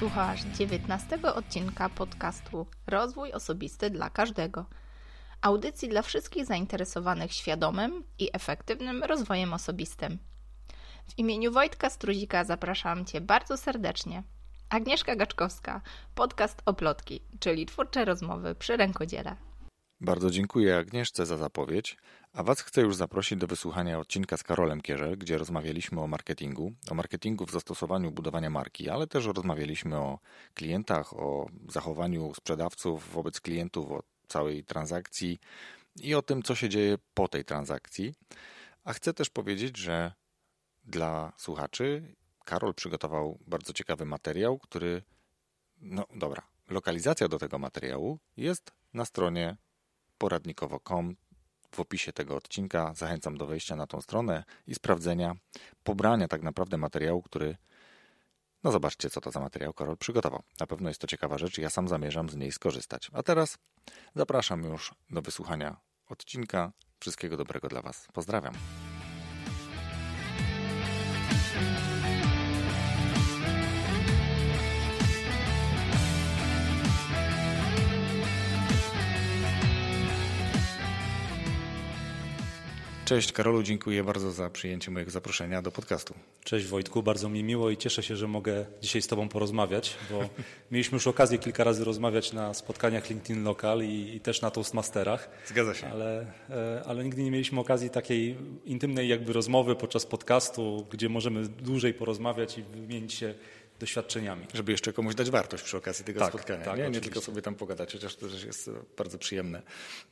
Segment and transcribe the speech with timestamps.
[0.00, 4.66] Słuchasz 19 odcinka podcastu Rozwój Osobisty dla Każdego.
[5.42, 10.18] Audycji dla wszystkich zainteresowanych świadomym i efektywnym rozwojem osobistym.
[11.08, 14.22] W imieniu Wojtka Struzika zapraszam Cię bardzo serdecznie.
[14.68, 15.80] Agnieszka Gaczkowska,
[16.14, 19.36] podcast Oplotki, czyli twórcze rozmowy przy rękodziele.
[20.02, 21.96] Bardzo dziękuję Agnieszce za zapowiedź,
[22.32, 26.72] a Was chcę już zaprosić do wysłuchania odcinka z Karolem Kierzel, gdzie rozmawialiśmy o marketingu,
[26.90, 30.18] o marketingu w zastosowaniu budowania marki, ale też rozmawialiśmy o
[30.54, 35.38] klientach, o zachowaniu sprzedawców wobec klientów, o całej transakcji
[35.96, 38.14] i o tym, co się dzieje po tej transakcji.
[38.84, 40.12] A chcę też powiedzieć, że
[40.84, 45.02] dla słuchaczy Karol przygotował bardzo ciekawy materiał, który,
[45.80, 49.56] no dobra, lokalizacja do tego materiału jest na stronie
[50.20, 51.16] poradnikowo.com.
[51.74, 55.34] W opisie tego odcinka zachęcam do wejścia na tą stronę i sprawdzenia,
[55.84, 57.56] pobrania tak naprawdę materiału, który.
[58.64, 60.42] No zobaczcie, co to za materiał Karol przygotował.
[60.60, 63.10] Na pewno jest to ciekawa rzecz i ja sam zamierzam z niej skorzystać.
[63.12, 63.58] A teraz
[64.14, 65.76] zapraszam już do wysłuchania
[66.08, 66.72] odcinka.
[67.00, 68.08] Wszystkiego dobrego dla Was.
[68.12, 68.54] Pozdrawiam.
[83.10, 86.14] Cześć Karolu, dziękuję bardzo za przyjęcie mojego zaproszenia do podcastu.
[86.44, 90.28] Cześć Wojtku, bardzo mi miło i cieszę się, że mogę dzisiaj z Tobą porozmawiać, bo
[90.70, 95.30] mieliśmy już okazję kilka razy rozmawiać na spotkaniach LinkedIn Local i, i też na Toastmasterach.
[95.46, 95.86] Zgadza się.
[95.86, 101.48] Ale, e, ale nigdy nie mieliśmy okazji takiej intymnej jakby rozmowy podczas podcastu, gdzie możemy
[101.48, 103.34] dłużej porozmawiać i wymienić się
[103.80, 104.46] doświadczeniami.
[104.54, 106.64] Żeby jeszcze komuś dać wartość przy okazji tego Tak, spotkania.
[106.64, 106.90] tak, nie?
[106.90, 109.62] nie tylko sobie tam pogadać, chociaż to też jest bardzo przyjemne.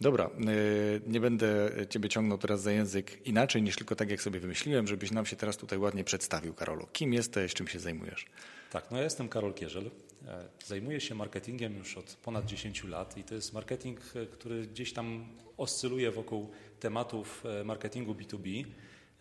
[0.00, 4.40] Dobra, yy, nie będę Ciebie ciągnął teraz za język inaczej niż tylko tak, jak sobie
[4.40, 6.86] wymyśliłem, żebyś nam się teraz tutaj ładnie przedstawił, Karolu.
[6.92, 8.26] Kim jesteś, czym się zajmujesz?
[8.70, 9.90] Tak, no ja jestem Karol Kierzel.
[10.28, 14.66] E, Zajmuję się marketingiem już od ponad 10 lat i to jest marketing, e, który
[14.66, 15.26] gdzieś tam
[15.56, 18.64] oscyluje wokół tematów e, marketingu B2B.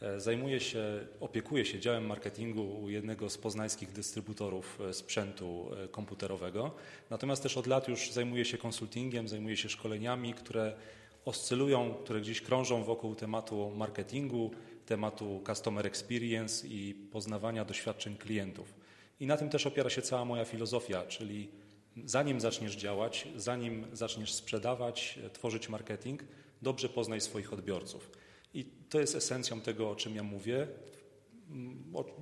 [0.02, 5.88] E, Zajmuję się, opiekuję się działem marketingu u jednego z poznańskich dystrybutorów e, sprzętu e,
[5.88, 6.72] komputerowego.
[7.09, 10.74] Natomiast też od lat już zajmuję się konsultingiem, zajmuję się szkoleniami, które
[11.25, 14.52] oscylują, które gdzieś krążą wokół tematu marketingu,
[14.86, 18.74] tematu customer experience i poznawania doświadczeń klientów.
[19.19, 21.50] I na tym też opiera się cała moja filozofia, czyli
[22.06, 26.24] zanim zaczniesz działać, zanim zaczniesz sprzedawać, tworzyć marketing,
[26.62, 28.09] dobrze poznaj swoich odbiorców.
[28.57, 30.68] I to jest esencją tego, o czym ja mówię,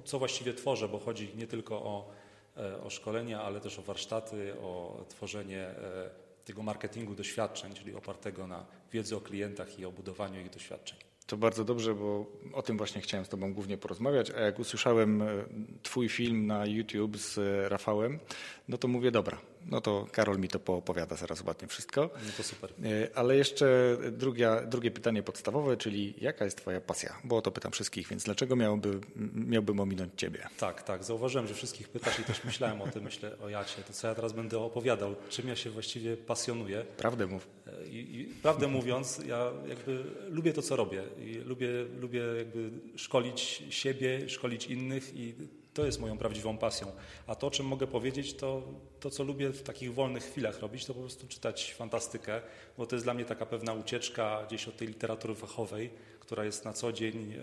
[0.06, 2.12] co właściwie tworzę, bo chodzi nie tylko o,
[2.58, 6.10] e, o szkolenia, ale też o warsztaty, o tworzenie e,
[6.46, 11.00] tego marketingu doświadczeń, czyli opartego na wiedzy o klientach i o budowaniu ich doświadczeń.
[11.28, 15.22] To bardzo dobrze, bo o tym właśnie chciałem z Tobą głównie porozmawiać, a jak usłyszałem
[15.22, 15.46] e,
[15.84, 17.40] Twój film na YouTube z
[17.72, 18.20] Rafałem,
[18.68, 22.02] no to mówię, dobra, no to Karol mi to poopowiada zaraz ładnie wszystko.
[22.02, 22.70] No to super.
[22.84, 27.16] E, Ale jeszcze drugie, drugie pytanie podstawowe, czyli jaka jest Twoja pasja?
[27.24, 29.00] Bo o to pytam wszystkich, więc dlaczego miałby,
[29.34, 30.48] miałbym ominąć Ciebie?
[30.58, 31.04] Tak, tak.
[31.04, 33.82] Zauważyłem, że wszystkich pytasz i też myślałem o tym, myślę o Jacie.
[33.88, 36.86] To co ja teraz będę opowiadał, czym ja się właściwie pasjonuję.
[36.98, 37.48] Prawdę mów.
[37.90, 41.68] I, I prawdę mówiąc, ja jakby lubię to, co robię i lubię,
[42.00, 45.34] lubię jakby szkolić siebie, szkolić innych i
[45.76, 46.92] to jest moją prawdziwą pasją.
[47.28, 48.64] A to, o czym mogę powiedzieć, to
[49.00, 52.42] to, co lubię w takich wolnych chwilach robić, to po prostu czytać fantastykę,
[52.78, 56.66] bo to jest dla mnie taka pewna ucieczka gdzieś od tej literatury fachowej, która jest
[56.66, 57.40] na co dzień e,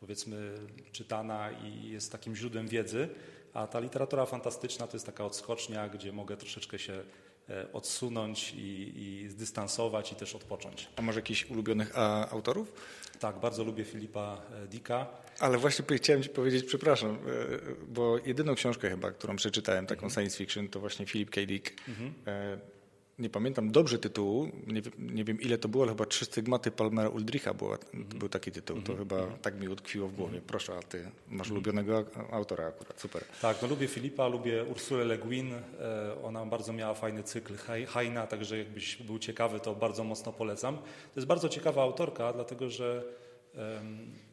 [0.00, 0.54] powiedzmy
[0.92, 3.08] czytana i jest takim źródłem wiedzy,
[3.54, 7.02] a ta literatura fantastyczna to jest taka odskocznia, gdzie mogę troszeczkę się
[7.72, 10.88] odsunąć i, i zdystansować i też odpocząć.
[10.96, 12.72] A może jakichś ulubionych a, autorów?
[13.20, 15.06] Tak, bardzo lubię Filipa e, Dicka.
[15.38, 17.16] Ale właśnie chciałem Ci powiedzieć, przepraszam, e,
[17.88, 21.40] bo jedyną książkę chyba, którą przeczytałem, taką science fiction, to właśnie Philip K.
[21.46, 21.72] Dick.
[22.26, 22.58] E,
[23.20, 26.70] Nie pamiętam dobrze tytułu, nie, wiem- nie wiem ile to było, ale chyba Trzy stygmaty
[26.70, 28.82] Palmera Uldricha była, był taki tytuł.
[28.82, 30.40] To chyba tak mi utkwiło w głowie.
[30.46, 33.24] Proszę, a Ty masz ulubionego autora akurat, super.
[33.42, 35.52] Tak, no lubię Filipa, lubię Ursulę Le Guin.
[35.54, 35.60] E,
[36.24, 37.54] Ona bardzo miała fajny cykl
[37.86, 40.76] Heina, także jakbyś był ciekawy, to bardzo mocno polecam.
[40.76, 43.04] To jest bardzo ciekawa autorka, dlatego że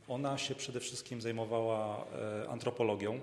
[0.08, 2.06] ona się przede wszystkim zajmowała
[2.44, 3.20] e, antropologią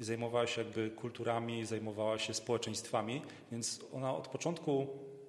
[0.00, 4.86] i zajmowała się jakby kulturami, zajmowała się społeczeństwami, więc ona od początku,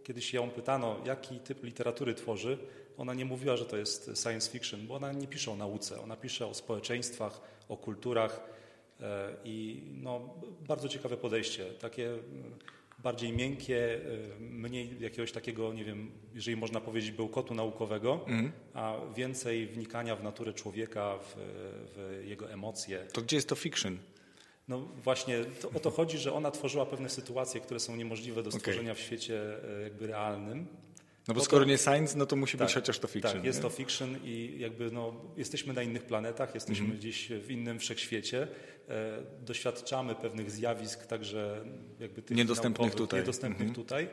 [0.07, 2.57] kiedy się ją pytano, jaki typ literatury tworzy,
[2.97, 6.15] ona nie mówiła, że to jest science fiction, bo ona nie pisze o nauce, ona
[6.15, 8.57] pisze o społeczeństwach, o kulturach,
[9.01, 10.29] E, I no,
[10.67, 12.23] bardzo ciekawe podejście, takie mm,
[12.99, 18.25] bardziej miękkie, e, mniej jakiegoś takiego, nie wiem, jeżeli można powiedzieć, bełkotu naukowego,
[18.73, 21.35] a więcej wnikania w naturę człowieka, w,
[21.95, 22.99] w jego emocje.
[23.13, 23.97] To gdzie jest to fiction?
[24.67, 28.51] No właśnie to, o to chodzi, że ona tworzyła pewne sytuacje, które są niemożliwe do
[28.51, 29.03] stworzenia okay.
[29.03, 30.67] w świecie e, jakby realnym.
[31.27, 33.33] No bo skoro nie science, no to musi tak, być chociaż to fiction.
[33.33, 33.63] Tak, jest nie?
[33.63, 36.99] to fiction i jakby no, jesteśmy na innych planetach, jesteśmy mm -hmm.
[36.99, 38.47] gdzieś w innym wszechświecie,
[38.89, 41.65] e, doświadczamy pewnych zjawisk, także
[41.99, 43.19] jakby tych niedostępnych tutaj.
[43.19, 43.75] Niedostępnych mm -hmm.
[43.75, 44.09] tutaj,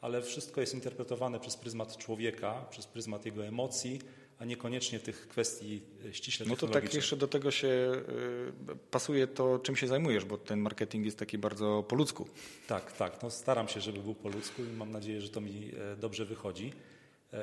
[0.00, 4.00] ale wszystko jest interpretowane przez pryzmat człowieka, przez pryzmat jego emocji,
[4.40, 9.26] a niekoniecznie tych kwestii e, ściśle No to tak jeszcze do tego się y, pasuje
[9.26, 12.28] to, czym się zajmujesz, bo ten marketing jest taki bardzo po ludzku.
[12.66, 13.22] Tak, tak.
[13.22, 16.24] No staram się, żeby był po ludzku i mam nadzieję, że to mi e, dobrze
[16.24, 16.72] wychodzi.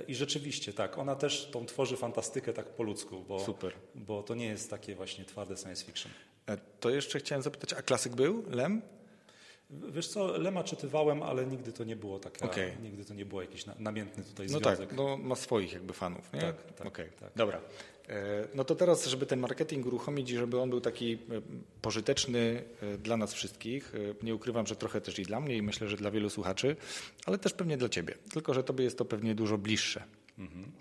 [0.07, 3.73] I rzeczywiście, tak, ona też tą tworzy fantastykę tak po ludzku, bo, Super.
[3.95, 6.11] bo to nie jest takie właśnie twarde science fiction.
[6.79, 8.81] To jeszcze chciałem zapytać, a klasyk był, Lem?
[9.69, 12.77] Wiesz co, Lema czytywałem, ale nigdy to nie było takie, okay.
[12.83, 14.79] nigdy to nie było jakiś namiętny tutaj no związek.
[14.79, 16.41] No tak, no ma swoich jakby fanów, nie?
[16.41, 16.87] Tak, tak.
[16.87, 17.09] Okay.
[17.19, 17.31] tak.
[17.35, 17.61] Dobra.
[18.09, 21.17] E, no to teraz, żeby ten marketing uruchomić i żeby on był taki e,
[21.81, 23.93] pożyteczny e, dla nas wszystkich,
[24.23, 26.75] nie ukrywam, że trochę też i dla mnie i myślę, że dla wielu słuchaczy,
[27.25, 30.03] ale też pewnie dla Ciebie, tylko że Tobie jest to pewnie dużo bliższe.
[30.37, 30.71] Mhm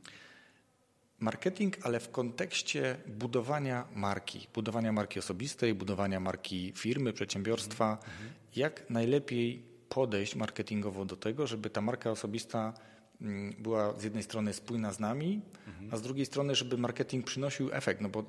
[1.20, 7.92] marketing, ale w kontekście budowania marki, budowania marki osobistej, budowania marki firmy, przedsiębiorstwa.
[7.92, 8.30] Mhm.
[8.56, 12.74] Jak najlepiej podejść marketingowo do tego, żeby ta marka osobista
[13.20, 15.88] mm, była z jednej strony spójna z nami, mhm.
[15.94, 18.24] a z drugiej strony, żeby marketing przynosił efekt, no bo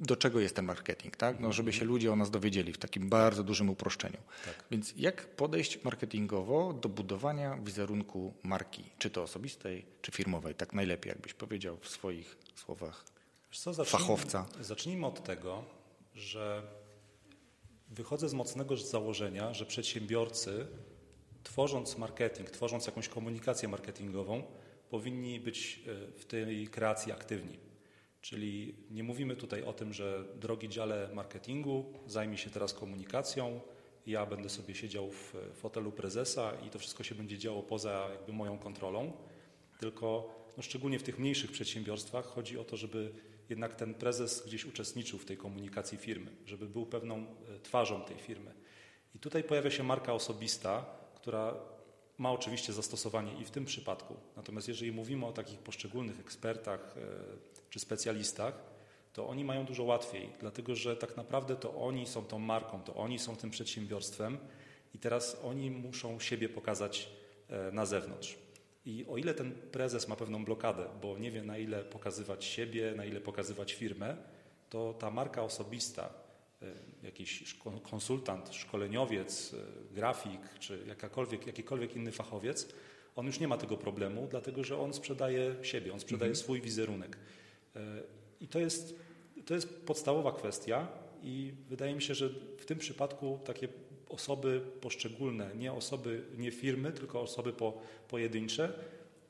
[0.00, 1.40] do czego jest ten marketing, tak?
[1.40, 4.18] No, żeby się ludzie o nas dowiedzieli w takim bardzo dużym uproszczeniu.
[4.44, 4.64] Tak.
[4.70, 11.10] Więc jak podejść marketingowo do budowania wizerunku marki, czy to osobistej, czy firmowej, tak najlepiej,
[11.10, 13.04] jakbyś powiedział w swoich słowach
[13.52, 14.46] co, zacznijmy, fachowca.
[14.60, 15.64] Zacznijmy od tego,
[16.14, 16.62] że
[17.88, 20.66] wychodzę z mocnego założenia, że przedsiębiorcy,
[21.42, 24.42] tworząc marketing, tworząc jakąś komunikację marketingową,
[24.90, 27.69] powinni być e, w tej kreacji aktywni
[28.20, 33.60] Czyli nie mówimy tutaj o tym, że drogi dziale marketingu, zajmie się teraz komunikacją,
[34.06, 38.32] ja będę sobie siedział w fotelu prezesa i to wszystko się będzie działo poza jakby
[38.32, 39.12] moją kontrolą,
[39.80, 43.12] tylko no szczególnie w tych mniejszych przedsiębiorstwach chodzi o to, żeby
[43.48, 48.16] jednak ten prezes gdzieś uczestniczył w tej komunikacji firmy, żeby był pewną e, twarzą tej
[48.16, 48.54] firmy.
[49.14, 51.54] I tutaj pojawia się marka osobista, która
[52.18, 54.16] ma oczywiście zastosowanie i w tym przypadku.
[54.36, 58.70] Natomiast jeżeli mówimy o takich poszczególnych ekspertach, e, czy specjalistach,
[59.12, 62.94] to oni mają dużo łatwiej, dlatego że tak naprawdę to oni są tą marką, to
[62.94, 64.38] oni są tym przedsiębiorstwem
[64.94, 67.08] i teraz oni muszą siebie pokazać
[67.48, 68.38] e, na zewnątrz.
[68.86, 72.92] I o ile ten prezes ma pewną blokadę, bo nie wie na ile pokazywać siebie,
[72.96, 74.16] na ile pokazywać firmę,
[74.70, 76.10] to ta marka osobista,
[76.62, 76.66] e,
[77.02, 82.68] jakiś konsultant, szkoleniowiec, e, grafik czy jakakolwiek, jakikolwiek inny fachowiec,
[83.16, 86.44] on już nie ma tego problemu, dlatego że on sprzedaje siebie, on sprzedaje mhm.
[86.44, 87.18] swój wizerunek.
[88.40, 88.94] I to jest,
[89.46, 90.88] to jest podstawowa kwestia
[91.22, 92.28] i wydaje mi się, że
[92.58, 93.68] w tym przypadku takie
[94.08, 98.72] osoby poszczególne, nie osoby, nie firmy, tylko osoby po, pojedyncze,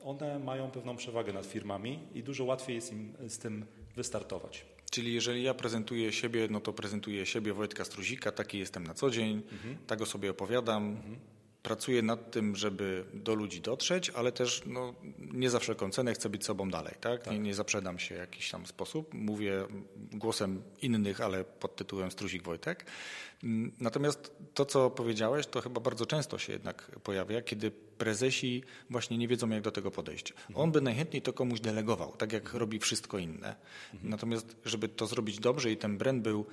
[0.03, 3.65] one mają pewną przewagę nad firmami i dużo łatwiej jest im z tym
[3.95, 4.65] wystartować.
[4.91, 9.09] Czyli jeżeli ja prezentuję siebie, no to prezentuję siebie Wojtka Struzika, taki jestem na co
[9.09, 9.77] dzień, mhm.
[9.87, 11.15] tak o sobie opowiadam, mhm
[11.63, 16.29] pracuję nad tym, żeby do ludzi dotrzeć, ale też no, nie za wszelką cenę chcę
[16.29, 16.93] być sobą dalej.
[17.01, 17.23] Tak?
[17.23, 17.33] tak.
[17.33, 19.13] Nie, nie zaprzedam się w jakiś tam sposób.
[19.13, 19.65] Mówię
[19.95, 22.85] głosem innych, ale pod tytułem Struzik Wojtek.
[23.79, 29.27] Natomiast to, co powiedziałeś, to chyba bardzo często się jednak pojawia, kiedy prezesi właśnie nie
[29.27, 30.31] wiedzą, jak do tego podejść.
[30.31, 30.57] Mhm.
[30.57, 33.55] On by najchętniej to komuś delegował, tak jak robi wszystko inne.
[33.93, 34.09] Mhm.
[34.09, 36.45] Natomiast, żeby to zrobić dobrze i ten brand był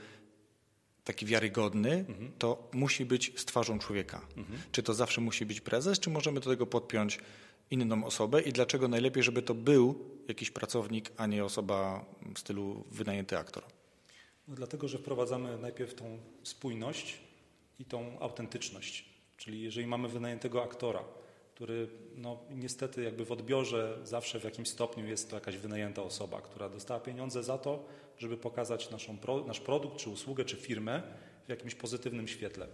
[1.08, 2.32] taki wiarygodny, mhm.
[2.38, 4.20] to musi być z twarzą człowieka.
[4.36, 4.58] Mhm.
[4.72, 7.18] Czy to zawsze musi być prezes, czy możemy do tego podpiąć
[7.70, 12.84] inną osobę i dlaczego najlepiej, żeby to był jakiś pracownik, a nie osoba w stylu
[12.90, 13.62] wynajęty aktor?
[14.48, 17.18] No dlatego, że wprowadzamy najpierw tą spójność
[17.78, 19.04] i tą autentyczność.
[19.36, 21.04] Czyli jeżeli mamy wynajętego aktora,
[21.58, 26.40] który no, niestety jakby w odbiorze zawsze w jakimś stopniu jest to jakaś wynajęta osoba,
[26.40, 27.84] która dostała pieniądze za to,
[28.18, 31.02] żeby pokazać naszą, nasz produkt, czy usługę, czy firmę
[31.46, 32.66] w jakimś pozytywnym świetle.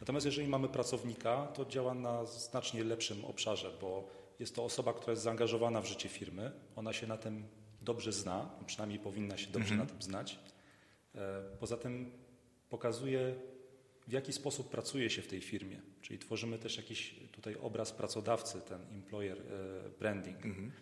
[0.00, 4.08] Natomiast jeżeli mamy pracownika, to działa na znacznie lepszym obszarze, bo
[4.38, 7.44] jest to osoba, która jest zaangażowana w życie firmy, ona się na tym
[7.82, 9.80] dobrze zna, przynajmniej powinna się dobrze mhm.
[9.80, 10.38] na tym znać.
[11.14, 12.12] E, poza tym
[12.70, 13.34] pokazuje,
[14.08, 18.60] w jaki sposób pracuje się w tej firmie, czyli tworzymy też jakiś tutaj obraz pracodawcy,
[18.60, 20.44] ten employer e, branding.
[20.44, 20.72] Mhm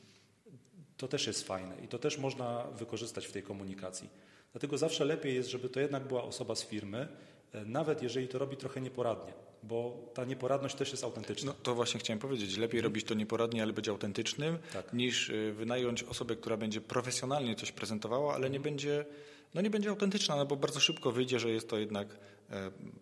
[1.00, 4.08] to też jest fajne i to też można wykorzystać w tej komunikacji.
[4.52, 7.08] Dlatego zawsze lepiej jest, żeby to jednak była osoba z firmy,
[7.52, 11.52] e, nawet jeżeli to robi trochę nieporadnie, bo ta nieporadność też jest autentyczna.
[11.52, 14.92] No to właśnie chciałem powiedzieć, lepiej robić to nieporadnie, ale być autentycznym, tak.
[14.92, 18.62] niż e, wynająć osobę, która będzie profesjonalnie coś prezentowała, ale nie mhm.
[18.62, 19.04] będzie
[19.54, 22.08] no nie będzie autentyczna, no bo bardzo szybko wyjdzie, że jest to jednak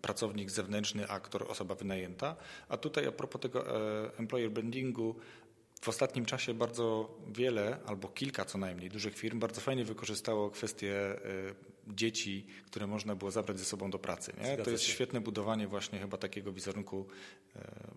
[0.01, 2.35] pracownik zewnętrzny, aktor, osoba wynajęta.
[2.69, 5.15] A tutaj a propos tego e, employer brandingu,
[5.81, 11.19] w ostatnim czasie bardzo wiele, albo kilka co najmniej dużych firm bardzo fajnie wykorzystało kwestię
[11.87, 14.33] dzieci, które można było zabrać ze sobą do pracy.
[14.41, 14.57] Nie?
[14.57, 17.07] To jest świetne budowanie właśnie chyba takiego wizerunku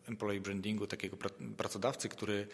[0.08, 1.16] employee brandingu, takiego
[1.56, 2.48] pracodawcy, który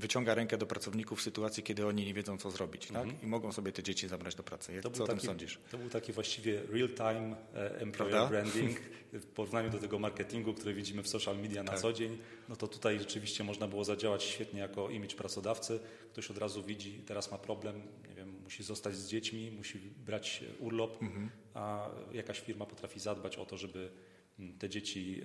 [0.00, 2.96] wyciąga rękę do pracowników w sytuacji, kiedy oni nie wiedzą, co zrobić tak?
[2.96, 3.22] Mhm.
[3.22, 4.72] i mogą sobie te dzieci zabrać do pracy.
[4.72, 5.58] Jak, to co o taki, tym sądzisz?
[5.70, 8.28] To był taki właściwie real-time e, employer Prawda?
[8.28, 8.80] branding
[9.12, 11.80] w porównaniu do tego marketingu, który widzimy w social media na tak.
[11.80, 12.18] co dzień.
[12.48, 15.80] No to tutaj rzeczywiście można było zadziałać świetnie jako image pracodawcy.
[16.12, 20.44] Ktoś od razu widzi, teraz ma problem, nie wiem, musi zostać z dziećmi, musi brać
[20.58, 21.30] urlop, mhm.
[21.54, 23.90] a jakaś firma potrafi zadbać o to, żeby
[24.58, 25.20] te dzieci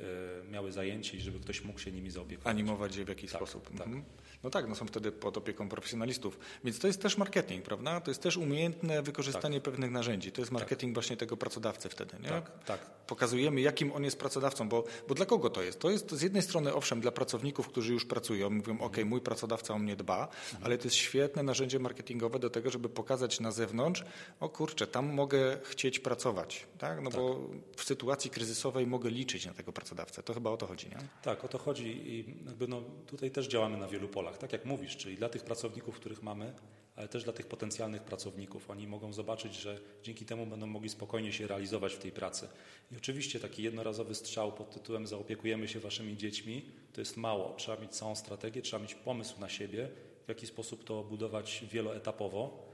[0.45, 2.51] e, miały zajęcie i żeby ktoś mógł się nimi zaopiekować.
[2.51, 3.69] Animować je w jakiś tak, sposób.
[3.77, 3.88] Tak.
[3.88, 4.03] Mhm.
[4.43, 6.39] No tak, no są wtedy pod opieką profesjonalistów.
[6.63, 8.01] Więc to jest też marketing, prawda?
[8.01, 9.63] To jest też umiejętne wykorzystanie tak.
[9.63, 10.31] pewnych narzędzi.
[10.31, 10.60] To jest tak.
[10.60, 10.93] marketing tak.
[10.93, 12.29] właśnie tego pracodawcy wtedy, nie?
[12.29, 12.79] Tak, tak.
[13.08, 15.79] Pokazujemy, jakim on jest pracodawcą, bo, bo dla kogo to jest?
[15.79, 18.91] To jest z jednej strony, owszem, dla pracowników, którzy już pracują, mówią, mhm.
[18.91, 20.63] ok, mój pracodawca o mnie dba, mhm.
[20.63, 24.03] ale to jest świetne narzędzie marketingowe do tego, żeby pokazać na zewnątrz,
[24.39, 27.01] o kurczę, tam mogę chcieć pracować, tak?
[27.01, 27.19] No tak.
[27.19, 30.24] bo w sytuacji kryzysowej mogę liczyć na tego pracodawcę.
[30.24, 30.98] To chyba o to chodzi, nie?
[31.24, 34.65] Tak, o to chodzi i jakby no, tutaj też działamy na wielu polach tak jak
[34.65, 36.53] mówisz, czyli dla tych pracowników, których mamy,
[36.95, 38.69] ale też dla tych potencjalnych pracowników.
[38.69, 42.48] Oni mogą zobaczyć, że dzięki temu będą mogli spokojnie się realizować w tej pracy.
[42.91, 47.55] I oczywiście taki jednorazowy strzał pod tytułem zaopiekujemy się waszymi dziećmi to jest mało.
[47.57, 49.89] Trzeba mieć całą strategię, trzeba mieć pomysł na siebie,
[50.25, 52.69] w jaki sposób to budować wieloetapowo.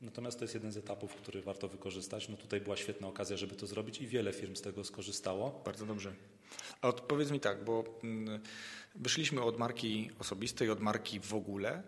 [0.00, 2.28] Natomiast to jest jeden z etapów, który warto wykorzystać.
[2.28, 5.62] No tutaj była świetna okazja, żeby to zrobić i wiele firm z tego skorzystało.
[5.64, 6.12] Bardzo dobrze.
[6.80, 8.40] A odpowiedz mi tak, bo mm,
[8.96, 11.82] wyszliśmy od marki osobistej, od marki w ogóle,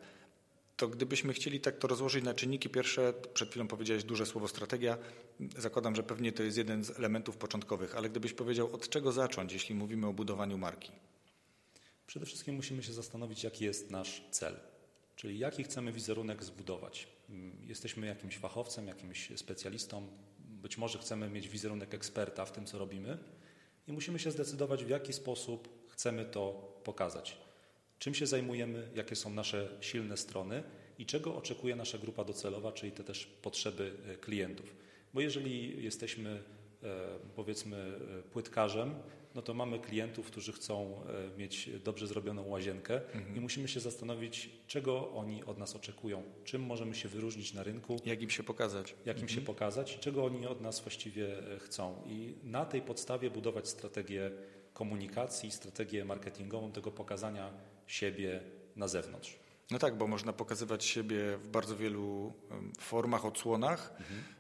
[0.77, 4.99] to gdybyśmy chcieli tak to rozłożyć na czynniki pierwsze, przed chwilą powiedziałeś duże słowo strategia,
[5.57, 9.53] zakładam, że pewnie to jest jeden z elementów początkowych, ale gdybyś powiedział, od czego zacząć,
[9.53, 10.93] jeśli mówimy o budowaniu marki?
[12.07, 14.61] Przede wszystkim musimy się zastanowić, jaki jest nasz cel,
[15.17, 17.09] czyli jaki chcemy wizerunek zbudować.
[17.67, 23.19] Jesteśmy jakimś fachowcem, jakimś specjalistą, być może chcemy mieć wizerunek eksperta w tym, co robimy,
[23.89, 27.37] i musimy się zdecydować, w jaki sposób chcemy to pokazać.
[27.99, 30.63] Czym się zajmujemy, jakie są nasze silne strony
[30.99, 34.77] i czego oczekuje nasza grupa docelowa, czyli te też potrzeby e, klientów.
[35.15, 36.31] Bo jeżeli jesteśmy
[36.83, 38.95] e, powiedzmy e, płytkarzem,
[39.35, 41.01] no to mamy klientów, którzy chcą
[41.39, 43.37] mieć dobrze zrobioną łazienkę mhm.
[43.37, 47.97] i musimy się zastanowić, czego oni od nas oczekują, czym możemy się wyróżnić na rynku.
[48.05, 48.95] Jak im się pokazać.
[49.07, 49.41] Jak im mhm.
[49.41, 51.29] się pokazać, czego oni od nas właściwie
[51.59, 52.03] chcą.
[52.07, 54.31] I na tej podstawie budować strategię
[54.79, 57.51] komunikacji, strategię marketingową, tego pokazania
[57.87, 58.41] siebie
[58.77, 59.39] na zewnątrz.
[59.71, 62.33] No tak, bo można pokazywać siebie w bardzo wielu
[62.79, 63.93] formach, odsłonach.
[63.99, 64.39] Mhm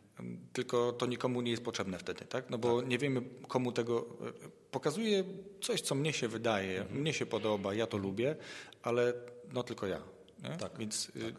[0.53, 2.51] tylko to nikomu nie jest potrzebne wtedy, tak?
[2.51, 2.91] No bo tak.
[2.91, 4.07] nie wiemy, komu tego.
[4.47, 5.25] E, pokazuje
[5.61, 7.01] coś, co mnie się wydaje, mhm.
[7.01, 8.37] mnie się podoba, ja to lubię,
[8.83, 9.15] ale
[9.53, 10.03] no tylko ja.
[10.43, 10.57] Nie?
[10.57, 10.79] Tak.
[10.79, 11.35] Więc y, tak.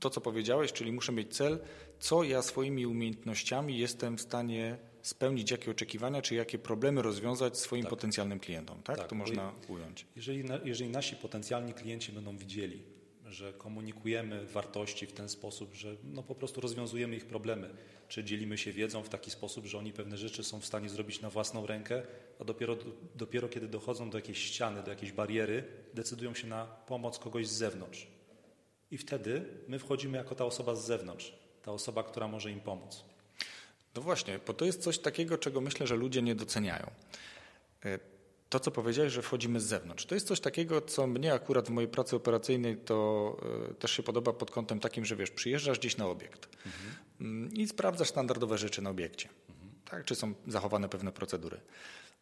[0.00, 1.58] to, co powiedziałeś, czyli muszę mieć cel,
[1.98, 7.82] co ja swoimi umiejętnościami jestem w stanie spełnić, jakie oczekiwania, czy jakie problemy rozwiązać swoim
[7.82, 7.90] tak.
[7.90, 8.82] potencjalnym klientom.
[8.82, 8.98] Tak?
[8.98, 9.08] tak?
[9.08, 10.06] To można ująć.
[10.16, 12.82] Jeżeli, jeżeli nasi potencjalni klienci będą widzieli,
[13.26, 17.70] że komunikujemy wartości w ten sposób, że no po prostu rozwiązujemy ich problemy,
[18.08, 21.20] czy dzielimy się wiedzą w taki sposób, że oni pewne rzeczy są w stanie zrobić
[21.20, 22.02] na własną rękę,
[22.40, 22.76] a dopiero,
[23.14, 25.64] dopiero kiedy dochodzą do jakiejś ściany, do jakiejś bariery,
[25.94, 28.06] decydują się na pomoc kogoś z zewnątrz.
[28.90, 33.04] I wtedy my wchodzimy jako ta osoba z zewnątrz, ta osoba, która może im pomóc.
[33.94, 36.90] No właśnie, bo to jest coś takiego, czego myślę, że ludzie nie doceniają.
[37.84, 37.98] E,
[38.50, 40.06] to, co powiedziałeś, że wchodzimy z zewnątrz.
[40.06, 43.36] To jest coś takiego, co mnie akurat w mojej pracy operacyjnej to
[43.70, 47.52] y, też się podoba pod kątem takim, że wiesz, przyjeżdżasz gdzieś na obiekt mhm.
[47.52, 49.72] i sprawdzasz standardowe rzeczy na obiekcie, mhm.
[49.90, 51.60] tak, czy są zachowane pewne procedury.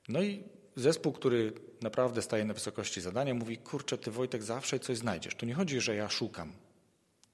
[0.09, 0.43] No i
[0.77, 5.35] zespół, który naprawdę staje na wysokości zadania, mówi, kurczę, ty Wojtek zawsze coś znajdziesz.
[5.35, 6.53] Tu nie chodzi, że ja szukam,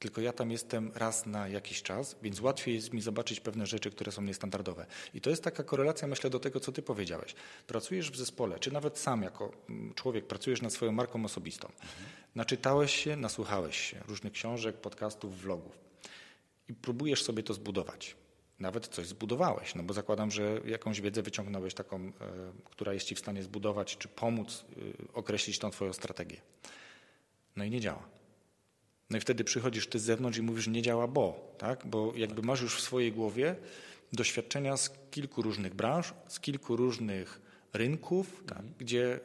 [0.04, 3.90] tylko ja tam jestem raz na jakiś czas, więc łatwiej jest mi zobaczyć pewne rzeczy,
[3.90, 4.86] które są niestandardowe.
[5.14, 7.34] I to jest taka korelacja, myślę, do tego, co ty powiedziałeś.
[7.66, 11.68] Pracujesz w zespole, czy nawet sam jako mm, człowiek pracujesz nad swoją marką osobistą.
[11.68, 11.90] Mhm.
[12.34, 15.78] Naczytałeś się, nasłuchałeś się różnych książek, podcastów, vlogów
[16.68, 18.16] i próbujesz sobie to zbudować.
[18.58, 22.12] Nawet coś zbudowałeś, no bo zakładam, że jakąś wiedzę wyciągnąłeś taką, e,
[22.64, 26.40] która jest ci w stanie zbudować, czy pomóc e, określić tą twoją strategię.
[27.56, 28.23] No i nie działa.
[29.10, 31.86] No i wtedy przychodzisz ty z zewnątrz i mówisz, nie działa, bo, tak?
[31.86, 33.56] Bo jakby masz już w swojej głowie
[34.12, 37.40] doświadczenia z kilku różnych branż, z kilku różnych
[37.72, 38.62] rynków, tak?
[38.78, 39.20] Gdzie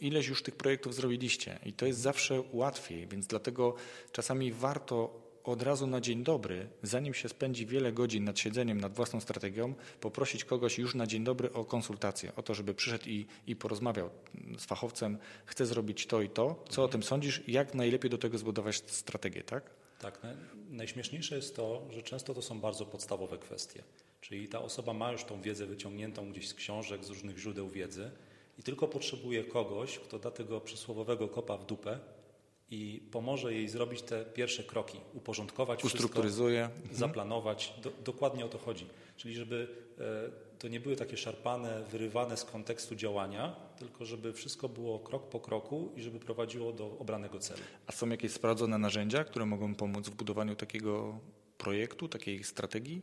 [0.00, 3.74] ileś już tych projektów zrobiliście i to jest zawsze łatwiej, więc dlatego
[4.12, 8.94] czasami warto od razu na dzień dobry, zanim się spędzi wiele godzin nad siedzeniem nad
[8.94, 13.26] własną strategią, poprosić kogoś już na dzień dobry o konsultację, o to, żeby przyszedł i,
[13.46, 14.10] i porozmawiał
[14.58, 18.38] z fachowcem, chce zrobić to i to, co o tym sądzisz, jak najlepiej do tego
[18.38, 19.70] zbudować strategię, tak?
[19.98, 20.20] Tak.
[20.70, 23.82] Najśmieszniejsze jest to, że często to są bardzo podstawowe kwestie.
[24.20, 28.10] Czyli ta osoba ma już tą wiedzę wyciągniętą gdzieś z książek, z różnych źródeł wiedzy
[28.58, 32.00] i tylko potrzebuje kogoś, kto da tego przysłowiowego kopa w dupę
[32.70, 36.60] i pomoże jej zrobić te pierwsze kroki, uporządkować Ustrukturyzuje.
[36.62, 36.98] wszystko, mhm.
[36.98, 37.74] zaplanować.
[37.82, 38.86] Do, dokładnie o to chodzi.
[39.16, 39.68] Czyli żeby
[39.98, 45.28] e, to nie były takie szarpane, wyrywane z kontekstu działania, tylko żeby wszystko było krok
[45.28, 47.60] po kroku i żeby prowadziło do obranego celu.
[47.86, 51.18] A są jakieś sprawdzone narzędzia, które mogą pomóc w budowaniu takiego
[51.58, 53.02] projektu, takiej strategii,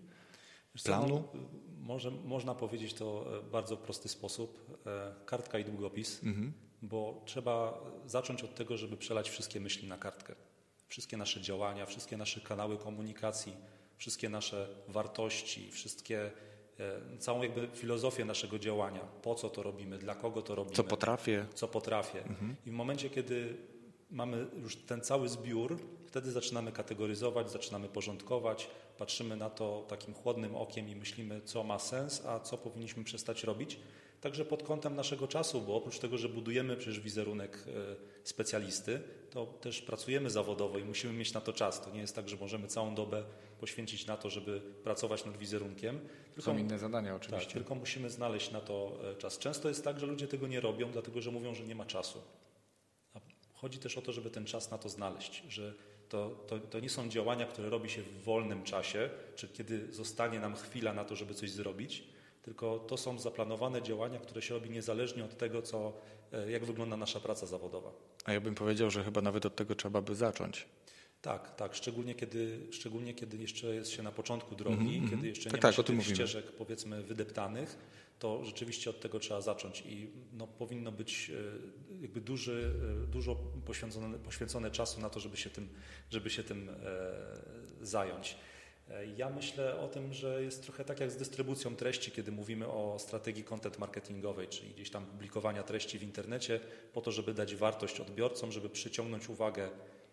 [0.83, 1.23] planu?
[1.33, 1.39] No,
[1.79, 4.77] może, można powiedzieć to w bardzo prosty sposób.
[4.85, 6.23] E, kartka i długopis.
[6.23, 10.35] Mhm bo trzeba zacząć od tego, żeby przelać wszystkie myśli na kartkę.
[10.87, 13.55] Wszystkie nasze działania, wszystkie nasze kanały komunikacji,
[13.97, 16.31] wszystkie nasze wartości, wszystkie,
[16.79, 18.99] e, całą jakby filozofię naszego działania.
[18.99, 20.75] Po co to robimy, dla kogo to robimy.
[20.75, 21.45] Co potrafię.
[21.53, 22.19] Co potrafię.
[22.23, 22.55] Mhm.
[22.65, 23.57] I w momencie, kiedy
[24.11, 30.55] mamy już ten cały zbiór, wtedy zaczynamy kategoryzować, zaczynamy porządkować, patrzymy na to takim chłodnym
[30.55, 33.79] okiem i myślimy, co ma sens, a co powinniśmy przestać robić
[34.21, 39.45] także pod kątem naszego czasu, bo oprócz tego, że budujemy przecież wizerunek e, specjalisty, to
[39.45, 41.81] też pracujemy zawodowo i musimy mieć na to czas.
[41.81, 43.23] To nie jest tak, że możemy całą dobę
[43.59, 45.99] poświęcić na to, żeby pracować nad wizerunkiem.
[46.35, 47.45] Tylko, Są inne zadania oczywiście.
[47.45, 49.37] Tak, tylko musimy znaleźć na to e, czas.
[49.37, 52.21] Często jest tak, że ludzie tego nie robią, dlatego że mówią, że nie ma czasu.
[53.13, 53.19] A
[53.53, 55.73] chodzi też o to, żeby ten czas na to znaleźć, że
[56.09, 60.39] to, to, to, nie są działania, które robi się w wolnym czasie, czy kiedy zostanie
[60.39, 62.03] nam chwila na to, żeby coś zrobić,
[62.41, 65.93] tylko to są zaplanowane działania, które się robi niezależnie od tego, co,
[66.31, 67.91] e, jak wygląda nasza praca zawodowa.
[68.25, 70.67] A ja bym powiedział, że chyba nawet od tego trzeba by zacząć.
[71.21, 71.75] Tak, tak.
[71.75, 75.09] Szczególnie kiedy, szczególnie kiedy jeszcze jest się na początku drogi, mm -hmm.
[75.09, 77.77] kiedy jeszcze tak, nie tak, ma tych ścieżek powiedzmy wydeptanych,
[78.19, 81.31] to rzeczywiście od tego trzeba zacząć i no, powinno być
[81.99, 82.73] e, jakby duży,
[83.03, 85.69] e, dużo poświęcone, poświęcone czasu na to, żeby się tym,
[86.09, 86.75] żeby się tym e,
[87.81, 88.35] zająć.
[88.93, 92.67] E, ja myślę o tym, że jest trochę tak jak z dystrybucją treści, kiedy mówimy
[92.67, 96.59] o strategii content marketingowej, czyli gdzieś tam publikowania treści w internecie
[96.93, 99.69] po to, żeby dać wartość odbiorcom, żeby przyciągnąć uwagę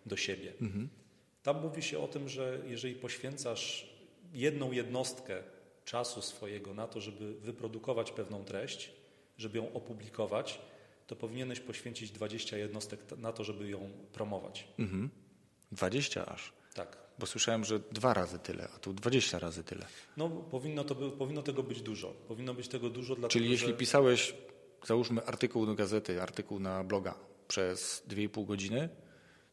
[0.06, 0.52] do siebie.
[0.62, 0.88] Mhm.
[1.42, 3.94] Tam mówi się o tym, że jeżeli poświęcasz
[4.32, 5.42] jedną jednostkę
[5.84, 8.90] czasu swojego na to, żeby wyprodukować pewną treść,
[9.38, 10.60] żeby ją opublikować,
[11.06, 14.68] to powinieneś poświęcić 20 jednostek na to, żeby ją promować.
[14.78, 15.10] Mhm.
[15.72, 16.52] 20 aż.
[16.74, 17.07] Tak.
[17.18, 19.86] Bo słyszałem, że dwa razy tyle, a tu 20 razy tyle.
[20.16, 22.08] No, powinno, to, powinno tego być dużo.
[22.28, 23.74] Powinno być tego dużo, dlatego, Czyli jeśli że...
[23.74, 24.34] pisałeś,
[24.86, 27.14] załóżmy, artykuł do gazety, artykuł na bloga
[27.48, 28.88] przez 2,5 godziny,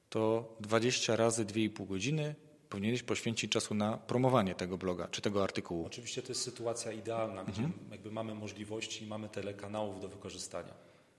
[0.09, 2.35] to 20 razy 2,5 godziny
[2.69, 5.85] powinieneś poświęcić czasu na promowanie tego bloga czy tego artykułu.
[5.85, 7.71] Oczywiście to jest sytuacja idealna, mhm.
[7.71, 10.73] gdzie jakby mamy możliwości i mamy tyle kanałów do wykorzystania.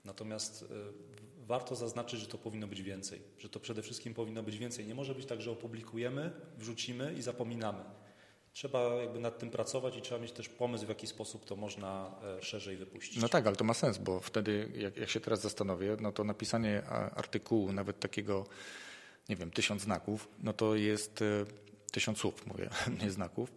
[0.04, 1.15] Natomiast e,
[1.46, 4.86] warto zaznaczyć, że to powinno być więcej, że to przede wszystkim powinno być więcej.
[4.86, 7.84] Nie może być tak, że opublikujemy, wrzucimy i zapominamy.
[8.52, 12.14] Trzeba jakby nad tym pracować i trzeba mieć też pomysł, w jaki sposób to można
[12.38, 13.22] e, szerzej wypuścić.
[13.22, 16.24] No tak, ale to ma sens, bo wtedy, jak, jak się teraz zastanowię, no to
[16.24, 16.82] napisanie
[17.14, 18.46] artykułu, nawet takiego,
[19.28, 21.44] nie wiem, tysiąc znaków, no to jest e,
[21.92, 22.70] tysiąc słów, mówię,
[23.02, 23.52] nie znaków,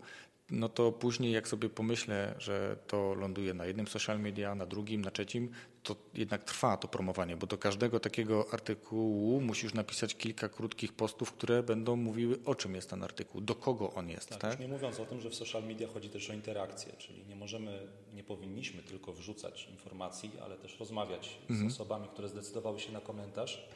[0.51, 5.01] no to później jak sobie pomyślę, że to ląduje na jednym social media, na drugim,
[5.01, 5.49] na trzecim,
[5.83, 11.33] to jednak trwa to promowanie, bo do każdego takiego artykułu musisz napisać kilka krótkich postów,
[11.33, 14.29] które będą mówiły o czym jest ten artykuł, do kogo on jest.
[14.29, 14.59] Tak, tak?
[14.59, 17.87] nie mówiąc o tym, że w social media chodzi też o interakcję, czyli nie możemy,
[18.13, 21.69] nie powinniśmy tylko wrzucać informacji, ale też rozmawiać mhm.
[21.69, 23.69] z osobami, które zdecydowały się na komentarz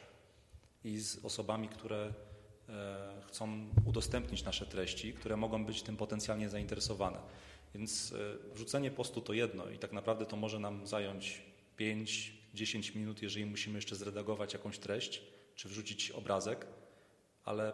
[0.84, 2.12] i z osobami, które
[3.26, 7.18] chcą udostępnić nasze treści, które mogą być tym potencjalnie zainteresowane.
[7.74, 11.42] Więc e, wrzucenie postu to jedno i tak naprawdę to może nam zająć
[11.78, 15.22] 5-10 minut, jeżeli musimy jeszcze zredagować jakąś treść
[15.54, 16.66] czy wrzucić obrazek,
[17.44, 17.72] ale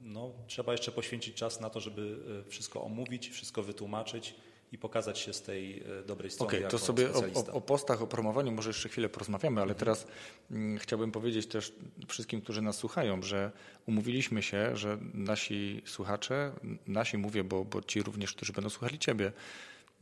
[0.00, 4.34] no, trzeba jeszcze poświęcić czas na to, żeby e, wszystko omówić, wszystko wytłumaczyć
[4.72, 6.48] i pokazać się z tej e, dobrej strony.
[6.48, 9.78] Okej, okay, to sobie o, o, postach, o promowaniu może jeszcze chwilę porozmawiamy, ale mhm.
[9.78, 10.06] teraz
[10.50, 11.72] mm, chciałbym powiedzieć też
[12.08, 13.52] wszystkim, którzy nas słuchają, że
[13.86, 16.52] umówiliśmy się, że nasi słuchacze,
[16.86, 19.32] nasi mówię, bo, bo ci również, którzy będą słuchali Ciebie,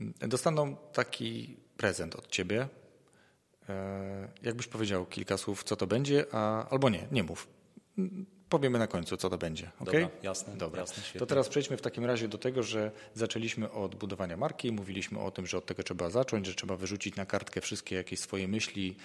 [0.00, 2.68] mm, dostaną taki prezent od Ciebie.
[3.68, 7.48] E, jakbyś powiedział kilka słów, co to będzie, a, albo nie, nie mów.
[8.48, 9.70] Powiemy na końcu, co to będzie.
[9.80, 10.00] Okay?
[10.00, 10.80] Dobra, jasne, Dobra.
[10.80, 11.18] jasne, świetnie.
[11.18, 15.30] To teraz przejdźmy w takim razie do tego, że zaczęliśmy od budowania marki, mówiliśmy o
[15.30, 18.96] tym, że od tego trzeba zacząć, że trzeba wyrzucić na kartkę wszystkie jakieś swoje myśli,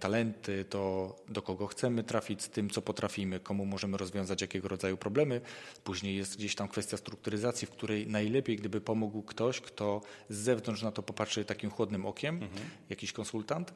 [0.00, 4.96] talenty, to do kogo chcemy trafić z tym, co potrafimy, komu możemy rozwiązać jakiego rodzaju
[4.96, 5.40] problemy.
[5.84, 10.82] Później jest gdzieś tam kwestia strukturyzacji, w której najlepiej, gdyby pomógł ktoś, kto z zewnątrz
[10.82, 12.70] na to popatrzy takim chłodnym okiem, Mhm.
[12.90, 13.74] jakiś konsultant,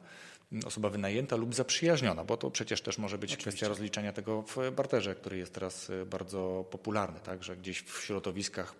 [0.65, 5.15] osoba wynajęta lub zaprzyjaźniona, bo to przecież też może być kwestia rozliczenia tego w barterze,
[5.15, 8.75] który jest teraz y, bardzo popularny, tak, że gdzieś w środowiskach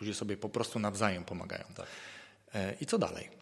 [0.00, 1.64] ludzie sobie po prostu nawzajem pomagają.
[1.76, 1.86] Tak.
[2.54, 3.38] E, I co dalej?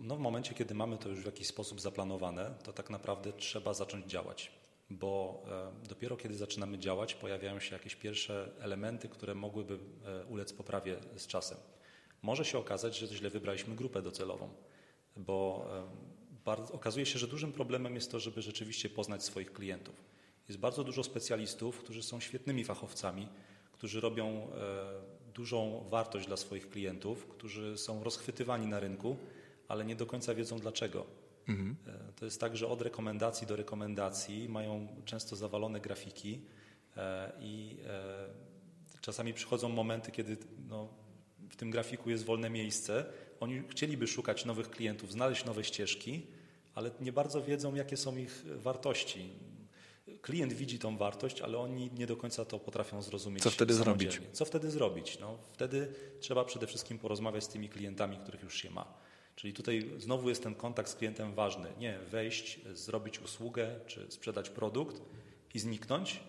[0.00, 3.74] No w momencie, kiedy mamy to już w jakiś sposób zaplanowane, to tak naprawdę trzeba
[3.74, 4.52] zacząć działać,
[4.90, 5.42] bo
[5.82, 10.96] e, dopiero kiedy zaczynamy działać, pojawiają się jakieś pierwsze elementy, które mogłyby e, ulec poprawie
[11.16, 11.58] z czasem.
[12.22, 14.54] Może się okazać, że źle wybraliśmy grupę docelową,
[15.16, 15.66] bo
[16.44, 19.94] bardzo, okazuje się, że dużym problemem jest to, żeby rzeczywiście poznać swoich klientów.
[20.48, 23.28] Jest bardzo dużo specjalistów, którzy są świetnymi fachowcami,
[23.72, 24.44] którzy robią e,
[25.34, 29.16] dużą wartość dla swoich klientów, którzy są rozchwytywani na rynku,
[29.68, 31.06] ale nie do końca wiedzą dlaczego.
[31.86, 36.40] E, To jest tak, że od rekomendacji do rekomendacji mają często zawalone grafiki
[36.96, 37.76] e, i
[39.00, 40.36] czasami przychodzą momenty, kiedy
[40.68, 40.88] no,
[41.50, 43.04] w tym grafiku jest wolne miejsce.
[43.40, 46.26] Oni chcieliby szukać nowych klientów, znaleźć nowe ścieżki,
[46.74, 49.30] ale nie bardzo wiedzą, jakie są ich wartości.
[50.22, 53.42] Klient widzi tą wartość, ale oni nie do końca to potrafią zrozumieć.
[53.42, 54.12] Co wtedy samodzielnie.
[54.12, 54.36] zrobić?
[54.36, 55.18] Co wtedy zrobić?
[55.20, 58.94] No, wtedy trzeba przede wszystkim porozmawiać z tymi klientami, których już się ma.
[59.36, 61.68] Czyli tutaj znowu jest ten kontakt z klientem ważny.
[61.78, 65.02] Nie wejść, zrobić usługę czy sprzedać produkt
[65.54, 66.20] i zniknąć,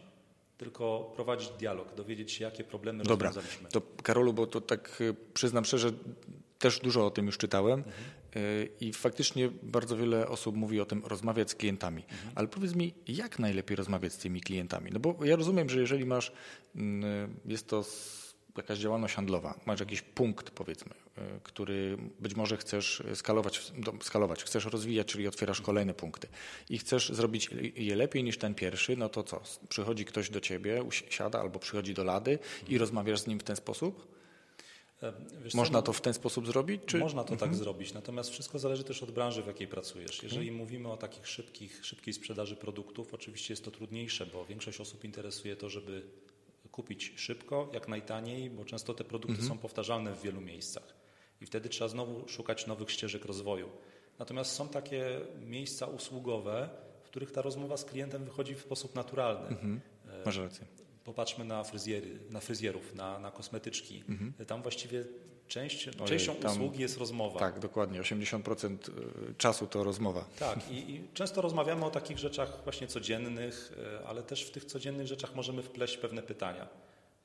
[0.57, 3.69] tylko prowadzić dialog, dowiedzieć się, jakie problemy Dobra, rozwiązaliśmy.
[3.69, 5.91] to Karolu, bo to tak y, przyznam szczerze,
[6.59, 7.83] też dużo o tym już czytałem
[8.35, 12.03] y, i faktycznie bardzo wiele osób mówi o tym rozmawiać z klientami.
[12.35, 14.91] Ale powiedz mi, jak najlepiej rozmawiać z tymi klientami?
[14.93, 16.31] No bo ja rozumiem, że jeżeli masz,
[16.75, 17.85] mm, jest to
[18.57, 24.65] jakaś działalność handlowa, masz jakiś punkt powiedzmy, y, który być może chcesz skalować, skalować, chcesz
[24.65, 26.27] rozwijać, czyli otwierasz kolejne punkty
[26.69, 29.41] i chcesz zrobić je lepiej niż ten pierwszy, no to co?
[29.69, 33.55] Przychodzi ktoś do ciebie, siada albo przychodzi do lady i rozmawiasz z nim w ten
[33.55, 34.14] sposób?
[35.05, 35.13] E,
[35.43, 36.81] wiesz co, Można no, to w ten sposób zrobić?
[36.85, 36.97] Czy...
[36.97, 40.23] Można to tak zrobić, natomiast wszystko zależy też od branży, w jakiej pracujesz.
[40.23, 45.03] Jeżeli mówimy o takich szybkich, szybkiej sprzedaży produktów, oczywiście jest to trudniejsze, bo większość osób
[45.03, 46.03] interesuje to, żeby
[46.71, 50.95] kupić szybko, jak najtaniej, bo często te produkty są powtarzalne w wielu miejscach.
[51.41, 53.69] I wtedy trzeba znowu szukać nowych ścieżek rozwoju.
[54.19, 56.69] Natomiast są takie miejsca usługowe,
[57.03, 59.57] w których ta rozmowa z klientem wychodzi w sposób naturalny.
[60.25, 60.65] Masz rację.
[61.05, 64.03] Popatrzmy na fryzjery, na fryzjerów, na, na kosmetyczki.
[64.47, 65.05] Tam właściwie
[65.47, 67.39] część, Ojej, częścią tam- usługi jest rozmowa.
[67.39, 68.01] Tak, dokładnie.
[68.01, 68.77] 80%
[69.37, 70.25] czasu to rozmowa.
[70.39, 74.65] Tak, i, i często rozmawiamy o takich rzeczach właśnie codziennych, e, ale też w tych
[74.65, 76.67] codziennych rzeczach możemy wpleść pewne pytania.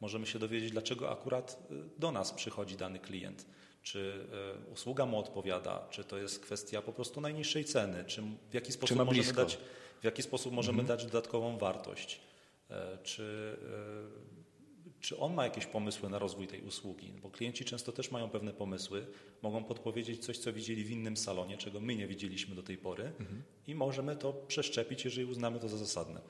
[0.01, 3.47] Możemy się dowiedzieć, dlaczego akurat e, do nas przychodzi dany klient.
[3.83, 4.27] Czy
[4.69, 8.73] e, usługa mu odpowiada, czy to jest kwestia po prostu najniższej ceny, czy w jaki
[8.73, 9.59] sposób możemy dać,
[10.01, 12.21] w jaki sposób możemy dać dodatkową wartość.
[12.71, 13.57] E, Czy,
[14.97, 17.13] e, czy on ma jakieś pomysły na rozwój tej usługi?
[17.23, 19.07] Bo klienci często też mają pewne pomysły,
[19.43, 23.13] mogą podpowiedzieć coś, co widzieli w innym salonie, czego my nie widzieliśmy do tej pory
[23.67, 26.21] i możemy to przeszczepić, jeżeli uznamy to za zasadne.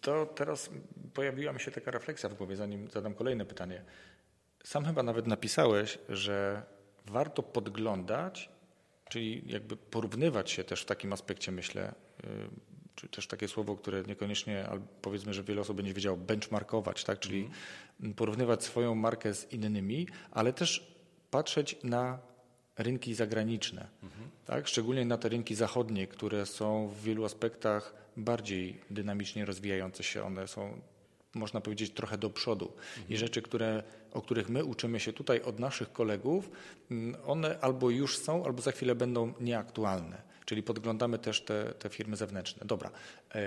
[0.00, 0.70] To teraz
[1.14, 3.84] pojawiła mi się taka refleksja w głowie, zanim zadam kolejne pytanie.
[4.64, 6.62] Sam chyba nawet napisałeś, że
[7.06, 8.48] warto podglądać,
[9.08, 11.94] czyli jakby porównywać się też w takim aspekcie, myślę,
[12.24, 12.26] y,
[12.96, 14.68] czy też takie słowo, które niekoniecznie,
[15.02, 17.18] powiedzmy, że wiele osób będzie wiedziało, benchmarkować, tak?
[17.18, 17.48] czyli
[18.16, 20.96] porównywać swoją markę z innymi, ale też
[21.30, 22.18] patrzeć na
[22.78, 23.88] rynki zagraniczne,
[24.46, 24.68] tak?
[24.68, 30.24] szczególnie na te rynki zachodnie, które są w wielu aspektach bardziej dynamicznie rozwijające się.
[30.24, 30.80] One są,
[31.34, 32.72] można powiedzieć, trochę do przodu.
[33.08, 33.82] I rzeczy, które,
[34.12, 36.50] o których my uczymy się tutaj od naszych kolegów,
[36.90, 40.25] mm, one albo już są, albo za chwilę będą nieaktualne.
[40.46, 42.66] Czyli podglądamy też te, te firmy zewnętrzne.
[42.66, 42.90] Dobra,
[43.34, 43.40] e,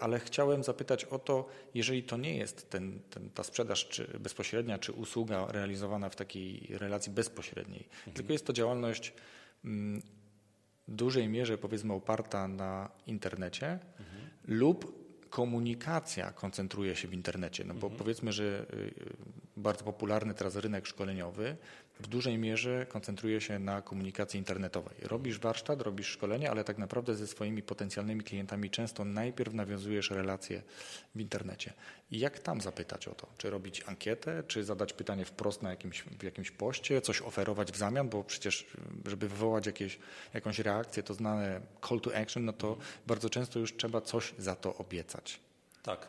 [0.00, 4.78] ale chciałem zapytać o to, jeżeli to nie jest ten, ten, ta sprzedaż czy bezpośrednia,
[4.78, 9.12] czy usługa realizowana w takiej relacji bezpośredniej, tylko jest to działalność
[9.64, 10.02] mm,
[10.88, 13.78] w dużej mierze powiedzmy oparta na internecie
[14.44, 17.64] lub komunikacja koncentruje się w internecie.
[17.64, 18.94] No bo powiedzmy, że y,
[19.56, 21.56] bardzo popularny teraz rynek szkoleniowy
[22.00, 24.94] w dużej mierze koncentruje się na komunikacji internetowej.
[25.02, 30.62] Robisz warsztat, robisz szkolenie, ale tak naprawdę ze swoimi potencjalnymi klientami często najpierw nawiązujesz relacje
[31.14, 31.72] w internecie.
[32.10, 33.26] I jak tam zapytać o to?
[33.38, 37.76] Czy robić ankietę, czy zadać pytanie wprost na jakimś, w jakimś poście, coś oferować w
[37.76, 38.66] zamian, bo przecież
[39.06, 39.98] żeby wywołać jakieś,
[40.34, 42.76] jakąś reakcję, to znane call to action, no to
[43.06, 45.40] bardzo często już trzeba coś za to obiecać.
[45.82, 46.08] Tak.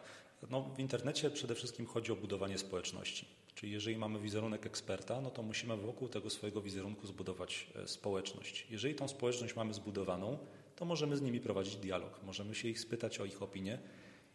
[0.50, 3.26] No, w internecie przede wszystkim chodzi o budowanie społeczności.
[3.56, 8.68] Czyli jeżeli mamy wizerunek eksperta, no to musimy wokół tego swojego wizerunku zbudować e, społeczność.
[8.70, 10.38] Jeżeli tą społeczność mamy zbudowaną,
[10.76, 13.80] to możemy z nimi prowadzić dialog, możemy się ich spytać o ich opinię.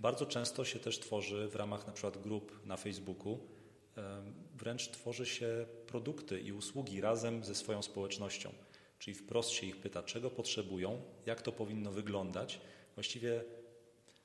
[0.01, 3.39] Bardzo często się też tworzy w ramach na przykład grup na Facebooku,
[4.55, 8.51] wręcz tworzy się produkty i usługi razem ze swoją społecznością.
[8.99, 12.61] Czyli wprost się ich pyta, czego potrzebują, jak to powinno wyglądać.
[12.95, 13.45] Właściwie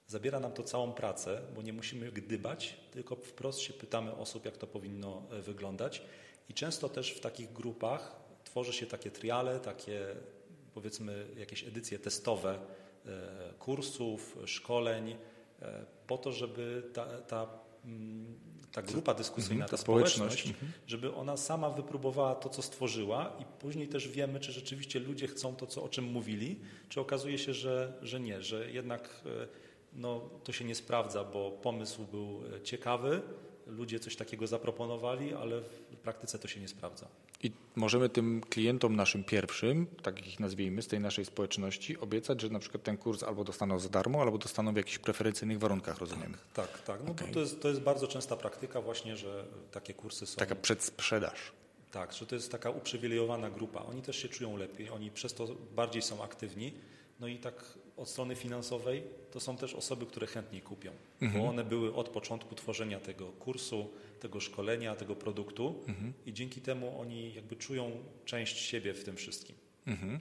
[0.07, 4.57] Zabiera nam to całą pracę, bo nie musimy gdybać, tylko wprost się pytamy osób, jak
[4.57, 6.01] to powinno e, wyglądać.
[6.49, 10.15] I często też w takich grupach tworzy się takie triale, takie
[10.73, 12.59] powiedzmy jakieś edycje testowe
[13.05, 15.15] e, kursów, szkoleń,
[15.61, 17.47] e, po to, żeby ta, ta,
[17.85, 18.39] mm,
[18.71, 20.71] ta grupa dyskusyjna, mhm, ta, ta społeczność, społeczność, mhm.
[20.87, 25.55] żeby ona sama wypróbowała to, co stworzyła i później też wiemy, czy rzeczywiście ludzie chcą
[25.55, 29.23] to, co, o czym mówili, czy okazuje się, że, że nie, że jednak
[29.95, 33.21] no, to się nie sprawdza, bo pomysł był e, ciekawy,
[33.67, 37.07] ludzie coś takiego zaproponowali, ale w praktyce to się nie sprawdza.
[37.43, 42.49] I możemy tym klientom naszym pierwszym, tak ich nazwijmy, z tej naszej społeczności, obiecać, że
[42.49, 46.37] na przykład ten kurs albo dostaną za darmo, albo dostaną w jakichś preferencyjnych warunkach, rozumiem.
[46.53, 46.81] Tak, tak.
[46.81, 47.03] tak.
[47.05, 47.27] No okay.
[47.27, 50.37] to, jest, to jest bardzo częsta praktyka właśnie, że takie kursy są...
[50.37, 51.51] Taka przedsprzedaż.
[51.91, 53.85] Tak, że to jest taka uprzywilejowana grupa.
[53.85, 56.73] Oni też się czują lepiej, oni przez to bardziej są aktywni.
[57.19, 57.63] No i tak
[57.97, 61.43] od strony finansowej to są też osoby, które chętniej kupią, mhm.
[61.43, 66.13] bo one były od początku tworzenia tego kursu, tego szkolenia, tego produktu mhm.
[66.25, 67.91] i dzięki temu oni jakby czują
[68.25, 69.55] część siebie w tym wszystkim.
[69.87, 70.19] Mhm.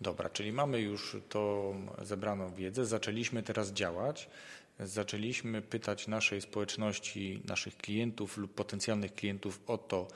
[0.00, 4.28] Dobra, czyli mamy już tą zebraną wiedzę, zaczęliśmy teraz działać,
[4.80, 10.08] zaczęliśmy pytać naszej społeczności, naszych klientów lub potencjalnych klientów o to,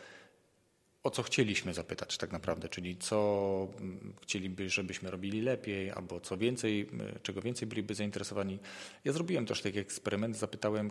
[1.02, 6.36] o co chcieliśmy zapytać tak naprawdę, czyli co mm, chcieliby, żebyśmy robili lepiej, albo co
[6.36, 6.88] więcej,
[7.22, 8.58] czego więcej byliby zainteresowani.
[9.04, 10.90] Ja zrobiłem też taki eksperyment, zapytałem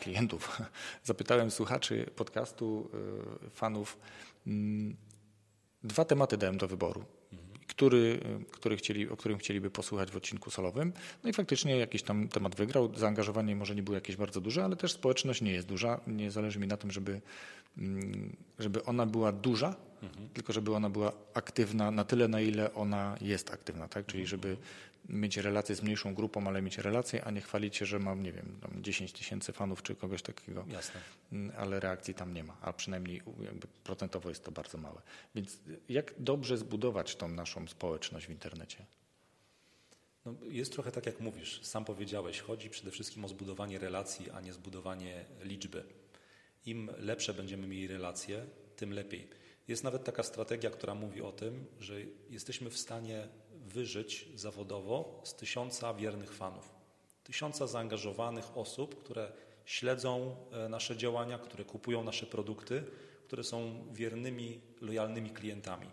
[0.00, 0.58] klientów,
[1.04, 2.90] zapytałem słuchaczy podcastu,
[3.46, 3.98] y, fanów,
[4.46, 4.96] mm,
[5.82, 7.04] dwa tematy dałem do wyboru
[7.66, 10.92] który, który chcieli, o którym chcieliby posłuchać w odcinku solowym.
[11.24, 12.92] No i faktycznie jakiś tam temat wygrał.
[12.96, 16.00] Zaangażowanie może nie było jakieś bardzo duże, ale też społeczność nie jest duża.
[16.06, 17.20] Nie zależy mi na tym, żeby,
[17.78, 20.28] mm, żeby ona była duża, mhm.
[20.28, 23.88] tylko żeby ona była aktywna na tyle, na ile ona jest aktywna.
[23.88, 24.06] Tak?
[24.06, 24.56] Czyli żeby
[25.08, 28.32] mieć relacje z mniejszą grupą, ale mieć relacje, a nie chwalić się, że mam, nie
[28.32, 30.64] wiem, 10 tysięcy fanów czy kogoś takiego.
[30.68, 31.00] Jasne.
[31.32, 33.22] Mm, ale reakcji tam nie ma, a przynajmniej
[33.84, 35.02] procentowo jest to bardzo małe.
[35.34, 38.86] Więc jak dobrze zbudować tą naszą społeczność w internecie?
[40.24, 44.40] No, jest trochę tak, jak mówisz, sam powiedziałeś, chodzi przede wszystkim o zbudowanie relacji, a
[44.40, 45.84] nie zbudowanie liczby.
[46.66, 49.28] Im lepsze będziemy mieli relacje, tym lepiej.
[49.68, 51.94] Jest nawet taka strategia, która mówi o tym, że
[52.30, 53.28] jesteśmy w stanie
[53.66, 56.74] wyżyć zawodowo z tysiąca wiernych fanów,
[57.24, 59.32] tysiąca zaangażowanych osób, które
[59.64, 62.84] śledzą e, nasze działania, które kupują nasze produkty,
[63.26, 65.86] które są wiernymi, lojalnymi klientami.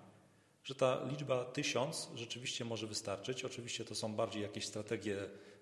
[0.63, 3.45] Że ta liczba tysiąc rzeczywiście może wystarczyć.
[3.45, 5.17] Oczywiście to są bardziej jakieś strategie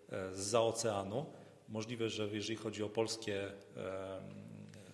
[0.10, 1.26] e, z oceanu.
[1.69, 4.21] Możliwe, że jeżeli chodzi o polskie e,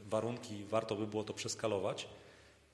[0.06, 2.08] warunki, warto by było to przeskalować.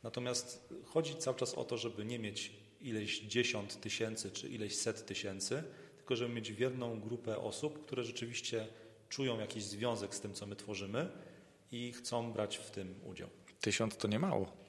[0.03, 2.51] Natomiast chodzi cały czas o to, żeby nie mieć
[2.83, 5.63] ileś dziesiąt tysięcy czy ileś set tysięcy,
[5.97, 8.67] tylko żeby mieć wierną grupę osób, które rzeczywiście
[9.09, 11.09] czują jakiś związek z tym, co my tworzymy
[11.71, 13.29] i chcą brać w tym udział.
[13.61, 14.63] Tysiąc to nie mało.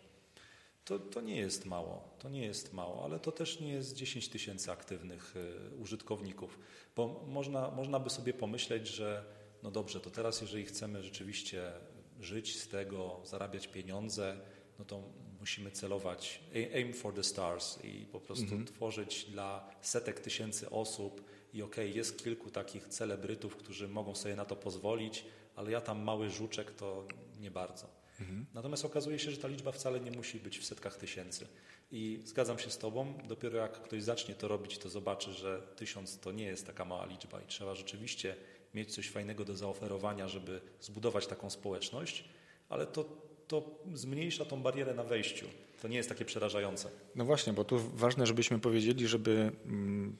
[0.84, 4.28] To, to nie jest mało, to nie jest mało, ale to też nie jest 10
[4.28, 6.58] tysięcy aktywnych y, użytkowników,
[6.96, 9.24] bo można, można by sobie pomyśleć, że
[9.62, 11.72] no dobrze, to teraz jeżeli chcemy rzeczywiście
[12.20, 14.40] żyć z tego, zarabiać pieniądze,
[14.78, 15.02] no to
[15.44, 16.40] musimy celować,
[16.74, 18.64] aim for the stars i po prostu mhm.
[18.64, 24.36] tworzyć dla setek tysięcy osób i okej, okay, jest kilku takich celebrytów, którzy mogą sobie
[24.36, 25.24] na to pozwolić,
[25.56, 27.06] ale ja tam mały żuczek to
[27.40, 27.86] nie bardzo.
[28.20, 28.46] Mhm.
[28.54, 31.46] Natomiast okazuje się, że ta liczba wcale nie musi być w setkach tysięcy.
[31.92, 36.18] I zgadzam się z Tobą, dopiero jak ktoś zacznie to robić, to zobaczy, że tysiąc
[36.18, 38.36] to nie jest taka mała liczba i trzeba rzeczywiście
[38.74, 42.24] mieć coś fajnego do zaoferowania, żeby zbudować taką społeczność,
[42.68, 43.04] ale to
[43.48, 45.46] to zmniejsza tą barierę na wejściu.
[45.82, 46.88] To nie jest takie przerażające.
[47.14, 50.16] No właśnie, bo tu ważne, żebyśmy powiedzieli, żeby mm,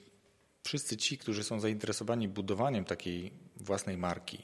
[0.62, 4.38] wszyscy ci, którzy są zainteresowani budowaniem takiej własnej marki,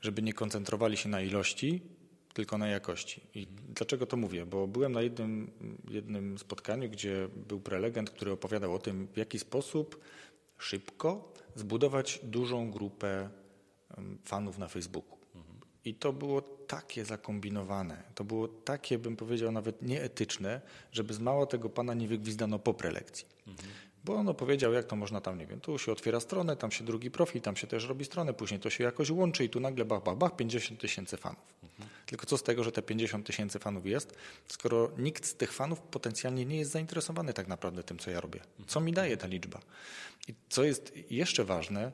[0.00, 1.82] żeby nie koncentrowali się na ilości,
[2.34, 3.20] tylko na jakości.
[3.34, 4.46] I dlaczego to mówię?
[4.46, 5.50] Bo byłem na jednym,
[5.90, 10.00] jednym spotkaniu, gdzie był prelegent, który opowiadał o tym, w jaki sposób
[10.58, 13.30] szybko zbudować dużą grupę
[14.24, 15.19] fanów na Facebooku.
[15.84, 20.60] I to było takie zakombinowane, to było takie, bym powiedział, nawet nieetyczne,
[20.92, 23.26] żeby z mało tego pana nie wygwizdano po prelekcji.
[23.46, 23.68] Mhm.
[24.04, 26.84] Bo on opowiedział, jak to można tam, nie wiem, tu się otwiera stronę, tam się
[26.84, 29.84] drugi profil, tam się też robi stronę, później to się jakoś łączy i tu nagle
[29.84, 31.54] bach, bach, bach, 50 tysięcy fanów.
[31.62, 31.88] Mhm.
[32.06, 34.14] Tylko co z tego, że te 50 tysięcy fanów jest,
[34.48, 38.40] skoro nikt z tych fanów potencjalnie nie jest zainteresowany tak naprawdę tym, co ja robię.
[38.66, 39.60] Co mi daje ta liczba?
[40.28, 41.92] I co jest jeszcze ważne,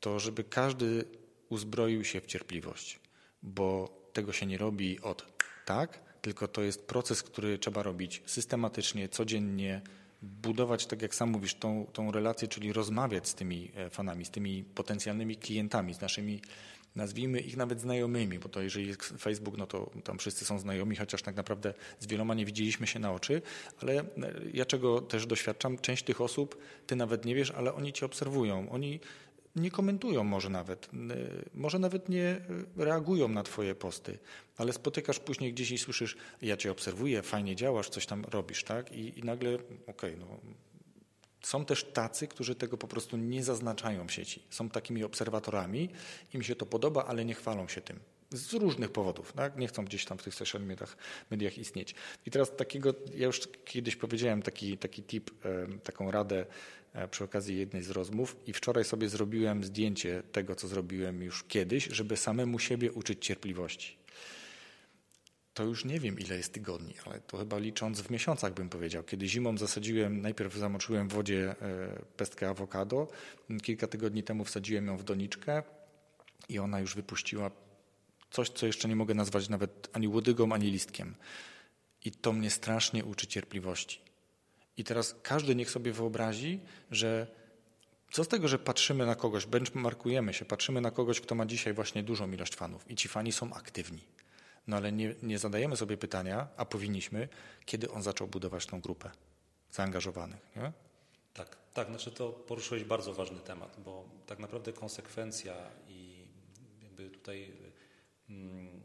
[0.00, 1.04] to żeby każdy
[1.48, 3.00] uzbroił się w cierpliwość,
[3.44, 5.26] bo tego się nie robi od
[5.64, 9.80] tak, tylko to jest proces, który trzeba robić systematycznie, codziennie,
[10.22, 14.30] budować, tak jak sam mówisz, tą, tą relację, czyli rozmawiać z tymi e, fanami, z
[14.30, 16.40] tymi potencjalnymi klientami, z naszymi,
[16.96, 20.96] nazwijmy ich nawet znajomymi, bo to jeżeli jest Facebook, no to tam wszyscy są znajomi,
[20.96, 23.42] chociaż tak naprawdę z wieloma nie widzieliśmy się na oczy,
[23.82, 24.04] ale e,
[24.52, 28.70] ja czego też doświadczam, część tych osób, ty nawet nie wiesz, ale oni cię obserwują,
[28.70, 29.00] oni
[29.56, 30.88] nie komentują może nawet,
[31.54, 32.40] może nawet nie
[32.76, 34.18] reagują na twoje posty,
[34.56, 38.92] ale spotykasz później gdzieś i słyszysz, ja cię obserwuję, fajnie działasz, coś tam robisz, tak?
[38.92, 40.40] I, i nagle, okej, okay, no
[41.46, 44.42] są też tacy, którzy tego po prostu nie zaznaczają w sieci.
[44.50, 45.88] Są takimi obserwatorami,
[46.34, 48.00] im się to podoba, ale nie chwalą się tym.
[48.30, 49.56] Z różnych powodów, tak?
[49.56, 50.96] nie chcą gdzieś tam w tych social mediach,
[51.30, 51.94] mediach istnieć.
[52.26, 55.30] I teraz takiego, ja już kiedyś powiedziałem taki, taki tip,
[55.82, 56.46] taką radę
[57.10, 61.84] przy okazji jednej z rozmów i wczoraj sobie zrobiłem zdjęcie tego, co zrobiłem już kiedyś,
[61.84, 63.96] żeby samemu siebie uczyć cierpliwości.
[65.54, 69.04] To już nie wiem, ile jest tygodni, ale to chyba licząc w miesiącach bym powiedział.
[69.04, 73.08] Kiedy zimą zasadziłem, najpierw zamoczyłem w wodzie e, pestkę awokado,
[73.62, 75.62] kilka tygodni temu wsadziłem ją w doniczkę
[76.48, 77.50] i ona już wypuściła
[78.30, 81.14] coś, co jeszcze nie mogę nazwać nawet ani łodygą, ani listkiem.
[82.04, 84.03] I to mnie strasznie uczy cierpliwości.
[84.76, 86.60] I teraz każdy niech sobie wyobrazi,
[86.90, 87.26] że
[88.12, 91.74] co z tego, że patrzymy na kogoś, benchmarkujemy się, patrzymy na kogoś, kto ma dzisiaj
[91.74, 94.00] właśnie dużą ilość fanów i ci fani są aktywni.
[94.66, 97.28] No ale nie, nie zadajemy sobie pytania, a powinniśmy,
[97.64, 99.10] kiedy on zaczął budować tą grupę
[99.70, 100.40] zaangażowanych.
[100.56, 100.72] Nie?
[101.34, 105.54] Tak, tak, znaczy to poruszyłeś bardzo ważny temat, bo tak naprawdę konsekwencja
[105.88, 106.26] i
[106.82, 107.52] jakby tutaj
[108.30, 108.80] mm,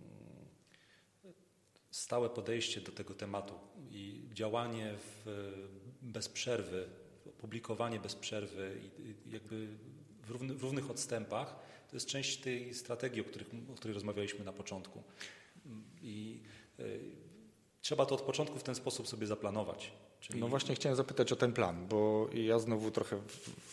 [1.91, 3.53] stałe podejście do tego tematu
[3.91, 5.23] i działanie w,
[6.01, 6.89] bez przerwy,
[7.37, 8.81] publikowanie bez przerwy
[9.27, 9.67] i jakby
[10.23, 11.55] w, równy, w równych odstępach,
[11.89, 15.03] to jest część tej strategii, o, których, o której rozmawialiśmy na początku.
[16.01, 16.41] I
[16.79, 16.99] y,
[17.81, 19.91] trzeba to od początku w ten sposób sobie zaplanować.
[20.19, 20.39] Czyli...
[20.39, 23.21] No właśnie chciałem zapytać o ten plan, bo ja znowu trochę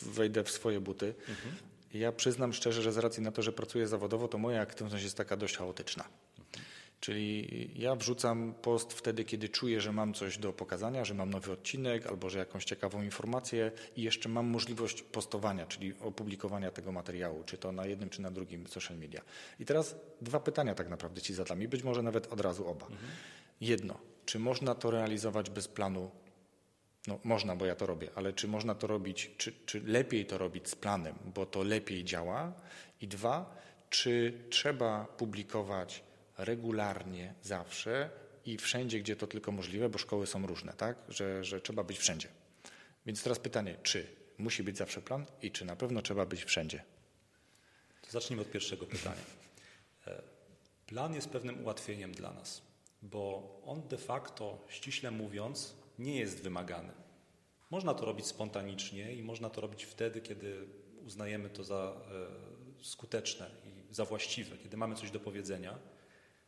[0.03, 1.15] wejdę w swoje buty.
[1.29, 1.57] Mhm.
[1.95, 5.17] Ja przyznam szczerze, że z racji na to, że pracuję zawodowo, to moja aktywność jest
[5.17, 6.05] taka dość chaotyczna.
[7.01, 11.53] Czyli ja wrzucam post wtedy, kiedy czuję, że mam coś do pokazania, że mam nowy
[11.53, 17.45] odcinek albo że jakąś ciekawą informację i jeszcze mam możliwość postowania, czyli opublikowania tego materiału,
[17.45, 19.21] czy to na jednym, czy na drugim social media.
[19.61, 22.87] I teraz dwa pytania tak naprawdę Ci zadam i być może nawet od razu oba.
[22.87, 23.11] Mhm.
[23.61, 26.11] Jedno, czy można to realizować bez planu?
[27.07, 30.39] No można, bo ja to robię, ale czy można to robić, czy, czy lepiej to
[30.39, 32.53] robić z planem, bo to lepiej działa?
[33.01, 33.57] I dwa,
[33.91, 36.06] czy trzeba publikować
[36.39, 38.11] regularnie, zawsze
[38.45, 40.97] i wszędzie, gdzie to tylko możliwe, bo szkoły są różne, tak?
[41.09, 42.29] Że, że trzeba być wszędzie.
[43.07, 44.07] Więc teraz pytanie, czy
[44.39, 46.85] musi być zawsze plan i czy na pewno trzeba być wszędzie?
[48.03, 49.23] To zacznijmy od pierwszego pytania.
[50.07, 50.23] E,
[50.87, 52.63] plan jest pewnym ułatwieniem dla nas,
[53.03, 56.93] bo on de facto, ściśle mówiąc, nie jest wymagany.
[57.71, 60.67] Można to robić spontanicznie i można to robić wtedy, kiedy
[61.05, 61.97] uznajemy to za
[62.81, 65.79] e, skuteczne i za właściwe, kiedy mamy coś do powiedzenia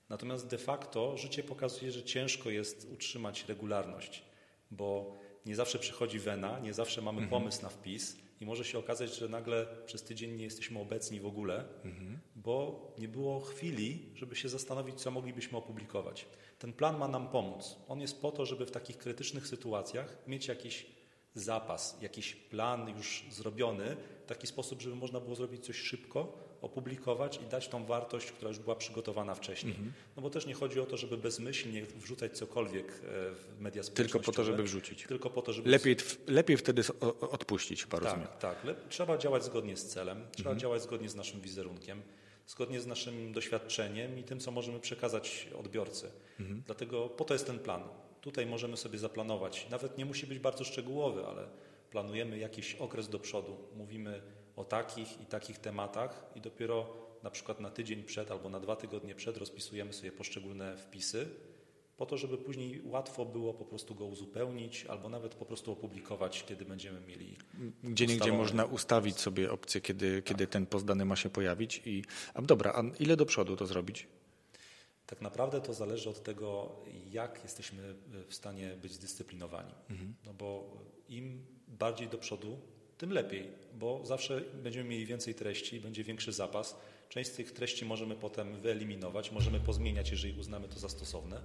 [0.08, 4.22] Natomiast de facto życie pokazuje, że ciężko jest utrzymać regularność,
[4.70, 7.30] bo nie zawsze przychodzi wena, nie zawsze mamy mhm.
[7.30, 11.26] pomysł na wpis i może się okazać, że nagle przez tydzień nie jesteśmy obecni w
[11.26, 12.18] ogóle, mhm.
[12.36, 16.26] bo nie było chwili, żeby się zastanowić, co moglibyśmy opublikować.
[16.58, 17.76] Ten plan ma nam pomóc.
[17.88, 20.86] On jest po to, żeby w takich krytycznych sytuacjach mieć jakiś
[21.34, 27.40] zapas, jakiś plan już zrobiony, w taki sposób, żeby można było zrobić coś szybko, opublikować
[27.46, 29.72] i dać tą wartość, która już była przygotowana wcześniej.
[29.72, 29.92] Mhm.
[30.16, 32.90] No bo też nie chodzi o to, żeby bezmyślnie wrzucać cokolwiek e,
[33.34, 33.94] w media społecznościowe.
[33.94, 35.04] Tylko po to, żeby wrzucić.
[35.08, 35.70] Tylko po to, żeby...
[35.70, 36.82] Lepiej, lepiej wtedy
[37.20, 38.28] odpuścić, chyba tak, rozumiem.
[38.40, 40.60] Tak, trzeba działać zgodnie z celem, trzeba mhm.
[40.60, 42.02] działać zgodnie z naszym wizerunkiem,
[42.46, 46.10] zgodnie z naszym doświadczeniem i tym, co możemy przekazać odbiorcy.
[46.40, 46.62] Mhm.
[46.66, 47.82] Dlatego po to jest ten plan.
[48.20, 49.66] Tutaj możemy sobie zaplanować.
[49.70, 51.48] Nawet nie musi być bardzo szczegółowy, ale
[51.90, 53.56] planujemy jakiś okres do przodu.
[53.76, 54.22] Mówimy
[54.58, 56.86] o takich i takich tematach i dopiero
[57.22, 61.28] na przykład na tydzień przed albo na dwa tygodnie przed rozpisujemy sobie poszczególne wpisy,
[61.96, 66.44] po to, żeby później łatwo było po prostu go uzupełnić albo nawet po prostu opublikować,
[66.44, 67.36] kiedy będziemy mieli.
[67.82, 70.24] Gdzie niegdzie można ustawić sobie opcję, kiedy, tak.
[70.24, 71.82] kiedy ten post dany ma się pojawić.
[71.84, 72.04] I,
[72.34, 74.06] a dobra, a ile do przodu to zrobić?
[75.06, 76.76] Tak naprawdę to zależy od tego,
[77.10, 77.94] jak jesteśmy
[78.28, 79.74] w stanie być zdyscyplinowani.
[79.90, 80.14] Mhm.
[80.26, 80.76] No bo
[81.08, 82.60] im bardziej do przodu,
[82.98, 86.76] tym lepiej, bo zawsze będziemy mieli więcej treści, będzie większy zapas.
[87.08, 91.40] Część z tych treści możemy potem wyeliminować, możemy pozmieniać, jeżeli uznamy to za stosowne.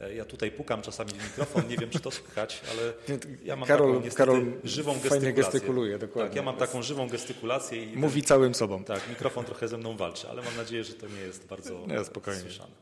[0.00, 2.92] E, ja tutaj pukam czasami w mikrofon, nie wiem czy to słychać, ale
[3.44, 5.32] ja mam Karol, taką niestety Karol żywą gestykulację.
[5.32, 6.28] gestykuluje, dokładnie.
[6.30, 7.84] Tak, ja mam taką żywą gestykulację.
[7.84, 8.84] I Mówi ten, całym sobą.
[8.84, 12.04] Tak, mikrofon trochę ze mną walczy, ale mam nadzieję, że to nie jest bardzo nie,
[12.04, 12.40] spokojnie.
[12.40, 12.74] słyszane.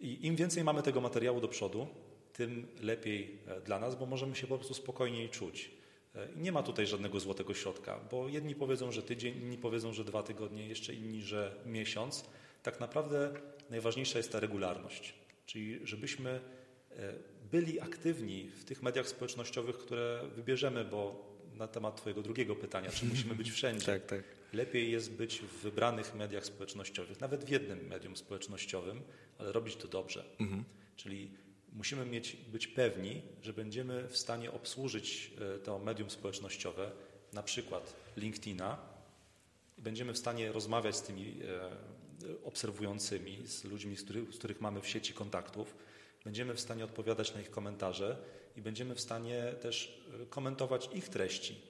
[0.00, 1.86] I im więcej mamy tego materiału do przodu,
[2.36, 5.70] tym lepiej e, dla nas, bo możemy się po prostu spokojniej czuć.
[6.14, 10.04] E, nie ma tutaj żadnego złotego środka, bo jedni powiedzą, że tydzień, inni powiedzą, że
[10.04, 12.24] dwa tygodnie, jeszcze inni, że miesiąc.
[12.62, 13.32] Tak naprawdę
[13.70, 15.14] najważniejsza jest ta regularność,
[15.46, 17.12] czyli żebyśmy e,
[17.52, 23.06] byli aktywni w tych mediach społecznościowych, które wybierzemy, bo na temat Twojego drugiego pytania, czy
[23.06, 23.86] musimy być wszędzie.
[23.86, 24.22] tak, tak.
[24.52, 29.02] Lepiej jest być w wybranych mediach społecznościowych, nawet w jednym medium społecznościowym,
[29.38, 30.24] ale robić to dobrze.
[30.40, 30.64] Mhm.
[30.96, 31.30] Czyli
[31.76, 36.90] musimy mieć, być pewni, że będziemy w stanie obsłużyć e, to medium społecznościowe,
[37.32, 38.78] na przykład LinkedIna,
[39.78, 44.80] będziemy w stanie rozmawiać z tymi e, obserwującymi, z ludźmi, z których, z których mamy
[44.80, 45.76] w sieci kontaktów,
[46.24, 48.16] będziemy w stanie odpowiadać na ich komentarze
[48.56, 51.60] i będziemy w stanie też e, komentować ich treści.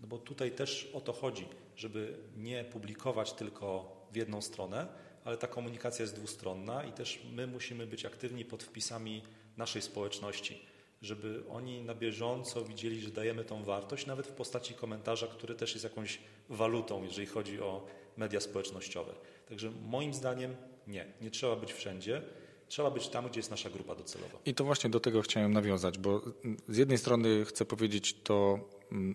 [0.00, 1.46] No bo tutaj też o to chodzi,
[1.76, 4.86] żeby nie publikować tylko w jedną stronę,
[5.24, 9.22] ale ta komunikacja jest dwustronna i też my musimy być aktywni pod wpisami
[9.60, 10.62] naszej społeczności,
[11.02, 15.72] żeby oni na bieżąco widzieli, że dajemy tą wartość, nawet w postaci komentarza, który też
[15.72, 17.86] jest jakąś walutą, jeżeli chodzi o
[18.16, 19.12] media społecznościowe.
[19.48, 20.56] Także moim zdaniem
[20.86, 22.22] nie, nie trzeba być wszędzie.
[22.68, 24.38] Trzeba być tam, gdzie jest nasza grupa docelowa.
[24.46, 26.22] I to właśnie do tego chciałem nawiązać, bo
[26.68, 28.58] z jednej strony chcę powiedzieć to,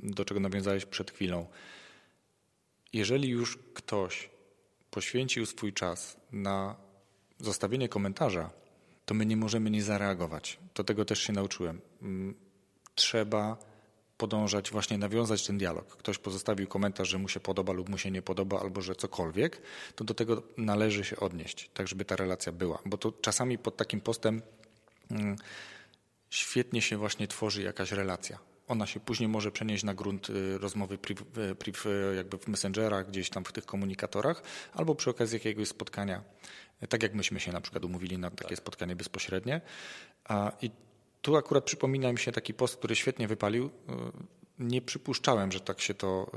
[0.04, 1.46] do czego nawiązałeś przed chwilą.
[2.94, 4.30] Jeżeli już ktoś
[4.92, 6.76] poświęcił swój czas na
[7.40, 8.50] zostawienie komentarza,
[9.06, 10.60] to my nie możemy nie zareagować.
[10.76, 11.82] Do tego też się nauczyłem.
[12.02, 12.36] Mm,
[12.96, 13.58] trzeba
[14.18, 15.98] podążać, właśnie nawiązać ten dialog.
[15.98, 19.62] Ktoś pozostawił komentarz, że mu się podoba lub mu się nie podoba, albo że cokolwiek,
[19.96, 22.80] to do tego należy się odnieść, tak żeby ta relacja była.
[22.86, 24.42] Bo to czasami pod takim postem
[25.12, 25.36] mm,
[26.30, 30.98] świetnie się właśnie tworzy jakaś relacja ona się później może przenieść na grunt y, rozmowy
[30.98, 34.44] priv, y, priv, y, jakby w messengerach, gdzieś tam w tych komunikatorach,
[34.74, 36.24] albo przy okazji jakiegoś spotkania,
[36.90, 38.58] tak jak myśmy się na przykład umówili na takie tak.
[38.58, 39.62] spotkanie bezpośrednie.
[40.62, 40.72] I
[41.22, 43.70] tu akurat przypomina mi się taki post, który świetnie wypalił.
[44.60, 46.32] Nie przypuszczałem, że tak się to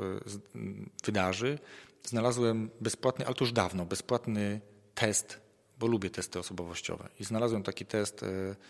[1.05, 1.59] wydarzy.
[2.05, 4.61] Znalazłem bezpłatny, ale to już dawno, bezpłatny
[4.95, 5.41] test,
[5.79, 7.09] bo lubię testy osobowościowe.
[7.21, 8.25] I znalazłem taki test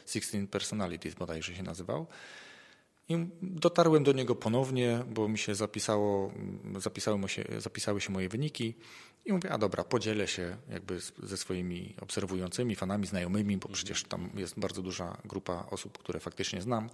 [0.07, 2.07] 16 Personalities bodajże się nazywał.
[3.09, 6.33] I dotarłem do niego ponownie, bo mi się zapisało,
[6.79, 8.75] zapisały, się, zapisały się moje wyniki
[9.25, 14.31] i mówię, a dobra, podzielę się jakby ze swoimi obserwującymi, fanami, znajomymi, bo przecież tam
[14.35, 16.91] jest bardzo duża grupa osób, które faktycznie znam.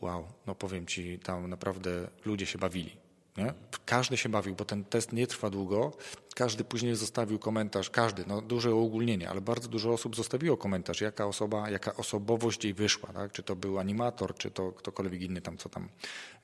[0.00, 3.03] Wow, no powiem Ci, tam naprawdę ludzie się bawili.
[3.36, 3.54] Nie?
[3.86, 5.92] Każdy się bawił, bo ten test nie trwa długo.
[6.34, 11.26] Każdy później zostawił komentarz, każdy, no duże uogólnienie, ale bardzo dużo osób zostawiło komentarz, jaka
[11.26, 13.32] osoba, jaka osobowość jej wyszła, tak?
[13.32, 15.88] czy to był animator, czy to ktokolwiek inny tam, co tam,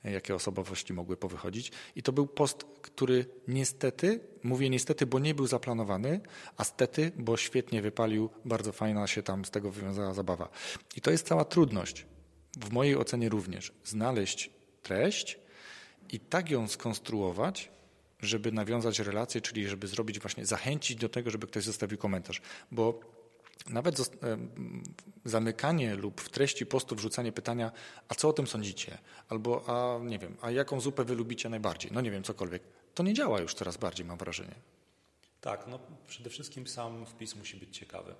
[0.03, 1.71] jakie osobowości mogły powychodzić.
[1.95, 6.21] I to był post, który niestety, mówię niestety, bo nie był zaplanowany,
[6.57, 10.49] a stety, bo świetnie wypalił, bardzo fajna się tam z tego wywiązała zabawa.
[10.95, 12.05] I to jest cała trudność,
[12.57, 14.49] w mojej ocenie również, znaleźć
[14.83, 15.40] treść,
[16.11, 17.69] i tak ją skonstruować,
[18.19, 22.41] żeby nawiązać relację, czyli żeby zrobić właśnie, zachęcić do tego, żeby ktoś zostawił komentarz.
[22.71, 22.99] Bo
[23.69, 24.11] nawet
[25.25, 27.71] zamykanie lub w treści postu wrzucanie pytania,
[28.07, 28.97] a co o tym sądzicie?
[29.29, 31.91] Albo, a nie wiem, a jaką zupę wy lubicie najbardziej?
[31.93, 32.63] No nie wiem, cokolwiek.
[32.93, 34.55] To nie działa już coraz bardziej, mam wrażenie.
[35.41, 38.15] Tak, no przede wszystkim sam wpis musi być ciekawy.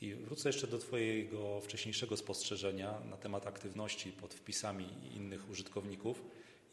[0.00, 6.22] I wrócę jeszcze do Twojego wcześniejszego spostrzeżenia na temat aktywności pod wpisami innych użytkowników.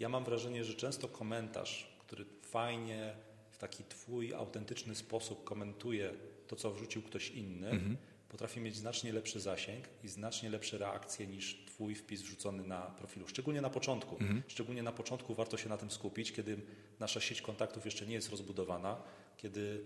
[0.02, 3.16] Ja mam wrażenie, że często komentarz, który fajnie,
[3.52, 6.14] w taki Twój autentyczny sposób komentuje
[6.47, 7.97] to, co wrzucił ktoś inny, mhm.
[8.30, 13.28] potrafi mieć znacznie lepszy zasięg i znacznie lepsze reakcje niż Twój wpis wrzucony na profilu.
[13.28, 14.16] Szczególnie na początku.
[14.16, 14.43] Mhm.
[14.47, 16.58] Szczególnie na początku warto się na tym skupić, kiedy
[16.99, 19.04] nasza sieć kontaktów jeszcze nie jest rozbudowana,
[19.38, 19.86] kiedy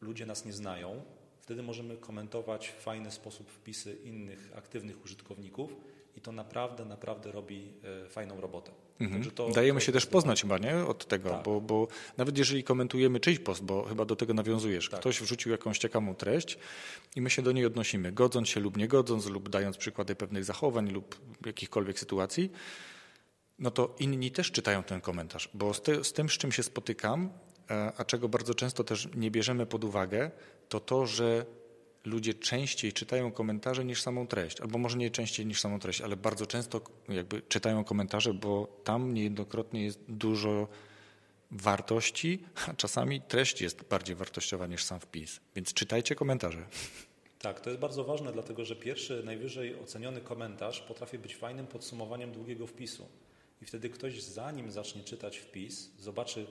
[0.00, 1.04] ludzie nas nie znają.
[1.40, 5.76] Wtedy możemy komentować w fajny sposób wpisy innych aktywnych użytkowników
[6.16, 7.72] i to naprawdę, naprawdę robi
[8.04, 8.72] e, fajną robotę.
[9.00, 9.30] Mhm.
[9.30, 10.76] To, Dajemy to się też poznać chyba, nie?
[10.76, 11.44] Od tego, tak.
[11.44, 15.00] bo, bo nawet jeżeli komentujemy czyjś post, bo chyba do tego nawiązujesz, tak.
[15.00, 16.58] ktoś wrzucił jakąś ciekawą treść
[17.16, 20.44] i my się do niej odnosimy, godząc się lub nie godząc, lub dając przykłady pewnych
[20.44, 22.50] zachowań lub jakichkolwiek sytuacji,
[23.58, 27.30] no to inni też czytają ten komentarz, bo z, z tym, z czym się spotykam,
[27.70, 30.30] e, a czego bardzo często też nie bierzemy pod uwagę,
[30.68, 31.46] to to, że
[32.04, 36.16] ludzie częściej czytają komentarze niż samą treść, albo może nie częściej niż samą treść, ale
[36.16, 40.68] bardzo często jakby czytają komentarze, bo tam niejednokrotnie jest dużo
[41.50, 42.38] wartości,
[42.68, 45.40] a czasami treść jest bardziej wartościowa niż sam wpis.
[45.56, 46.66] Więc czytajcie komentarze.
[47.38, 52.32] Tak, to jest bardzo ważne, dlatego że pierwszy, najwyżej oceniony komentarz potrafi być fajnym podsumowaniem
[52.32, 53.08] długiego wpisu.
[53.62, 56.46] I wtedy ktoś, zanim zacznie czytać wpis, zobaczy,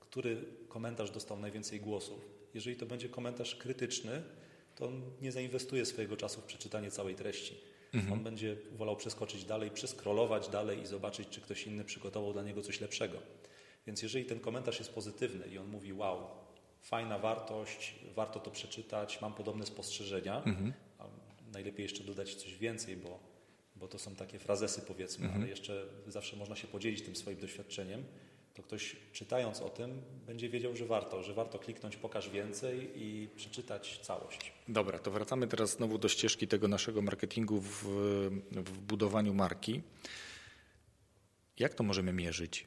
[0.00, 2.20] który komentarz dostał najwięcej głosów.
[2.54, 4.22] Jeżeli to będzie komentarz krytyczny,
[4.76, 7.54] to on nie zainwestuje swojego czasu w przeczytanie całej treści.
[7.94, 8.12] Mhm.
[8.12, 12.62] On będzie wolał przeskoczyć dalej, przeskrolować dalej i zobaczyć, czy ktoś inny przygotował dla niego
[12.62, 13.18] coś lepszego.
[13.86, 16.26] Więc jeżeli ten komentarz jest pozytywny i on mówi, wow,
[16.80, 20.72] fajna wartość, warto to przeczytać, mam podobne spostrzeżenia, mhm.
[20.98, 21.04] a
[21.52, 23.18] najlepiej jeszcze dodać coś więcej, bo,
[23.76, 25.42] bo to są takie frazesy powiedzmy, mhm.
[25.42, 28.04] ale jeszcze zawsze można się podzielić tym swoim doświadczeniem,
[28.54, 33.28] to ktoś czytając o tym będzie wiedział, że warto, że warto kliknąć pokaż więcej i
[33.36, 34.52] przeczytać całość.
[34.68, 37.84] Dobra, to wracamy teraz znowu do ścieżki tego naszego marketingu w,
[38.50, 39.82] w budowaniu marki.
[41.58, 42.66] Jak to możemy mierzyć?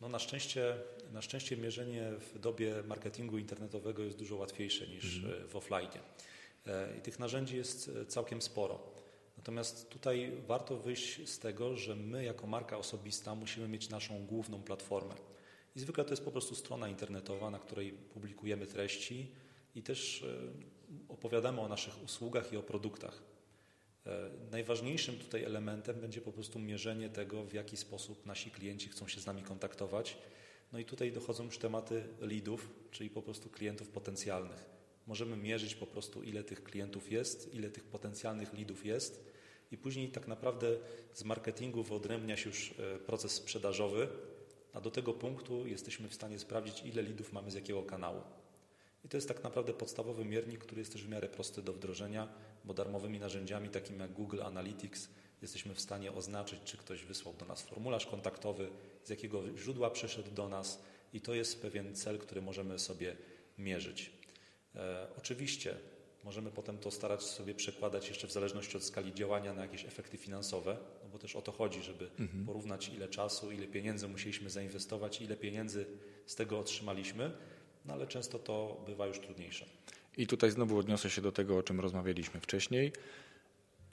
[0.00, 0.76] No na szczęście,
[1.12, 5.48] na szczęście mierzenie w dobie marketingu internetowego jest dużo łatwiejsze niż mhm.
[5.48, 5.88] w offline.
[6.66, 8.80] E, I tych narzędzi jest całkiem sporo.
[9.38, 14.62] Natomiast tutaj warto wyjść z tego, że my jako marka osobista musimy mieć naszą główną
[14.62, 15.14] platformę.
[15.76, 19.30] I zwykle to jest po prostu strona internetowa, na której publikujemy treści
[19.74, 23.22] i też e, opowiadamy o naszych usługach i o produktach.
[24.06, 29.08] E, najważniejszym tutaj elementem będzie po prostu mierzenie tego, w jaki sposób nasi klienci chcą
[29.08, 30.18] się z nami kontaktować.
[30.72, 34.77] No i tutaj dochodzą już tematy leadów, czyli po prostu klientów potencjalnych.
[35.08, 39.24] Możemy mierzyć po prostu, ile tych klientów jest, ile tych potencjalnych leadów jest
[39.72, 40.76] i później tak naprawdę
[41.12, 44.08] z marketingu wyodrębnia się już e, proces sprzedażowy,
[44.72, 48.20] a do tego punktu jesteśmy w stanie sprawdzić, ile lidów mamy z jakiego kanału.
[49.04, 52.28] I to jest tak naprawdę podstawowy miernik, który jest też w miarę prosty do wdrożenia,
[52.64, 55.08] bo darmowymi narzędziami takimi jak Google Analytics
[55.42, 58.70] jesteśmy w stanie oznaczyć, czy ktoś wysłał do nas formularz kontaktowy,
[59.04, 60.82] z jakiego źródła przyszedł do nas
[61.12, 63.16] i to jest pewien cel, który możemy sobie
[63.58, 64.17] mierzyć.
[64.74, 65.76] E, oczywiście
[66.24, 70.16] Możemy potem to starać sobie przekładać jeszcze w zależności od skali działania na jakieś efekty
[70.16, 72.46] finansowe, no bo też o to chodzi, żeby mhm.
[72.46, 75.86] porównać ile czasu, ile pieniędzy musieliśmy zainwestować, ile pieniędzy
[76.26, 77.32] z tego otrzymaliśmy,
[77.84, 79.66] no ale często to bywa już trudniejsze.
[80.16, 82.92] I tutaj znowu odniosę się do tego, o czym rozmawialiśmy wcześniej.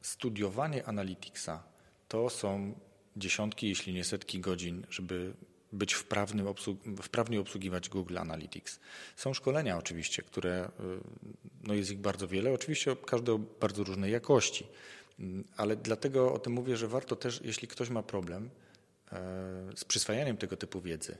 [0.01, 1.63] Studiowanie Analyticsa
[2.07, 2.79] to są
[3.17, 5.33] dziesiątki, jeśli nie setki godzin, żeby
[5.75, 8.79] być wprawnym, obsług, wprawnie obsługiwać Google Analytics.
[9.15, 10.99] Są szkolenia oczywiście, które, y,
[11.63, 14.67] no jest ich bardzo wiele, oczywiście każde o bardzo różnej jakości,
[15.19, 18.49] mm, ale dlatego o tym mówię, że warto też, jeśli ktoś ma problem
[19.11, 19.19] e,
[19.75, 21.17] z przyswajaniem tego typu wiedzy,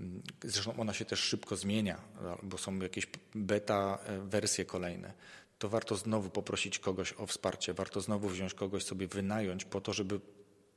[0.00, 2.00] mm, zresztą ona się też szybko zmienia,
[2.42, 5.12] bo są jakieś beta e, wersje kolejne,
[5.58, 9.92] to warto znowu poprosić kogoś o wsparcie, warto znowu wziąć kogoś sobie wynająć po to,
[9.92, 10.20] żeby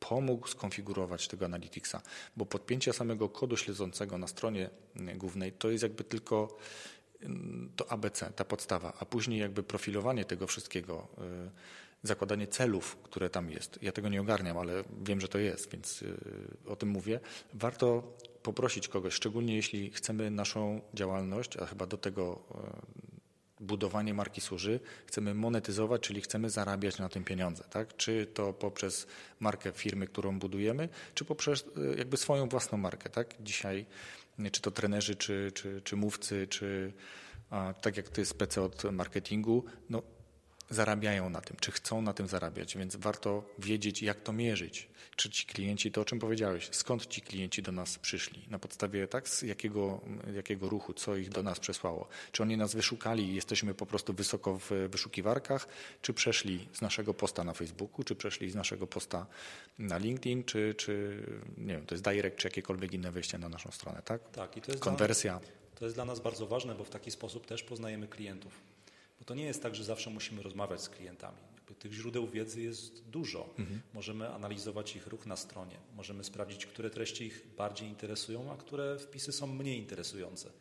[0.09, 2.01] pomógł skonfigurować tego Analyticsa,
[2.37, 6.57] bo podpięcie samego kodu śledzącego na stronie mm, głównej to jest jakby tylko
[7.21, 13.29] mm, to ABC, ta podstawa, a później jakby profilowanie tego wszystkiego, y, zakładanie celów, które
[13.29, 13.79] tam jest.
[13.81, 16.17] Ja tego nie ogarniam, ale wiem, że to jest, więc y,
[16.67, 17.19] o tym mówię.
[17.53, 18.03] Warto
[18.43, 22.41] poprosić kogoś, szczególnie jeśli chcemy naszą działalność, a chyba do tego
[23.11, 23.14] y,
[23.65, 27.97] budowanie marki służy, chcemy monetyzować, czyli chcemy zarabiać na tym pieniądze, tak?
[27.97, 29.07] Czy to poprzez
[29.39, 33.35] markę firmy, którą budujemy, czy poprzez e, jakby swoją własną markę, tak?
[33.39, 33.85] Dzisiaj,
[34.51, 36.93] czy to trenerzy, czy, czy, czy mówcy, czy
[37.49, 40.01] a, tak jak ty spece od marketingu, no
[40.69, 44.87] zarabiają na tym, czy chcą na tym zarabiać, więc warto wiedzieć, jak to mierzyć.
[45.15, 48.41] Czy ci klienci, to o czym powiedziałeś, skąd ci klienci do nas przyszli?
[48.49, 50.01] Na podstawie tak, z jakiego,
[50.35, 52.07] jakiego ruchu, co ich do nas przesłało?
[52.31, 55.67] Czy oni nas wyszukali i jesteśmy po prostu wysoko w wyszukiwarkach,
[56.01, 59.25] czy przeszli z naszego posta na Facebooku, czy przeszli z naszego posta
[59.79, 61.23] na LinkedIn, czy, czy
[61.57, 64.29] nie wiem, to jest direct, czy jakiekolwiek inne wejście na naszą stronę, tak?
[64.31, 65.39] Tak, i to jest konwersja.
[65.39, 68.74] Dla, to jest dla nas bardzo ważne, bo w taki sposób też poznajemy klientów.
[69.19, 71.37] Bo to nie jest tak, że zawsze musimy rozmawiać z klientami.
[71.79, 73.49] Tych źródeł wiedzy jest dużo.
[73.59, 73.81] Mhm.
[73.93, 78.99] Możemy analizować ich ruch na stronie, możemy sprawdzić, które treści ich bardziej interesują, a które
[78.99, 80.51] wpisy są mniej interesujące.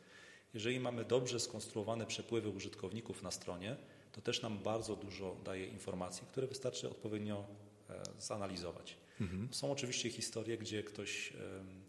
[0.54, 3.76] Jeżeli mamy dobrze skonstruowane przepływy użytkowników na stronie,
[4.12, 7.46] to też nam bardzo dużo daje informacji, które wystarczy odpowiednio
[7.90, 8.96] e, zanalizować.
[9.20, 9.48] Mhm.
[9.52, 11.32] Są oczywiście historie, gdzie ktoś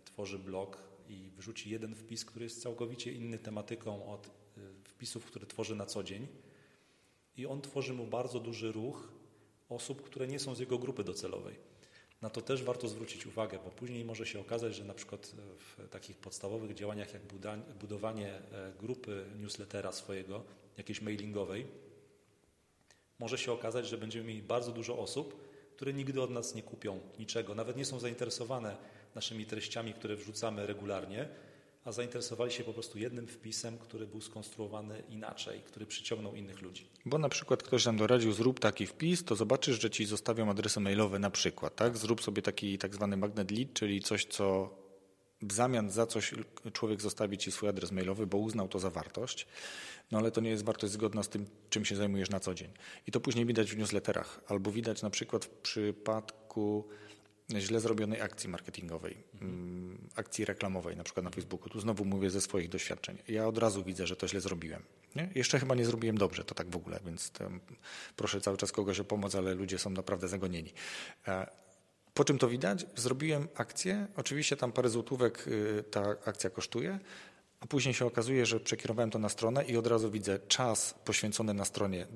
[0.06, 0.78] tworzy blog
[1.10, 4.32] i wrzuci jeden wpis, który jest całkowicie inny tematyką od e,
[4.84, 6.28] wpisów, które tworzy na co dzień.
[7.38, 9.08] I on tworzy mu bardzo duży ruch
[9.70, 11.56] osób, które nie są z jego grupy docelowej.
[12.22, 15.90] Na to też warto zwrócić uwagę, bo później może się okazać, że na przykład w
[15.90, 17.22] takich podstawowych działaniach jak
[17.80, 20.44] budowanie e, grupy newslettera swojego,
[20.78, 21.68] jakiejś mailingowej,
[23.20, 27.00] może się okazać, że będziemy mieli bardzo dużo osób, które nigdy od nas nie kupią
[27.20, 28.78] niczego, nawet nie są zainteresowane
[29.16, 31.30] naszymi treściami, które wrzucamy regularnie,
[31.86, 36.88] a zainteresowali się po prostu jednym wpisem, który był skonstruowany inaczej, który przyciągnął innych ludzi.
[37.06, 40.80] Bo na przykład ktoś nam doradził, zrób taki wpis, to zobaczysz, że ci zostawią adresy
[40.80, 41.98] mailowe na przykład, tak?
[41.98, 44.76] Zrób sobie taki tak zwany magnet lead, czyli coś, co
[45.42, 46.34] w zamian za coś
[46.74, 49.48] człowiek zostawi ci swój adres mailowy, bo uznał to za wartość,
[50.12, 52.70] no ale to nie jest wartość zgodna z tym, czym się zajmujesz na co dzień.
[53.08, 56.88] I to później widać w newsletterach, albo widać na przykład w przypadku
[57.58, 59.98] źle zrobionej akcji marketingowej, mhm.
[60.16, 61.70] akcji reklamowej, na przykład na Facebooku.
[61.70, 63.18] Tu znowu mówię ze swoich doświadczeń.
[63.28, 64.84] Ja od razu widzę, że to źle zrobiłem.
[65.16, 65.30] Nie?
[65.36, 67.32] Jeszcze chyba nie zrobiłem dobrze, to tak w ogóle, więc
[68.16, 70.74] proszę cały czas kogoś o pomoc, ale ludzie są naprawdę zagonieni.
[71.28, 71.48] E,
[72.14, 72.86] po czym to widać?
[72.96, 77.00] Zrobiłem akcję, oczywiście tam parę złotówek y, ta akcja kosztuje,
[77.66, 81.54] a później się okazuje, że przekierowałem to na stronę i od razu widzę czas poświęcony
[81.54, 82.08] na stronie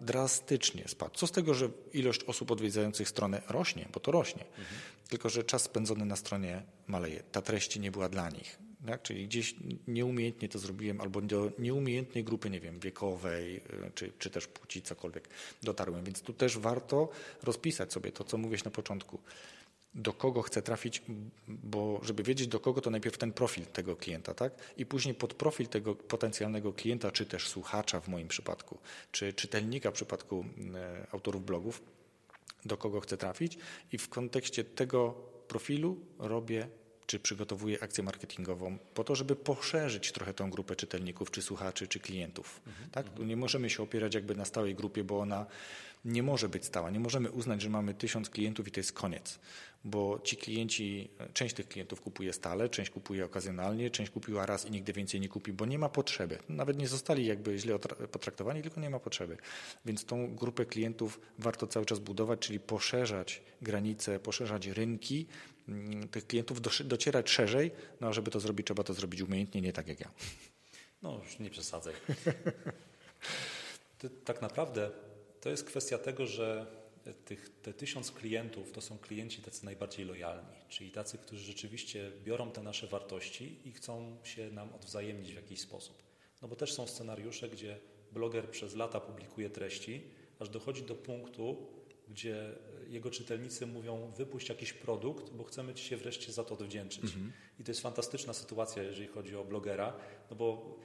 [0.00, 1.14] drastycznie spadł.
[1.14, 4.66] Co z tego, że ilość osób odwiedzających stronę rośnie, bo to rośnie, mhm.
[5.08, 7.22] tylko że czas spędzony na stronie maleje.
[7.32, 8.58] Ta treść nie była dla nich.
[8.86, 9.02] Tak?
[9.02, 9.54] Czyli gdzieś
[9.86, 13.60] nieumiejętnie to zrobiłem, albo do nieumiejętnej grupy, nie wiem, wiekowej, y,
[13.94, 15.28] czy, czy też płci, cokolwiek
[15.62, 16.04] dotarłem.
[16.04, 17.08] Więc tu też warto
[17.42, 19.18] rozpisać sobie to, co mówiłeś na początku
[19.96, 21.02] do kogo chcę trafić,
[21.48, 24.52] bo żeby wiedzieć do kogo, to najpierw ten profil tego klienta, tak?
[24.76, 28.78] I później pod profil tego potencjalnego klienta, czy też słuchacza w moim przypadku,
[29.12, 30.44] czy czytelnika w przypadku
[30.74, 31.82] e, autorów blogów,
[32.64, 33.58] do kogo chcę trafić
[33.92, 35.14] i w kontekście tego
[35.48, 36.68] profilu robię
[37.06, 42.00] czy przygotowuję akcję marketingową po to, żeby poszerzyć trochę tą grupę czytelników, czy słuchaczy, czy
[42.00, 42.60] klientów.
[42.66, 43.08] Mhm, tak?
[43.08, 45.46] Tu nie możemy się opierać jakby na stałej grupie, bo ona
[46.06, 46.90] nie może być stała.
[46.90, 49.38] Nie możemy uznać, że mamy tysiąc klientów i to jest koniec,
[49.84, 54.70] bo ci klienci, część tych klientów kupuje stale, część kupuje okazjonalnie, część kupiła raz i
[54.70, 56.38] nigdy więcej nie kupi, bo nie ma potrzeby.
[56.48, 57.78] Nawet nie zostali jakby źle
[58.12, 59.36] potraktowani, tylko nie ma potrzeby.
[59.84, 65.26] Więc tą grupę klientów warto cały czas budować, czyli poszerzać granice, poszerzać rynki
[65.68, 69.72] mm, tych klientów, docierać szerzej, no a żeby to zrobić, trzeba to zrobić umiejętnie, nie
[69.72, 70.10] tak jak ja.
[71.02, 71.94] No już nie przesadzaj.
[74.24, 74.90] tak naprawdę
[75.40, 76.66] to jest kwestia tego, że
[77.24, 82.50] tych, te tysiąc klientów to są klienci tacy najbardziej lojalni, czyli tacy, którzy rzeczywiście biorą
[82.50, 86.02] te nasze wartości i chcą się nam odwzajemnić w jakiś sposób.
[86.42, 87.78] No bo też są scenariusze, gdzie
[88.12, 90.02] bloger przez lata publikuje treści,
[90.38, 91.66] aż dochodzi do punktu,
[92.08, 92.52] gdzie
[92.88, 97.04] jego czytelnicy mówią: wypuść jakiś produkt, bo chcemy Ci się wreszcie za to odwdzięczyć.
[97.04, 97.32] Mhm.
[97.60, 99.96] I to jest fantastyczna sytuacja, jeżeli chodzi o blogera,
[100.30, 100.76] no bo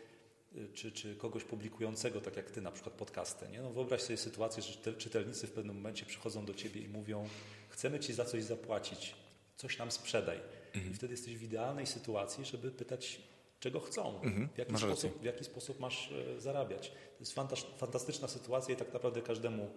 [0.74, 3.48] czy, czy kogoś publikującego, tak jak ty, na przykład podcasty.
[3.48, 3.62] Nie?
[3.62, 7.30] No wyobraź sobie sytuację, że czytelnicy w pewnym momencie przychodzą do ciebie i mówią:
[7.70, 9.16] Chcemy ci za coś zapłacić,
[9.58, 10.40] coś nam sprzedaj.
[10.74, 10.92] Mhm.
[10.92, 13.22] I wtedy jesteś w idealnej sytuacji, żeby pytać,
[13.60, 14.50] czego chcą, mhm.
[14.54, 16.90] w, jaki sposób, w, jaki sposób, masz e, zarabiać.
[16.90, 17.36] To jest
[17.78, 19.70] fantastyczna sytuacja i tak naprawdę każdemu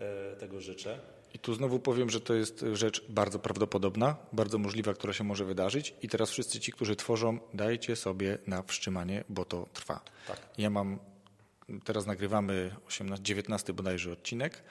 [0.00, 1.00] e, tego życzę.
[1.34, 5.44] I tu znowu powiem, że to jest rzecz bardzo prawdopodobna, bardzo możliwa, która się może
[5.44, 5.94] wydarzyć.
[6.02, 10.00] I teraz wszyscy ci, którzy tworzą, dajcie sobie na wstrzymanie, bo to trwa.
[10.26, 10.38] Tak.
[10.58, 10.98] Ja mam,
[11.84, 14.62] teraz nagrywamy 18, 19 bodajże odcinek,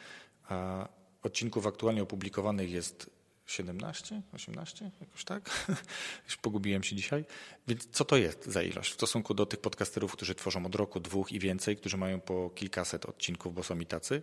[0.50, 0.88] a
[1.24, 3.21] odcinków aktualnie opublikowanych jest
[3.52, 5.68] 17, 18, jakoś tak.
[6.26, 7.26] Już pogubiłem się dzisiaj.
[7.68, 11.00] Więc co to jest za ilość w stosunku do tych podcasterów, którzy tworzą od roku,
[11.00, 14.22] dwóch i więcej, którzy mają po kilkaset odcinków, bo są i tacy.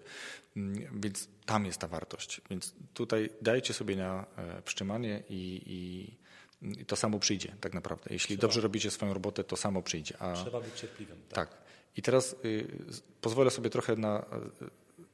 [0.57, 2.41] Mm, więc tam jest ta wartość.
[2.51, 8.07] Więc tutaj dajcie sobie na e, wstrzymanie i, i, i to samo przyjdzie tak naprawdę.
[8.11, 8.41] Jeśli Trzeba.
[8.41, 10.23] dobrze robicie swoją robotę, to samo przyjdzie.
[10.23, 11.19] A, Trzeba być cierpliwym.
[11.29, 11.49] Tak.
[11.49, 11.59] tak.
[11.97, 12.67] I teraz y,
[13.21, 14.27] pozwolę sobie trochę na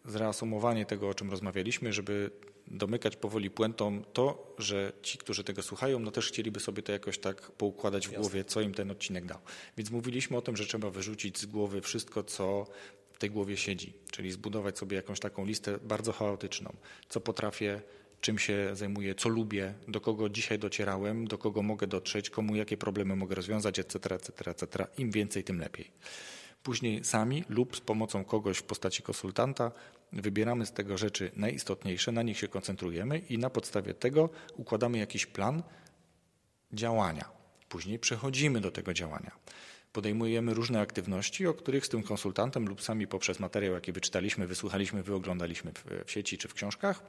[0.05, 2.31] zreasumowanie tego, o czym rozmawialiśmy, żeby
[2.67, 7.19] domykać powoli puentą to, że ci, którzy tego słuchają, no też chcieliby sobie to jakoś
[7.19, 8.21] tak poukładać w Jasne.
[8.21, 9.39] głowie, co im ten odcinek dał.
[9.77, 12.67] Więc mówiliśmy o tym, że trzeba wyrzucić z głowy wszystko, co
[13.13, 16.77] w tej głowie siedzi, czyli zbudować sobie jakąś taką listę bardzo chaotyczną,
[17.09, 17.83] co potrafię,
[18.21, 22.77] czym się zajmuję, co lubię, do kogo dzisiaj docierałem, do kogo mogę dotrzeć, komu jakie
[22.77, 24.87] problemy mogę rozwiązać, etc., etc., etc.
[24.99, 25.91] Im więcej, tym lepiej.
[26.65, 29.73] Później sami lub z pomocą kogoś w postaci konsultanta
[30.13, 35.27] wybieramy z tego rzeczy najistotniejsze, na nich się koncentrujemy i na podstawie tego układamy jakiś
[35.27, 35.63] plan
[36.73, 37.29] działania.
[37.69, 39.31] Później przechodzimy do tego działania.
[39.93, 45.03] podejmujemy różne aktywności, o których z tym konsultantem lub sami poprzez materiał, jaki wyczytaliśmy, wysłuchaliśmy,
[45.03, 47.03] wyoglądaliśmy w, sieci czy w książkach,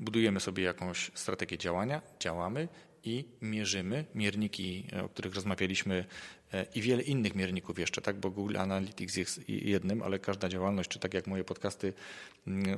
[0.00, 2.68] budujemy sobie jakąś strategię działania, działamy
[3.04, 6.04] i mierzymy mierniki, o których rozmawialiśmy
[6.52, 10.90] e, i wiele innych mierników jeszcze, tak, bo Google Analytics jest jednym, ale każda działalność,
[10.90, 11.92] czy tak jak moje podcasty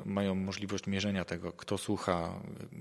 [0.04, 2.40] mają możliwość mierzenia tego, kto słucha,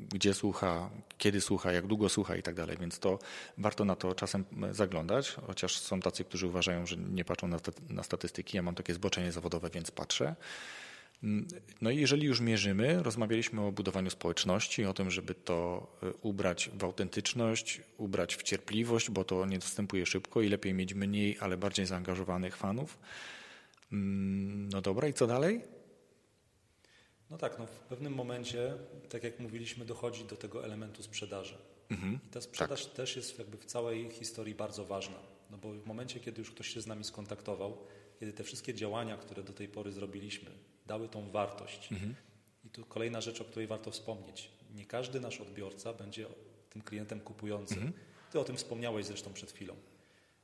[0.10, 3.20] gdzie słucha, kiedy słucha, jak długo słucha i tak dalej, więc to
[3.58, 8.04] warto na to czasem zaglądać, chociaż są tacy, którzy uważają, że nie patrzą na, na
[8.04, 10.36] statystyki, ja mam takie zboczenie zawodowe, więc patrzę.
[11.82, 16.70] No i jeżeli już mierzymy, rozmawialiśmy o budowaniu społeczności, o tym, żeby to e, ubrać
[16.74, 21.58] w autentyczność, ubrać w cierpliwość, bo to nie dostępuje szybko i lepiej mieć mniej, ale
[21.58, 23.00] bardziej zaangażowanych fanów.
[23.92, 25.62] Mm, no dobra, i co dalej?
[27.30, 28.74] No tak, no w pewnym momencie,
[29.10, 31.58] tak jak mówiliśmy, dochodzi do tego elementu sprzedaży.
[31.90, 32.94] Mhm, I ta sprzedaż tak.
[32.94, 35.20] też jest jakby w całej historii bardzo ważna.
[35.52, 37.78] No bo w momencie, kiedy już ktoś się z nami skontaktował,
[38.22, 40.52] kiedy te wszystkie działania, które do tej pory zrobiliśmy,
[40.86, 41.92] dały tą wartość.
[41.92, 42.16] Mhm.
[42.66, 44.52] I tu kolejna rzecz, o której warto wspomnieć.
[44.76, 46.26] Nie każdy nasz odbiorca będzie
[46.70, 47.78] tym klientem kupującym.
[47.78, 47.94] Mhm.
[48.32, 49.76] Ty o tym wspomniałeś zresztą przed chwilą.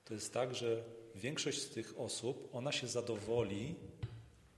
[0.06, 0.84] To jest tak, że
[1.16, 3.76] większość z tych osób, ona się zadowoli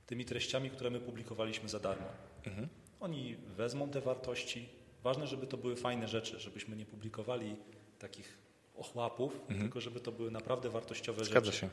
[0.06, 2.08] tymi treściami, które my publikowaliśmy za darmo.
[2.46, 2.68] Mhm.
[3.00, 4.70] Oni wezmą te wartości.
[5.04, 7.56] Ważne, żeby to były fajne rzeczy, żebyśmy nie publikowali
[8.00, 8.38] takich
[8.76, 9.60] ochłapów, mhm.
[9.60, 11.58] tylko żeby to były naprawdę wartościowe Zgadza rzeczy.
[11.58, 11.70] Się.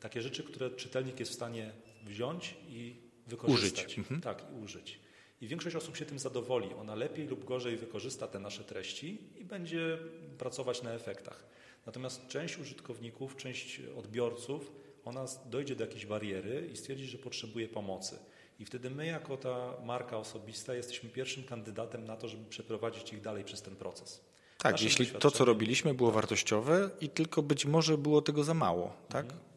[0.00, 1.72] Takie rzeczy, które czytelnik jest w stanie
[2.04, 2.96] wziąć i
[3.26, 3.84] wykorzystać.
[3.84, 3.98] Użyć.
[3.98, 4.20] Mhm.
[4.20, 5.00] Tak, i użyć.
[5.40, 6.74] I większość osób się tym zadowoli.
[6.74, 9.98] Ona lepiej lub gorzej wykorzysta te nasze treści i będzie
[10.38, 11.46] pracować na efektach.
[11.86, 14.72] Natomiast część użytkowników, część odbiorców,
[15.04, 18.18] ona dojdzie do jakiejś bariery i stwierdzi, że potrzebuje pomocy.
[18.58, 23.20] I wtedy my, jako ta marka osobista, jesteśmy pierwszym kandydatem na to, żeby przeprowadzić ich
[23.20, 24.24] dalej przez ten proces.
[24.58, 28.54] Tak, Naszym jeśli to, co robiliśmy, było wartościowe i tylko być może było tego za
[28.54, 29.24] mało, tak?
[29.24, 29.47] Mhm.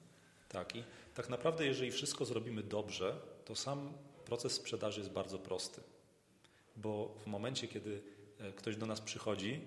[0.52, 0.84] Tak, i
[1.14, 3.94] tak naprawdę, jeżeli wszystko zrobimy dobrze, to sam
[4.26, 5.82] proces sprzedaży jest bardzo prosty.
[6.78, 8.02] Bo w momencie, kiedy
[8.40, 9.62] e, ktoś do nas przychodzi,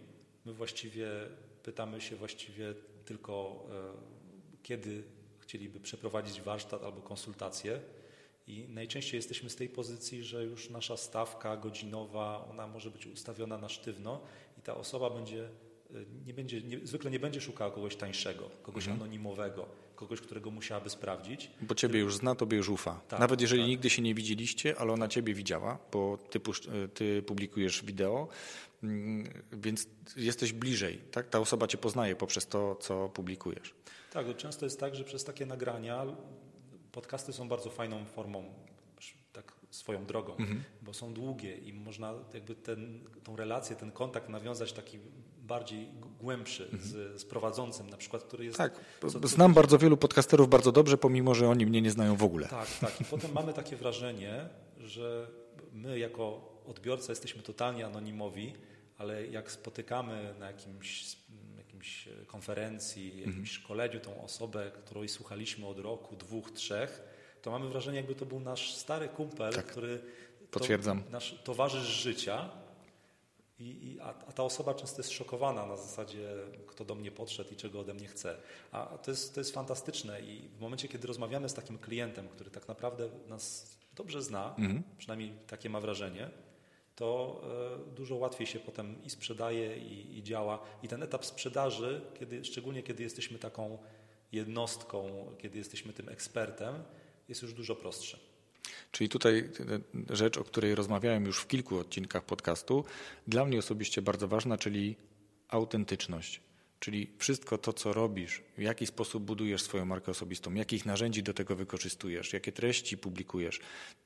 [0.45, 1.09] my właściwie
[1.63, 2.75] pytamy się właściwie
[3.05, 5.03] tylko, e, kiedy
[5.39, 7.81] chcieliby przeprowadzić warsztat albo konsultację.
[8.47, 13.59] I najczęściej jesteśmy z tej pozycji, że już nasza stawka godzinowa, ona może być ustawiona
[13.59, 14.21] na sztywno
[14.59, 15.95] i ta osoba będzie, e,
[16.27, 19.03] nie będzie nie, zwykle nie będzie szukała kogoś tańszego, kogoś mhm.
[19.03, 21.51] anonimowego kogoś, którego musiałaby sprawdzić.
[21.61, 23.01] Bo ciebie już zna, tobie już ufa.
[23.09, 23.69] Tak, Nawet jeżeli tak.
[23.69, 26.41] nigdy się nie widzieliście, ale ona ciebie widziała, bo ty,
[26.95, 28.29] ty publikujesz wideo,
[28.83, 29.87] mm, więc
[30.17, 30.99] jesteś bliżej.
[31.11, 31.29] Tak?
[31.29, 33.75] Ta osoba cię poznaje poprzez to, co publikujesz.
[34.13, 36.07] Tak, często jest tak, że przez takie nagrania
[36.93, 38.45] podcasty są bardzo fajną formą
[39.35, 40.63] tak swoją drogą, mhm.
[40.83, 44.99] bo są długie i można jakby ten, tą relację, ten kontakt nawiązać taki
[45.47, 45.89] bardziej
[46.21, 46.83] głębszy mhm.
[46.83, 48.59] z, z, prowadzącym na przykład, który jest...
[48.59, 48.81] Tak,
[49.13, 52.49] co, znam bardzo wielu podcasterów bardzo dobrze, pomimo, że oni mnie nie znają w ogóle.
[52.49, 53.01] Tak, tak.
[53.01, 55.27] I potem mamy takie wrażenie, że
[55.73, 58.53] my jako odbiorca jesteśmy totalnie anonimowi,
[58.99, 61.17] ale jak spotykamy na jakimś,
[61.57, 63.47] jakimś konferencji, jakimś mhm.
[63.47, 67.03] szkoleniu tą osobę, której słuchaliśmy od roku, dwóch, trzech,
[67.43, 70.01] to mamy wrażenie, jakby to był nasz stary kumpel, tak, który...
[70.51, 71.03] Potwierdzam.
[71.03, 72.51] To, nasz towarzysz życia,
[73.59, 76.35] i, i, a, ta osoba często jest szokowana na zasadzie,
[76.67, 78.37] kto do mnie podszedł i czego ode mnie chce.
[78.73, 82.51] A to jest, to jest fantastyczne i w momencie, kiedy rozmawiamy z takim klientem, który
[82.51, 84.83] tak naprawdę nas dobrze zna, mhm.
[84.99, 86.31] przynajmniej takie ma wrażenie,
[86.97, 87.41] to
[87.91, 90.59] e, dużo łatwiej się potem i sprzedaje, i, i, działa.
[90.83, 93.79] I ten etap sprzedaży, kiedy, szczególnie kiedy jesteśmy taką
[94.33, 96.83] jednostką, kiedy jesteśmy tym ekspertem,
[97.29, 98.34] jest już dużo prostszy.
[98.95, 99.49] Czyli tutaj
[100.11, 102.85] rzecz, o której rozmawiałem już w kilku odcinkach podcastu,
[103.27, 104.97] dla mnie osobiście bardzo ważna, czyli
[105.49, 106.41] autentyczność.
[106.81, 111.35] Czyli wszystko to, co robisz, w jaki sposób budujesz swoją markę osobistą, jakich narzędzi do
[111.35, 113.61] tego wykorzystujesz, jakie treści publikujesz,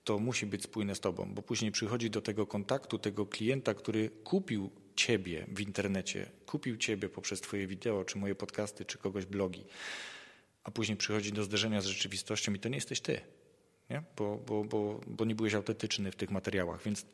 [0.05, 4.11] to musi być spójne z tobą, bo później przychodzi do tego kontaktu tego klienta, który
[4.24, 9.64] kupił ciebie w internecie, kupił ciebie poprzez twoje wideo, czy moje podcasty, czy kogoś blogi,
[10.64, 13.20] a później przychodzi do zderzenia z rzeczywistością i to nie jesteś ty
[13.91, 14.03] nie?
[14.16, 17.07] Bo, bo, bo, bo nie byłeś autentyczny w tych materiałach, więc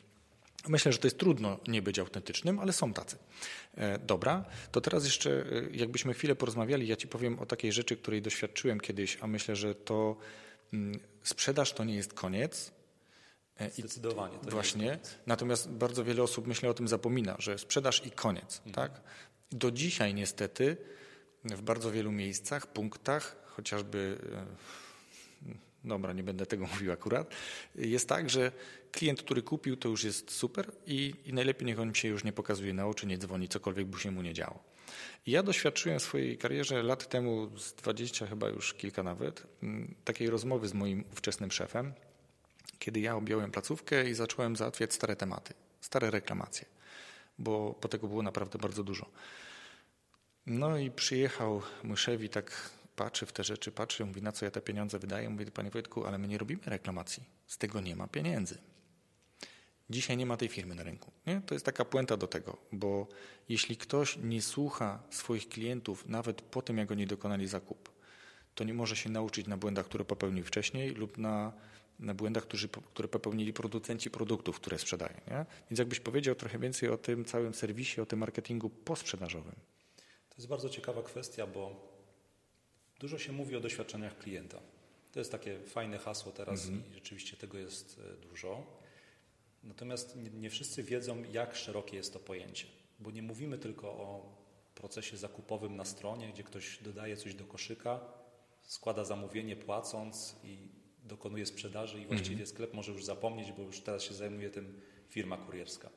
[0.69, 3.19] Myślę, że to jest trudno nie być autentycznym, ale są tacy.
[3.75, 7.97] E, dobra, to teraz jeszcze e, jakbyśmy chwilę porozmawiali, ja Ci powiem o takiej rzeczy,
[7.97, 10.17] której doświadczyłem kiedyś, a myślę, że to
[10.73, 12.73] mm, sprzedaż to nie jest koniec.
[13.57, 14.39] E, Zdecydowanie.
[14.39, 14.99] To właśnie.
[15.27, 18.63] Natomiast bardzo wiele osób myślę o tym zapomina, że sprzedaż i koniec.
[18.67, 18.75] Mhm.
[18.75, 19.01] Tak?
[19.51, 20.77] Do dzisiaj niestety
[21.45, 24.19] w bardzo wielu miejscach, punktach, chociażby
[25.85, 27.35] dobra, nie będę tego mówił akurat,
[27.75, 28.53] jest tak, że
[28.93, 32.33] klient, który kupił, to już jest super i, i najlepiej niech on się już nie
[32.33, 34.75] pokazuje na oczy, nie dzwoni, cokolwiek by się mu nie działo.
[35.27, 39.95] I ja doświadczyłem w swojej karierze lat temu, z 20 chyba już kilka nawet, mm,
[40.05, 41.93] takiej rozmowy z moim ówczesnym szefem,
[42.79, 46.67] kiedy ja objąłem placówkę i zacząłem załatwiać stare tematy, stare reklamacje,
[47.39, 49.07] bo, bo tego było naprawdę bardzo dużo.
[50.47, 54.45] No i przyjechał mój szef i tak patrzy w te rzeczy, patrzy, mówi na co
[54.45, 55.29] ja te pieniądze wydaję.
[55.31, 57.23] Mówi, panie Wojtku, ale my nie robimy reklamacji.
[57.47, 58.59] Z tego nie ma pieniędzy.
[59.91, 61.13] Dzisiaj nie ma tej firmy na rynku.
[61.27, 61.41] Nie?
[61.47, 63.07] To jest taka puenta do tego, bo
[63.49, 67.91] jeśli ktoś nie słucha swoich klientów nawet po tym, jak oni dokonali zakup,
[68.55, 71.53] to nie może się nauczyć na błędach, które popełnił wcześniej lub na,
[71.99, 75.15] na błędach, którzy, które popełnili producenci produktów, które sprzedają.
[75.29, 75.47] Nie?
[75.71, 79.55] Więc jakbyś powiedział trochę więcej o tym całym serwisie, o tym marketingu posprzedażowym.
[80.29, 81.94] To jest bardzo ciekawa kwestia, bo
[83.05, 84.61] dużo się mówi o doświadczeniach klienta.
[85.13, 86.91] To jest takie fajne hasło teraz -hmm.
[86.91, 88.67] i rzeczywiście tego jest e, dużo.
[89.63, 92.67] Natomiast nie, nie wszyscy wiedzą, jak szerokie jest to pojęcie,
[93.01, 94.37] bo nie mówimy tylko o
[94.75, 98.01] procesie zakupowym na stronie, gdzie ktoś dodaje coś do koszyka,
[98.63, 100.69] składa zamówienie płacąc i
[101.03, 102.47] dokonuje sprzedaży i właściwie mhm.
[102.47, 105.91] sklep może już zapomnieć, bo już teraz się zajmuje tym firma kurierska.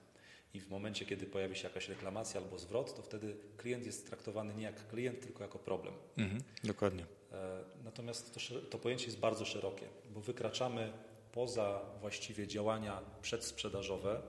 [0.53, 4.53] I w momencie, kiedy pojawi się jakaś reklamacja albo zwrot, to wtedy klient jest traktowany
[4.53, 5.93] nie jak klient, tylko jako problem.
[6.17, 7.05] Mhm, dokładnie.
[7.31, 8.39] E, natomiast to,
[8.69, 10.93] to pojęcie jest bardzo szerokie, bo wykraczamy
[11.31, 14.21] poza właściwie działania przedsprzedażowe,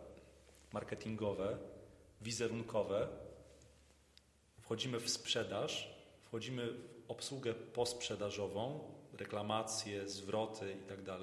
[0.73, 1.59] marketingowe,
[2.21, 3.09] wizerunkowe,
[4.61, 8.81] wchodzimy w sprzedaż, wchodzimy w obsługę posprzedażową,
[9.13, 11.19] reklamacje, zwroty itd., tak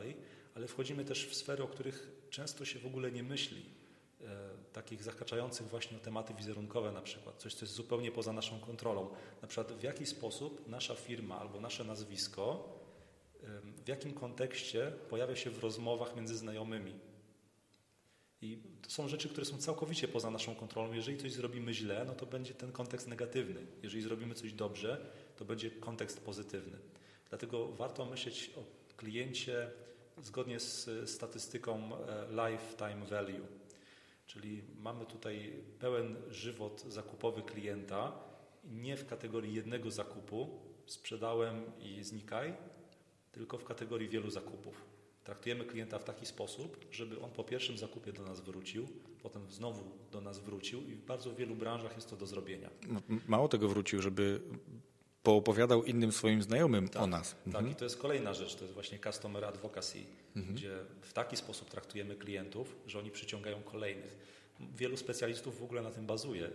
[0.55, 3.65] ale wchodzimy też w sfery, o których często się w ogóle nie myśli,
[4.75, 9.09] takich zahaczających właśnie o tematy wizerunkowe na przykład, coś, co jest zupełnie poza naszą kontrolą.
[9.41, 12.75] Na przykład w jaki sposób nasza firma albo nasze nazwisko
[13.85, 16.93] w jakim kontekście pojawia się w rozmowach między znajomymi.
[18.41, 20.93] I to są rzeczy, które są całkowicie poza naszą kontrolą.
[20.93, 23.65] Jeżeli coś zrobimy źle, no to będzie ten kontekst negatywny.
[23.83, 26.77] Jeżeli zrobimy coś dobrze, to będzie kontekst pozytywny.
[27.29, 28.63] Dlatego warto myśleć o
[28.97, 29.71] kliencie
[30.21, 33.47] zgodnie z statystyką e, lifetime value.
[34.25, 38.19] Czyli mamy tutaj pełen żywot zakupowy klienta,
[38.63, 40.49] nie w kategorii jednego zakupu,
[40.85, 42.53] sprzedałem i znikaj,
[43.31, 44.85] tylko w kategorii wielu zakupów.
[45.23, 48.87] Traktujemy klienta w taki sposób, żeby on po pierwszym zakupie do nas wrócił,
[49.23, 52.69] potem znowu do nas wrócił i w bardzo wielu branżach jest to do zrobienia.
[53.27, 54.41] Mało tego wrócił, żeby
[55.25, 57.31] poopowiadał innym swoim znajomym tak, o nas.
[57.31, 57.71] Tak, mhm.
[57.71, 59.99] i to jest kolejna rzecz, to jest właśnie customer advocacy,
[60.35, 60.55] mhm.
[60.55, 64.17] gdzie w taki sposób traktujemy klientów, że oni przyciągają kolejnych.
[64.59, 66.49] Wielu specjalistów w ogóle na tym bazuje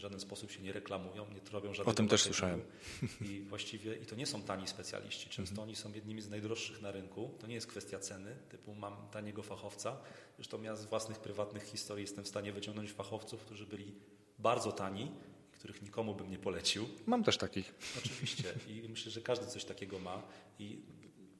[0.00, 2.62] w żaden sposób się nie reklamują, nie robią żadnego O tym też słyszałem.
[3.30, 5.68] I właściwie, i to nie są tani specjaliści, często mhm.
[5.68, 7.30] oni są jednymi z najdroższych na rynku.
[7.38, 9.96] To nie jest kwestia ceny, typu mam taniego fachowca.
[10.36, 13.94] Zresztą ja z własnych prywatnych historii jestem w stanie wyciągnąć fachowców, którzy byli
[14.38, 15.12] bardzo tani,
[15.60, 16.88] których nikomu bym nie polecił.
[17.06, 17.74] Mam też takich.
[17.98, 20.22] Oczywiście i myślę, że każdy coś takiego ma
[20.58, 20.82] i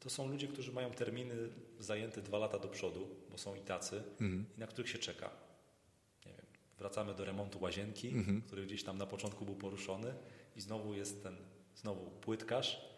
[0.01, 1.35] to są ludzie, którzy mają terminy
[1.79, 4.45] zajęte dwa lata do przodu, bo są i tacy, mhm.
[4.57, 5.31] i na których się czeka
[6.79, 8.43] wracamy do remontu łazienki, mhm.
[8.43, 10.15] który gdzieś tam na początku był poruszony
[10.57, 11.37] i znowu jest ten
[11.77, 12.90] znowu płytkarz,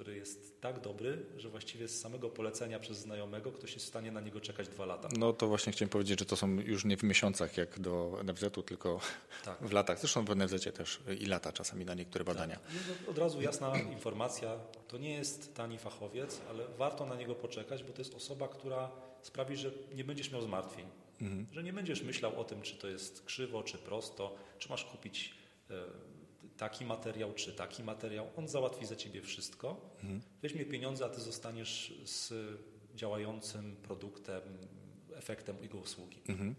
[0.00, 4.12] który jest tak dobry, że właściwie z samego polecenia przez znajomego ktoś jest w stanie
[4.12, 5.08] na niego czekać dwa lata.
[5.18, 8.62] No to właśnie chciałem powiedzieć, że to są już nie w miesiącach jak do NFZ-u,
[8.62, 9.00] tylko
[9.44, 9.58] tak.
[9.60, 9.98] w latach.
[9.98, 12.34] Zresztą w NFZ też i lata czasami na niektóre tak.
[12.34, 12.56] badania.
[12.56, 13.08] Tak.
[13.08, 14.56] Od razu jasna informacja,
[14.88, 18.90] to nie jest tani fachowiec, ale warto na niego poczekać, bo to jest osoba, która
[19.22, 20.86] sprawi, że nie będziesz miał zmartwień.
[21.20, 21.46] Mhm.
[21.52, 25.34] Że nie będziesz myślał o tym, czy to jest krzywo, czy prosto, czy masz kupić
[25.70, 25.74] e,
[26.60, 28.30] taki materiał, czy taki materiał.
[28.36, 29.80] On załatwi za ciebie wszystko.
[30.02, 30.20] Mhm.
[30.42, 32.32] Weźmie pieniądze, a ty zostaniesz z
[32.94, 34.42] działającym produktem,
[35.14, 36.18] efektem jego usługi.
[36.28, 36.54] Mhm.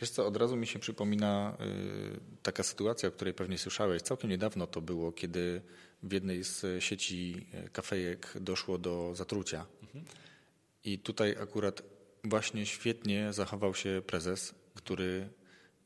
[0.00, 4.02] Wiesz co, od razu mi się przypomina y, taka sytuacja, o której pewnie słyszałeś.
[4.02, 5.62] Całkiem niedawno to było, kiedy
[6.02, 9.66] w jednej z sieci e, kafejek doszło do zatrucia.
[9.82, 10.04] Mhm.
[10.84, 11.82] I tutaj akurat
[12.24, 15.28] właśnie świetnie zachował się prezes, który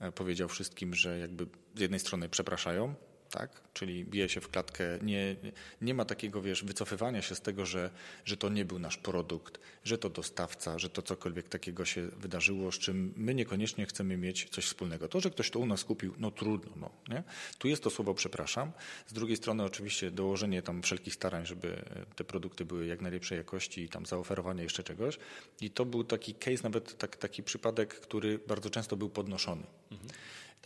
[0.00, 2.94] e, powiedział wszystkim, że jakby z jednej strony przepraszają,
[3.38, 3.50] tak?
[3.72, 4.84] Czyli bije się w klatkę.
[5.02, 5.36] Nie,
[5.80, 7.90] nie ma takiego, wiesz, wycofywania się z tego, że,
[8.24, 12.72] że to nie był nasz produkt, że to dostawca, że to cokolwiek takiego się wydarzyło,
[12.72, 15.08] z czym my niekoniecznie chcemy mieć coś wspólnego.
[15.08, 17.22] To, że ktoś to u nas kupił, no trudno, no, nie?
[17.58, 18.72] Tu jest to słowo przepraszam.
[19.06, 21.84] Z drugiej strony oczywiście dołożenie tam wszelkich starań, żeby
[22.16, 25.18] te produkty były jak najlepszej jakości i tam zaoferowanie jeszcze czegoś.
[25.60, 29.66] I to był taki case, nawet tak, taki przypadek, który bardzo często był podnoszony.
[29.90, 30.10] Mhm.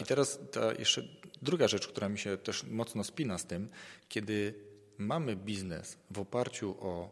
[0.00, 1.02] I teraz ta jeszcze
[1.42, 3.68] druga rzecz, która mi się też mocno spina z tym,
[4.08, 4.54] kiedy
[4.98, 7.10] mamy biznes w oparciu o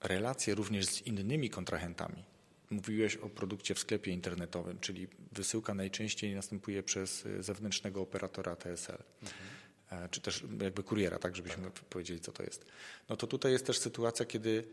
[0.00, 2.24] relacje również z innymi kontrahentami,
[2.70, 9.02] Mówiłeś o produkcie w sklepie internetowym, czyli wysyłka najczęściej następuje przez zewnętrznego operatora TSL.
[9.22, 10.08] Mhm.
[10.10, 11.72] Czy też jakby kuriera, tak żebyśmy tak.
[11.72, 12.64] powiedzieli, co to jest.
[13.08, 14.64] No to tutaj jest też sytuacja, kiedy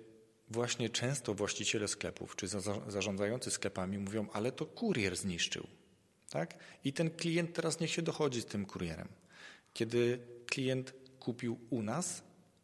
[0.49, 2.47] właśnie często właściciele sklepów czy
[2.87, 5.67] zarządzający sklepami mówią, ale to kurier zniszczył.
[6.31, 6.57] Tak?
[6.83, 9.07] I ten klient teraz niech się dochodzi z tym kurierem.
[9.73, 12.23] Kiedy klient kupił u nas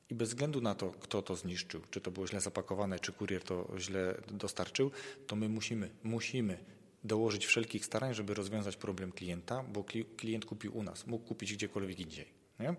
[0.09, 3.43] i bez względu na to, kto to zniszczył, czy to było źle zapakowane, czy kurier
[3.43, 4.91] to źle dostarczył,
[5.27, 6.57] to my musimy, musimy
[7.03, 9.83] dołożyć wszelkich starań, żeby rozwiązać problem klienta, bo
[10.17, 12.25] klient kupił u nas, mógł kupić gdziekolwiek indziej.
[12.59, 12.75] Nie?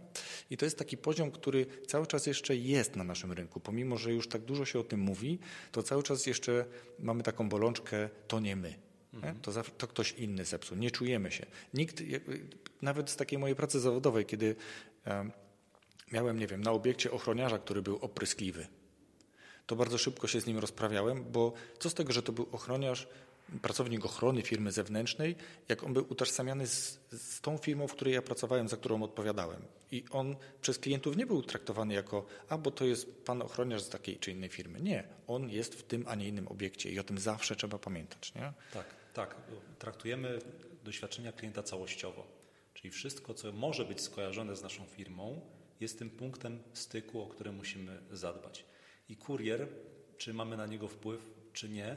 [0.51, 3.61] I to jest taki poziom, który cały czas jeszcze jest na naszym rynku.
[3.61, 5.39] Pomimo, że już tak dużo się o tym mówi,
[5.72, 6.64] to cały czas jeszcze
[6.99, 8.88] mamy taką bolączkę, to nie my.
[9.14, 9.40] Mhm.
[9.40, 10.78] To, to, ktoś inny zepsuł.
[10.78, 11.46] Nie czujemy się.
[11.74, 12.02] Nikt,
[12.82, 14.56] nawet z takiej mojej pracy zawodowej, kiedy
[15.06, 15.32] um,
[16.12, 18.66] miałem, nie wiem, na obiekcie ochroniarza, który był opryskliwy,
[19.66, 23.09] to bardzo szybko się z nim rozprawiałem, bo co z tego, że to był ochroniarz,
[23.62, 25.36] pracownik ochrony firmy zewnętrznej,
[25.68, 29.62] jak on był utożsamiany z, z, tą firmą, w której ja pracowałem, za którą odpowiadałem.
[29.90, 33.88] I on przez klientów nie był traktowany jako, a bo to jest pan ochroniarz z
[33.88, 34.80] takiej czy innej firmy.
[34.80, 38.34] Nie, on jest w tym, a nie innym obiekcie i o tym zawsze trzeba pamiętać.
[38.34, 38.52] Nie?
[38.72, 39.36] Tak, tak.
[39.78, 40.38] Traktujemy
[40.84, 42.26] doświadczenia klienta całościowo.
[42.74, 45.40] Czyli wszystko, co może być skojarzone z naszą firmą,
[45.80, 48.64] jest tym punktem styku, o który musimy zadbać.
[49.09, 49.68] I kurier,
[50.18, 51.96] czy mamy na niego wpływ, czy nie,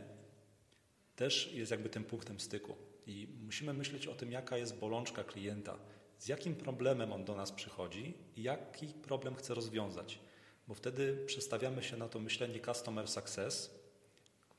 [1.15, 2.75] też jest jakby tym punktem styku.
[3.07, 5.77] I musimy myśleć o tym, jaka jest bolączka klienta,
[6.17, 10.19] z jakim problemem on do nas przychodzi i jaki problem chce rozwiązać.
[10.67, 13.80] Bo wtedy przestawiamy się na to myślenie customer success,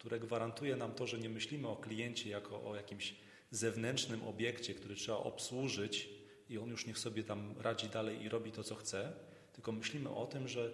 [0.03, 3.15] które gwarantuje nam to, że nie myślimy o kliencie jako o jakimś
[3.51, 6.09] zewnętrznym obiekcie, który trzeba obsłużyć
[6.49, 9.13] i on już niech sobie tam radzi dalej i robi to, co chce,
[9.53, 10.73] tylko myślimy o tym, że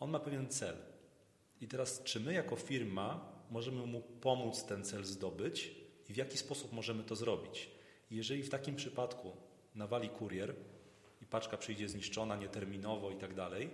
[0.00, 0.76] on ma pewien cel.
[1.60, 5.70] I teraz, czy my jako firma możemy mu pomóc ten cel zdobyć
[6.08, 7.70] i w jaki sposób możemy to zrobić.
[8.10, 9.36] Jeżeli w takim przypadku
[9.74, 10.54] nawali kurier
[11.22, 13.70] i paczka przyjdzie zniszczona nieterminowo i tak dalej,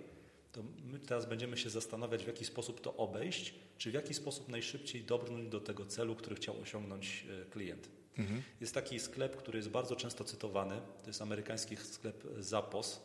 [0.51, 4.49] to my teraz będziemy się zastanawiać, w jaki sposób to obejść, czy w jaki sposób
[4.49, 7.89] najszybciej dobrnąć do tego celu, który chciał osiągnąć e, klient.
[8.17, 8.41] Mhm.
[8.61, 13.01] Jest taki sklep, który jest bardzo często cytowany, to jest amerykański sklep Zappos,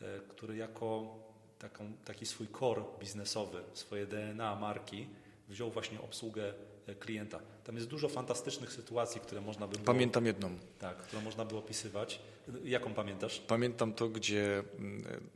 [0.00, 1.16] e, który jako
[1.58, 5.06] taką, taki swój core biznesowy, swoje DNA marki
[5.48, 6.54] wziął właśnie obsługę
[6.86, 7.40] e, klienta.
[7.64, 10.58] Tam jest dużo fantastycznych sytuacji, które można by było, Pamiętam jedną.
[10.78, 12.20] Tak, którą można by opisywać.
[12.64, 13.40] Jaką pamiętasz?
[13.40, 15.30] Pamiętam to, gdzie mm,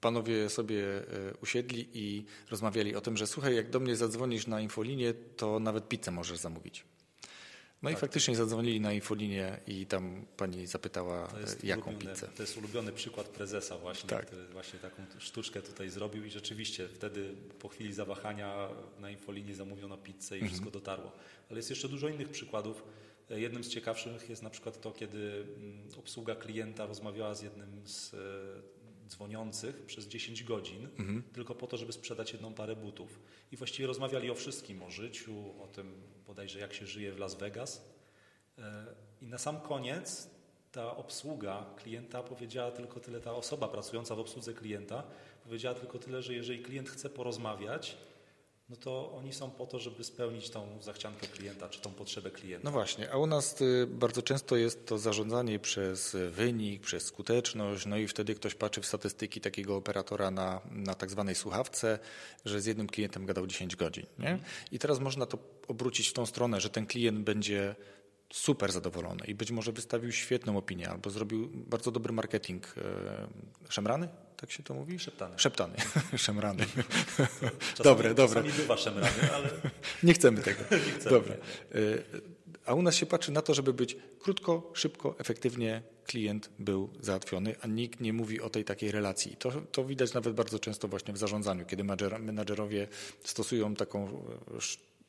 [0.00, 1.02] panowie sobie e,
[1.42, 5.88] usiedli i rozmawiali o tym, że słuchaj, jak do mnie zadzwonisz na infolinię, to nawet
[5.88, 6.84] pizzę możesz zamówić.
[7.82, 7.98] No tak.
[7.98, 11.28] i faktycznie zadzwonili na infolinię i tam pani zapytała,
[11.62, 12.28] jaką pizzę.
[12.36, 14.26] To jest ulubiony przykład prezesa właśnie, tak.
[14.26, 18.68] który właśnie taką sztuczkę tutaj zrobił i rzeczywiście wtedy po chwili zawahania
[19.00, 20.48] na infolinii zamówiono pizzę i mhm.
[20.48, 21.12] wszystko dotarło.
[21.50, 22.82] Ale jest jeszcze dużo innych przykładów.
[23.30, 28.14] Jednym z ciekawszych jest na przykład to, kiedy mm, obsługa klienta rozmawiała z jednym z
[28.14, 28.18] e,
[29.06, 31.22] dzwoniących przez 10 godzin, mhm.
[31.32, 33.20] tylko po to, żeby sprzedać jedną parę butów.
[33.52, 37.34] I właściwie rozmawiali o wszystkim, o życiu, o tym bodajże jak się żyje w Las
[37.34, 37.84] Vegas.
[38.58, 38.86] E,
[39.22, 40.30] I na sam koniec
[40.72, 45.02] ta obsługa klienta powiedziała tylko tyle, ta osoba pracująca w obsłudze klienta
[45.44, 47.96] powiedziała tylko tyle, że jeżeli klient chce porozmawiać,
[48.68, 52.64] no to oni są po to, żeby spełnić tą zachciankę klienta, czy tą potrzebę klienta.
[52.64, 57.86] No właśnie, a u nas y, bardzo często jest to zarządzanie przez wynik, przez skuteczność,
[57.86, 61.98] no i wtedy ktoś patrzy w statystyki takiego operatora na, na tak zwanej słuchawce,
[62.44, 64.06] że z jednym klientem gadał 10 godzin.
[64.18, 64.28] Nie?
[64.28, 64.50] Mhm.
[64.72, 65.38] I teraz można to
[65.68, 67.74] obrócić w tą stronę, że ten klient będzie
[68.32, 72.74] super zadowolony i być może wystawił świetną opinię albo zrobił bardzo dobry marketing.
[72.78, 73.28] E,
[73.68, 74.08] szemrany?
[74.36, 74.98] Tak się to mówi?
[74.98, 75.38] Szeptany.
[75.38, 75.74] Szeptany.
[76.16, 76.66] Szemrany.
[77.74, 78.42] Czasami, dobre, dobre.
[78.42, 79.48] Czasami bywa szemrany, ale...
[80.02, 80.60] Nie chcemy tego.
[80.86, 81.10] Nie chcemy.
[81.10, 81.34] Dobra.
[81.34, 81.38] E,
[82.66, 87.54] a u nas się patrzy na to, żeby być krótko, szybko, efektywnie klient był załatwiony,
[87.60, 89.36] a nikt nie mówi o tej takiej relacji.
[89.36, 91.84] To, to widać nawet bardzo często właśnie w zarządzaniu, kiedy
[92.18, 92.88] menadżerowie
[93.24, 94.06] stosują taką
[94.56, 94.60] e,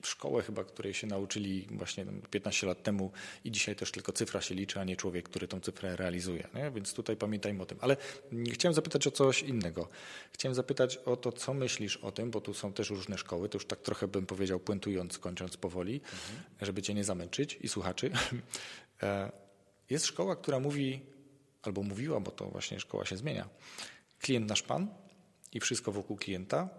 [0.07, 3.11] szkołę chyba, której się nauczyli właśnie 15 lat temu
[3.43, 6.47] i dzisiaj też tylko cyfra się liczy, a nie człowiek, który tą cyfrę realizuje.
[6.55, 6.71] Nie?
[6.71, 7.77] Więc tutaj pamiętajmy o tym.
[7.81, 7.97] Ale
[8.51, 9.89] chciałem zapytać o coś innego.
[10.31, 13.57] Chciałem zapytać o to, co myślisz o tym, bo tu są też różne szkoły, to
[13.57, 16.43] już tak trochę bym powiedział, puentując, kończąc powoli, mhm.
[16.61, 18.11] żeby cię nie zamęczyć i słuchaczy.
[19.03, 19.31] E,
[19.89, 21.01] jest szkoła, która mówi,
[21.61, 23.49] albo mówiła, bo to właśnie szkoła się zmienia,
[24.19, 24.87] klient nasz pan
[25.53, 26.69] i wszystko wokół klienta,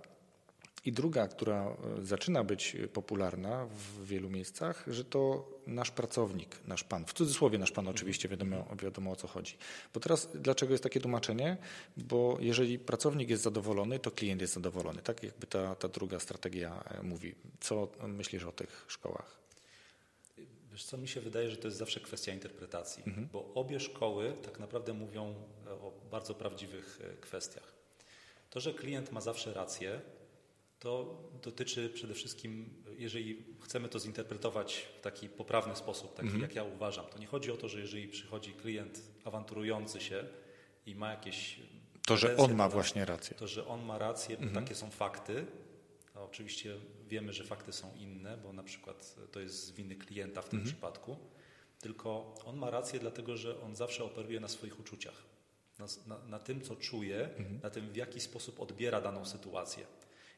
[0.84, 6.84] I druga, która e, zaczyna być popularna w wielu miejscach, że to nasz pracownik, nasz
[6.84, 7.04] pan.
[7.04, 9.56] W cudzysłowie nasz pan oczywiście, wiadomo, wiadomo o co chodzi.
[9.94, 11.56] Bo teraz dlaczego jest takie tłumaczenie?
[11.96, 15.02] Bo jeżeli pracownik jest zadowolony, to klient jest zadowolony.
[15.02, 17.34] Tak jakby ta, ta druga strategia e, mówi.
[17.60, 19.38] Co myślisz o tych szkołach?
[20.72, 23.28] Wiesz co, mi się wydaje, że to jest zawsze kwestia interpretacji, mhm.
[23.32, 25.34] bo obie szkoły tak naprawdę mówią
[25.66, 27.78] e, o bardzo prawdziwych kwestiach.
[28.50, 30.00] To, że klient ma zawsze rację,
[30.78, 36.42] to dotyczy przede wszystkim, jeżeli chcemy to zinterpretować w taki poprawny sposób, taki mhm.
[36.42, 40.24] jak ja uważam, to nie chodzi o to, że jeżeli przychodzi klient awanturujący się
[40.86, 41.60] i ma jakieś.
[42.06, 43.36] To, że on ma właśnie rację.
[43.36, 44.64] To, że on ma rację, bo mhm.
[44.64, 45.46] takie są fakty.
[46.14, 46.76] A oczywiście
[47.08, 50.58] wiemy, że fakty są inne, bo na przykład to jest z winy klienta w tym
[50.58, 50.74] mhm.
[50.74, 51.16] przypadku.
[51.80, 55.22] Tylko on ma rację, dlatego że on zawsze operuje na swoich uczuciach,
[55.78, 57.60] na, na, na tym, co czuje, mhm.
[57.62, 59.86] na tym, w jaki sposób odbiera daną sytuację.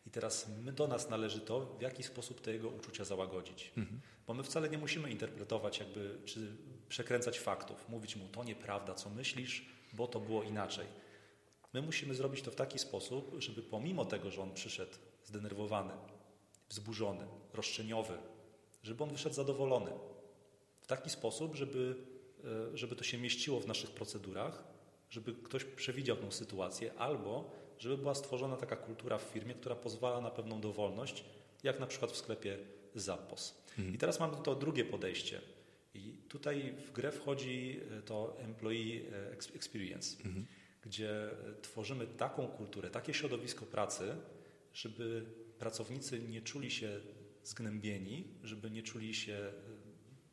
[0.06, 3.72] I teraz my, do nas należy to, w jaki sposób te jego uczucia załagodzić.
[3.76, 4.00] Mhm.
[4.26, 6.56] Bo my wcale nie musimy interpretować jakby, czy
[6.88, 10.86] przekręcać faktów, mówić mu to nieprawda, co myślisz, bo to było inaczej.
[11.72, 14.92] My musimy zrobić to w taki sposób, żeby pomimo tego, że on przyszedł
[15.24, 15.92] zdenerwowany,
[16.68, 18.18] wzburzony, roszczeniowy,
[18.82, 19.90] żeby on wyszedł zadowolony.
[20.80, 21.96] W taki sposób, żeby,
[22.44, 24.64] e, żeby to się mieściło w naszych procedurach,
[25.10, 27.50] żeby ktoś przewidział tę sytuację, albo
[27.80, 31.24] żeby była stworzona taka kultura w firmie, która pozwala na pewną dowolność,
[31.62, 32.58] jak na przykład w sklepie
[32.94, 33.62] Zappos.
[33.78, 33.94] Mhm.
[33.94, 35.40] I teraz mamy to drugie podejście.
[35.94, 40.46] I tutaj w grę wchodzi e, to employee e, experience, mhm.
[40.82, 41.30] gdzie
[41.62, 44.16] tworzymy taką kulturę, takie środowisko pracy,
[44.74, 45.26] żeby
[45.58, 47.00] pracownicy nie czuli się
[47.44, 49.52] zgnębieni, żeby nie czuli się e,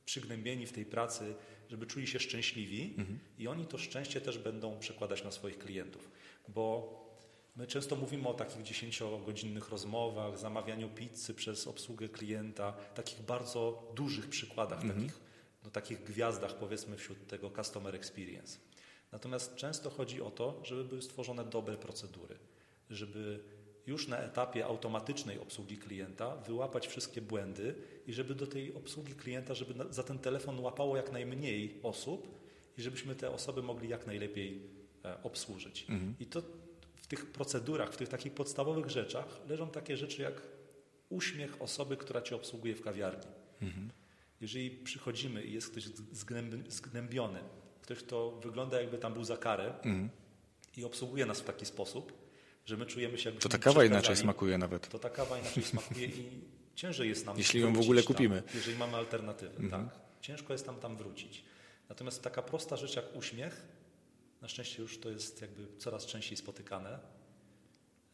[0.06, 1.36] przygnębieni w tej pracy,
[1.70, 3.20] żeby czuli się szczęśliwi mhm.
[3.38, 6.12] i oni to szczęście też będą przekładać na swoich klientów.
[6.48, 7.07] Bo
[7.58, 14.30] My często mówimy o takich 10-godzinnych rozmowach, zamawianiu pizzy przez obsługę klienta, takich bardzo dużych
[14.30, 15.01] przykładach, mm -hmm.
[15.01, 15.20] takich,
[15.64, 18.60] no, takich gwiazdach powiedzmy wśród tego customer experience.
[19.12, 22.38] Natomiast często chodzi o to, żeby były stworzone dobre procedury,
[22.89, 23.39] żeby
[23.88, 27.76] już na etapie automatycznej obsługi klienta wyłapać wszystkie błędy
[28.08, 32.39] i żeby do tej obsługi klienta, żeby za ten telefon łapało jak najmniej osób
[32.78, 34.62] i żebyśmy te osoby mogli jak najlepiej
[35.05, 35.86] e, obsłużyć.
[35.89, 36.16] Mhm.
[36.20, 36.41] I to
[37.08, 40.41] w tych procedurach, w tych takich podstawowych rzeczach leżą takie rzeczy jak
[41.10, 43.32] uśmiech osoby, która cię obsługuje w kawiarni.
[43.62, 43.89] Mhm.
[44.41, 45.84] Jeżeli przychodzimy i jest ktoś
[46.70, 47.39] zgnębiony,
[47.82, 50.10] ktoś, kto wygląda jakby tam był za karę mhm.
[50.78, 52.14] i obsługuje nas w taki sposób,
[52.66, 53.41] że my czujemy się jakby...
[53.41, 54.89] To ta kawa inaczej smakuje nawet.
[54.89, 56.41] To ta kawa inaczej smakuje i
[56.76, 58.41] ciężej jest nam Jeśli ją w ogóle kupimy.
[58.41, 59.89] Tam, jeżeli mamy alternatywy, mhm.
[59.89, 59.99] tak.
[60.22, 61.43] Ciężko jest nam tam wrócić.
[61.89, 63.76] Natomiast taka prosta rzecz jak uśmiech
[64.42, 67.00] na szczęście już to jest jakby coraz częściej spotykane.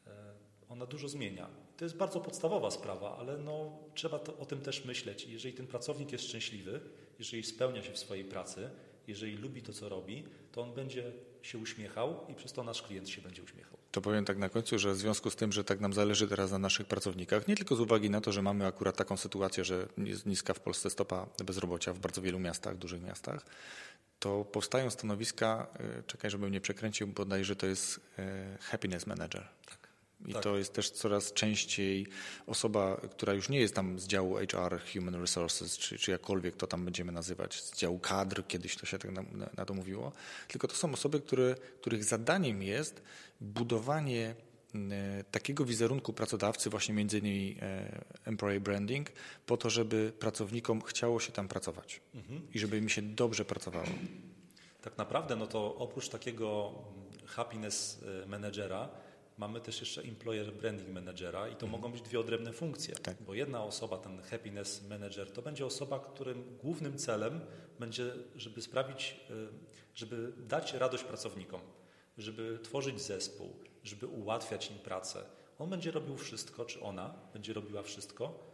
[0.07, 0.33] E,
[0.69, 1.49] ona dużo zmienia.
[1.77, 5.27] To jest bardzo podstawowa sprawa, ale no, trzeba to, o tym też myśleć.
[5.27, 6.79] Jeżeli ten pracownik jest szczęśliwy,
[7.19, 8.69] jeżeli spełnia się w swojej pracy,
[9.07, 11.11] jeżeli lubi to, co robi, to on będzie
[11.41, 13.77] się uśmiechał i przez to nasz klient się będzie uśmiechał.
[13.91, 16.51] To powiem tak na końcu, że w związku z tym, że tak nam zależy teraz
[16.51, 19.87] na naszych pracownikach, nie tylko z uwagi na to, że mamy akurat taką sytuację, że
[19.97, 23.45] jest niska w Polsce stopa bezrobocia w bardzo wielu miastach, dużych miastach,
[24.23, 29.47] to powstają stanowiska, e, czekaj, żebym nie przekręcił, bodajże to jest e, happiness manager.
[29.65, 29.77] Tak.
[30.25, 30.43] I tak.
[30.43, 32.07] to jest też coraz częściej
[32.47, 36.67] osoba, która już nie jest tam z działu HR, Human Resources, czy, czy jakkolwiek to
[36.67, 39.23] tam będziemy nazywać, z działu kadr, kiedyś to się tak na,
[39.57, 40.11] na to mówiło,
[40.47, 43.01] tylko to są osoby, które, których zadaniem jest
[43.41, 44.35] budowanie
[45.31, 49.09] takiego wizerunku pracodawcy, właśnie między innymi e, employee branding,
[49.45, 52.47] po to, żeby pracownikom chciało się tam pracować mhm.
[52.53, 53.87] i żeby im się dobrze pracowało.
[54.81, 56.73] Tak naprawdę, no to oprócz takiego
[57.25, 58.89] happiness e, managera,
[59.37, 61.71] mamy też jeszcze employer branding managera i to mhm.
[61.71, 63.17] mogą być dwie odrębne funkcje, tak.
[63.21, 67.41] bo jedna osoba, ten happiness manager, to będzie osoba, którym głównym celem
[67.79, 69.19] będzie, żeby sprawić,
[69.95, 71.61] żeby dać radość pracownikom,
[72.17, 75.23] żeby tworzyć zespół, żeby ułatwiać im pracę.
[75.59, 78.53] On będzie robił wszystko, czy ona będzie robiła wszystko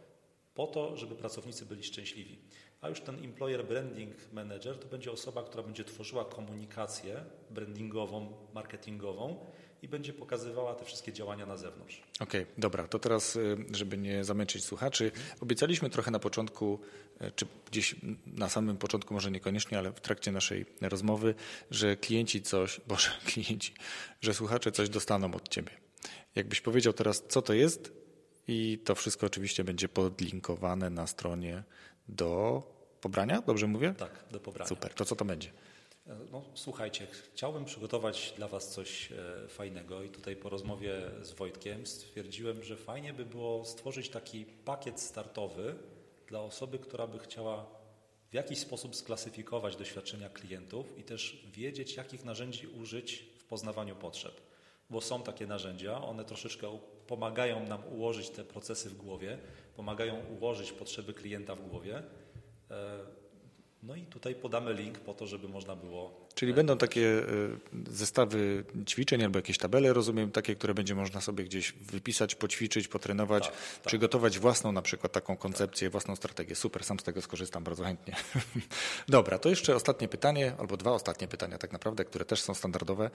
[0.54, 2.38] po to, żeby pracownicy byli szczęśliwi.
[2.80, 9.46] A już ten employer branding manager to będzie osoba, która będzie tworzyła komunikację brandingową, marketingową
[9.82, 12.02] i będzie pokazywała te wszystkie działania na zewnątrz.
[12.20, 12.88] Okej, okay, dobra.
[12.88, 16.80] To teraz, y, żeby nie zamęczyć słuchaczy, obiecaliśmy trochę na początku,
[17.22, 21.34] y, czy gdzieś na samym początku, może niekoniecznie, ale w trakcie naszej rozmowy,
[21.70, 23.74] że klienci coś, boże, klienci,
[24.20, 25.70] że słuchacze coś dostaną od ciebie.
[26.34, 27.92] Jakbyś powiedział teraz, co to jest,
[28.48, 31.62] i to wszystko oczywiście będzie podlinkowane na stronie
[32.08, 32.62] do
[33.00, 33.94] pobrania, dobrze mówię?
[33.98, 34.68] Tak, do pobrania.
[34.68, 34.94] Super.
[34.94, 35.52] To co to będzie?
[36.06, 39.08] No, słuchajcie, chciałbym przygotować dla Was coś
[39.48, 45.00] fajnego i tutaj po rozmowie z Wojtkiem stwierdziłem, że fajnie by było stworzyć taki pakiet
[45.00, 45.74] startowy
[46.26, 47.66] dla osoby, która by chciała
[48.30, 54.40] w jakiś sposób sklasyfikować doświadczenia klientów i też wiedzieć, jakich narzędzi użyć w poznawaniu potrzeb.
[54.90, 59.38] Bo są takie narzędzia, one troszeczkę pomagają nam ułożyć te procesy w głowie,
[59.76, 62.02] pomagają ułożyć potrzeby klienta w głowie.
[63.82, 66.26] E, no i tutaj podamy link po to, żeby można było.
[66.34, 67.24] Czyli będą takie e,
[67.90, 73.44] zestawy ćwiczeń albo jakieś tabele, rozumiem, takie, które będzie można sobie gdzieś wypisać, poćwiczyć, potrenować,
[73.44, 73.86] tak, tak.
[73.86, 75.92] przygotować własną na przykład taką koncepcję, tak.
[75.92, 76.54] własną strategię.
[76.54, 78.16] Super, sam z tego skorzystam bardzo chętnie.
[79.08, 83.10] Dobra, to jeszcze ostatnie pytanie, albo dwa ostatnie pytania tak naprawdę, które też są standardowe.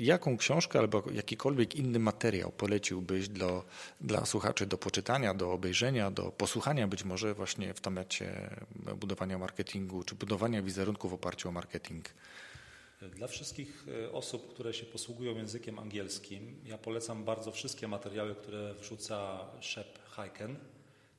[0.00, 3.62] Jaką książkę albo jakikolwiek inny materiał poleciłbyś dla,
[4.00, 8.50] dla słuchaczy do poczytania, do obejrzenia, do posłuchania być może właśnie w temacie
[8.96, 12.08] budowania marketingu czy budowania wizerunku w oparciu o marketing?
[13.16, 18.74] Dla wszystkich e, osób, które się posługują językiem angielskim, ja polecam bardzo wszystkie materiały, które
[18.74, 20.56] wrzuca Shep Hyken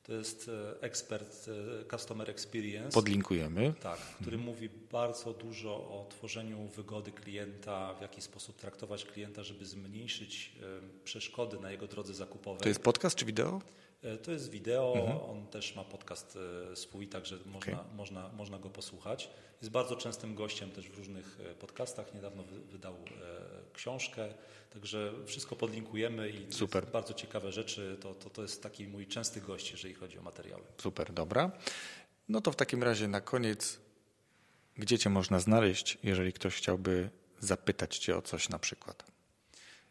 [0.02, 2.94] to jest e, ekspert e, Customer Experience.
[2.94, 3.74] Podlinkujemy.
[3.80, 4.54] Tak, który mhm.
[4.54, 11.04] mówi bardzo dużo o tworzeniu wygody klienta, w jaki sposób traktować klienta, żeby zmniejszyć e,
[11.04, 12.62] przeszkody na jego drodze zakupowej.
[12.62, 13.60] To jest podcast czy wideo?
[14.22, 15.30] To jest wideo, mhm.
[15.30, 16.38] on też ma podcast
[16.74, 17.94] swój, także można, okay.
[17.96, 19.30] można, można go posłuchać.
[19.60, 22.14] Jest bardzo częstym gościem też w różnych podcastach.
[22.14, 22.94] Niedawno wydał
[23.72, 24.28] książkę
[24.72, 26.86] Także wszystko podlinkujemy i Super.
[26.86, 27.96] bardzo ciekawe rzeczy.
[28.00, 30.62] To, to, to jest taki mój częsty gość, jeżeli chodzi o materiały.
[30.78, 31.50] Super, dobra.
[32.28, 33.78] No to w takim razie na koniec,
[34.76, 39.04] gdzie Cię można znaleźć, jeżeli ktoś chciałby zapytać Cię o coś na przykład?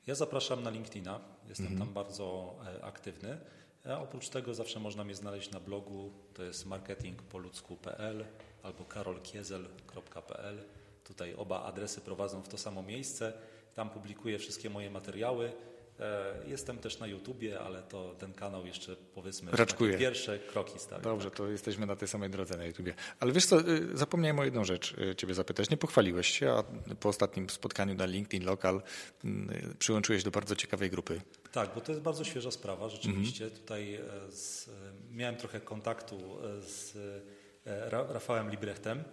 [0.07, 1.85] Ja zapraszam na LinkedIna, jestem mhm.
[1.85, 3.37] tam bardzo e, aktywny.
[3.85, 8.25] A oprócz tego zawsze można mnie znaleźć na blogu, to jest marketingpoludzku.pl
[8.63, 10.63] albo karolkiezel.pl.
[11.03, 13.33] Tutaj oba adresy prowadzą w to samo miejsce.
[13.75, 15.51] Tam publikuję wszystkie moje materiały.
[16.01, 19.97] E, jestem też na YouTubie, ale to ten kanał jeszcze powiedzmy Raczkuje.
[19.97, 21.01] pierwsze kroki stawia.
[21.01, 21.37] Dobrze, tak.
[21.37, 22.93] to jesteśmy na tej samej drodze na YouTubie.
[23.19, 25.69] Ale wiesz co, y, zapomniałem o jedną rzecz y, ciebie zapytać.
[25.69, 26.63] Nie pochwaliłeś się, a
[26.95, 28.81] po ostatnim spotkaniu na LinkedIn Local
[29.25, 29.29] y,
[29.79, 31.21] przyłączyłeś do bardzo ciekawej grupy.
[31.51, 32.89] Tak, bo to jest bardzo świeża sprawa.
[32.89, 33.61] Rzeczywiście mhm.
[33.61, 33.99] tutaj
[34.29, 34.69] z,
[35.11, 36.97] miałem trochę kontaktu z
[37.91, 39.03] Rafałem Librechtem.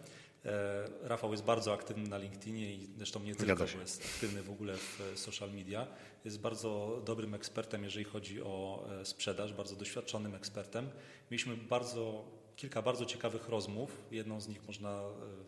[0.44, 4.50] E, Rafał jest bardzo aktywny na LinkedInie i zresztą nie tylko, bo jest aktywny w
[4.50, 5.86] ogóle w e, social media.
[6.24, 10.90] Jest bardzo dobrym ekspertem, jeżeli chodzi o e, sprzedaż, bardzo doświadczonym ekspertem.
[11.30, 12.24] Mieliśmy bardzo,
[12.56, 14.02] kilka bardzo ciekawych rozmów.
[14.10, 15.02] Jedną z nich można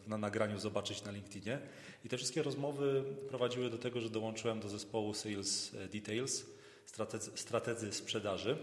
[0.07, 1.59] na nagraniu zobaczyć na LinkedInie.
[2.05, 6.47] I te wszystkie rozmowy prowadziły do tego, że dołączyłem do zespołu Sales Details,
[7.35, 8.57] strategzy sprzedaży.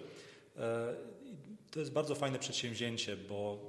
[1.71, 3.59] To jest bardzo fajne przedsięwzięcie, bo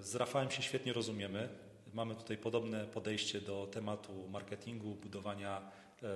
[0.00, 1.48] z Rafałem się świetnie rozumiemy.
[1.94, 5.70] Mamy tutaj podobne podejście do tematu marketingu, budowania
[6.02, 6.06] e,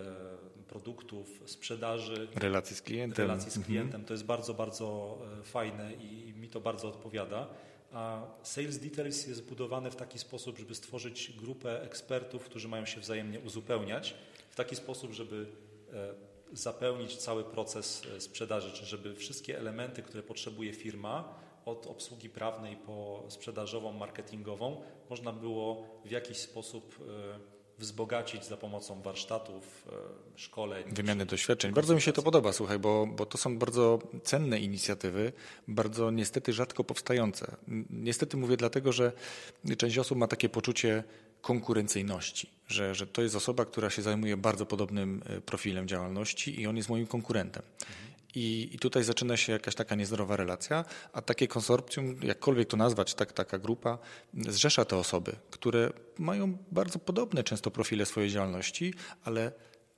[0.69, 2.29] produktów, sprzedaży.
[2.35, 3.27] Relacji z klientem.
[3.27, 3.75] Relacji z mhm.
[3.75, 4.05] klientem.
[4.05, 7.49] To jest bardzo, bardzo e, fajne i mi to bardzo odpowiada.
[7.93, 13.01] A Sales Details jest zbudowany w taki sposób, żeby stworzyć grupę ekspertów, którzy mają się
[13.01, 14.15] wzajemnie uzupełniać,
[14.51, 15.47] w taki sposób, żeby
[15.93, 22.77] e, zapełnić cały proces sprzedaży, czy żeby wszystkie elementy, które potrzebuje firma, od obsługi prawnej
[22.77, 29.89] po sprzedażową, marketingową można było w jakiś sposób e, wzbogacić za pomocą warsztatów,
[30.37, 30.85] e, szkoleń.
[30.93, 31.73] Wymiany doświadczeń.
[31.73, 35.33] Bardzo mi się to podoba, słuchaj, bo, bo to są bardzo cenne inicjatywy,
[35.69, 37.57] bardzo niestety rzadko powstające.
[37.91, 39.13] Niestety mówię dlatego, że
[39.79, 41.05] część osób ma takie poczucie
[41.41, 46.67] konkurencyjności, że, że to jest osoba, która się zajmuje bardzo podobnym e, profilem działalności i
[46.67, 47.63] on jest moim konkurentem.
[48.35, 53.15] I, I, tutaj zaczyna się jakaś taka niezdrowa relacja, a takie konsorcjum, jakkolwiek to nazwać,
[53.15, 53.99] tak, taka grupa,
[54.35, 58.95] zrzesza te osoby, które mają bardzo podobne często profile swojej działalności,
[59.25, 59.53] ale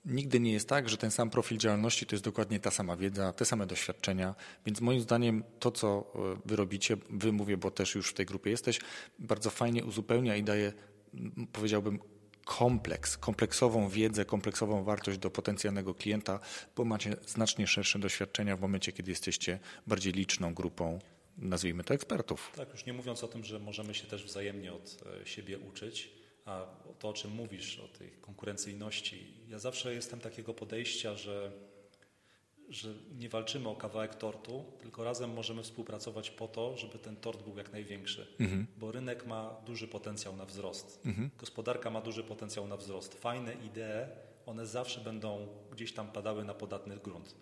[0.05, 3.33] nigdy nie jest tak, że ten sam profil działalności to jest dokładnie ta sama wiedza,
[3.33, 4.35] te same doświadczenia.
[4.67, 8.27] Więc moim zdaniem to, co e, wy robicie, wy mówię, bo też już w tej
[8.27, 8.81] grupie jesteś,
[9.19, 10.73] bardzo fajnie uzupełnia i daje,
[11.53, 11.99] powiedziałbym,
[12.45, 16.41] kompleks, kompleksową wiedzę, kompleksową wartość do potencjalnego klienta,
[16.77, 20.99] bo macie znacznie szersze doświadczenia w momencie, kiedy jesteście bardziej liczną grupą,
[21.39, 22.53] nazwijmy to ekspertów.
[22.57, 26.11] Tak, już nie mówiąc o tym, że możemy się też wzajemnie od e, siebie uczyć,
[26.45, 26.67] a
[26.99, 31.53] to, o czym mówisz, o tej konkurencyjności, ja zawsze jestem takiego podejścia, że
[32.73, 37.43] że nie walczymy o kawałek tortu, tylko razem możemy współpracować po to, żeby ten tort
[37.43, 38.27] był jak największy.
[38.41, 38.67] Mhm.
[38.77, 41.01] Bo rynek ma duży potencjał na wzrost.
[41.07, 41.31] Mhm.
[41.39, 43.15] Gospodarka ma duży potencjał na wzrost.
[43.15, 44.07] Fajne idee,
[44.47, 47.35] one zawsze będą gdzieś tam padały na podatny grunt.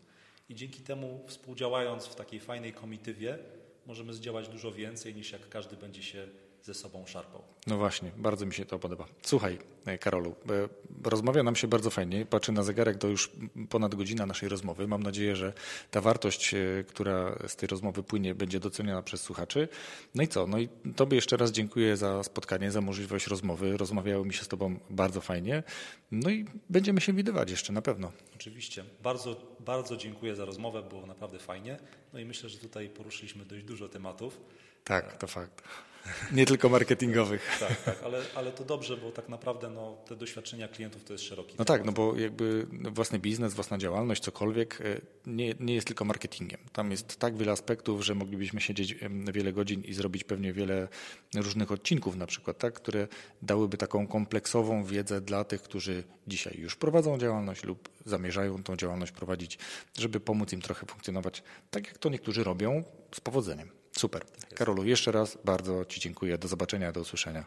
[0.49, 3.39] I dzięki temu współdziałając w takiej fajnej komitywie,
[3.87, 6.29] możemy zdziałać dużo więcej niż jak każdy będzie się
[6.63, 7.43] ze sobą szarpał.
[7.67, 9.07] No właśnie, bardzo mi się to podoba.
[9.23, 10.69] Słuchaj, e, Karolu, e,
[11.11, 12.27] rozmawia nam się bardzo fajnie.
[12.27, 13.33] Patrzę na zegarek, to już
[13.71, 14.89] ponad godzina naszej rozmowy.
[14.89, 15.53] Mam nadzieję, że
[15.91, 16.59] ta wartość, e,
[16.89, 19.69] która z tej rozmowy płynie, będzie doceniona przez słuchaczy.
[20.15, 20.47] No i co?
[20.47, 23.77] No i Tobie jeszcze raz dziękuję za spotkanie, za możliwość rozmowy.
[23.77, 25.63] Rozmawiało mi się z Tobą bardzo fajnie.
[26.11, 28.13] No i będziemy się widywać jeszcze na pewno.
[28.35, 28.85] Oczywiście.
[29.03, 31.79] Bardzo, bardzo dziękuję za rozmowę, było naprawdę fajnie.
[32.13, 34.41] No i myślę, że tutaj poruszyliśmy dość dużo tematów.
[34.85, 35.63] Tak, to fakt.
[36.33, 37.57] Nie tylko marketingowych.
[37.61, 41.25] Tak, tak, ale, ale to dobrze, bo tak naprawdę no, te doświadczenia klientów to jest
[41.25, 41.55] szeroki.
[41.59, 46.05] No tak, no bo jakby własny biznes, własna działalność, cokolwiek e, nie, nie jest tylko
[46.05, 46.61] marketingiem.
[46.73, 48.95] Tam jest tak wiele aspektów, że moglibyśmy siedzieć
[49.33, 50.89] wiele godzin i zrobić pewnie wiele
[51.35, 53.09] różnych odcinków na przykład, tak, które
[53.43, 59.13] dałyby taką kompleksową wiedzę dla tych, którzy dzisiaj już prowadzą działalność lub zamierzają tą działalność
[59.13, 59.59] prowadzić,
[59.99, 62.85] żeby pomóc im trochę funkcjonować tak, jak to niektórzy robią
[63.15, 63.80] z powodzeniem.
[64.01, 64.23] Super.
[64.55, 66.39] Karolu, jeszcze raz bardzo Ci dziękuję.
[66.39, 67.45] Do zobaczenia, do usłyszenia.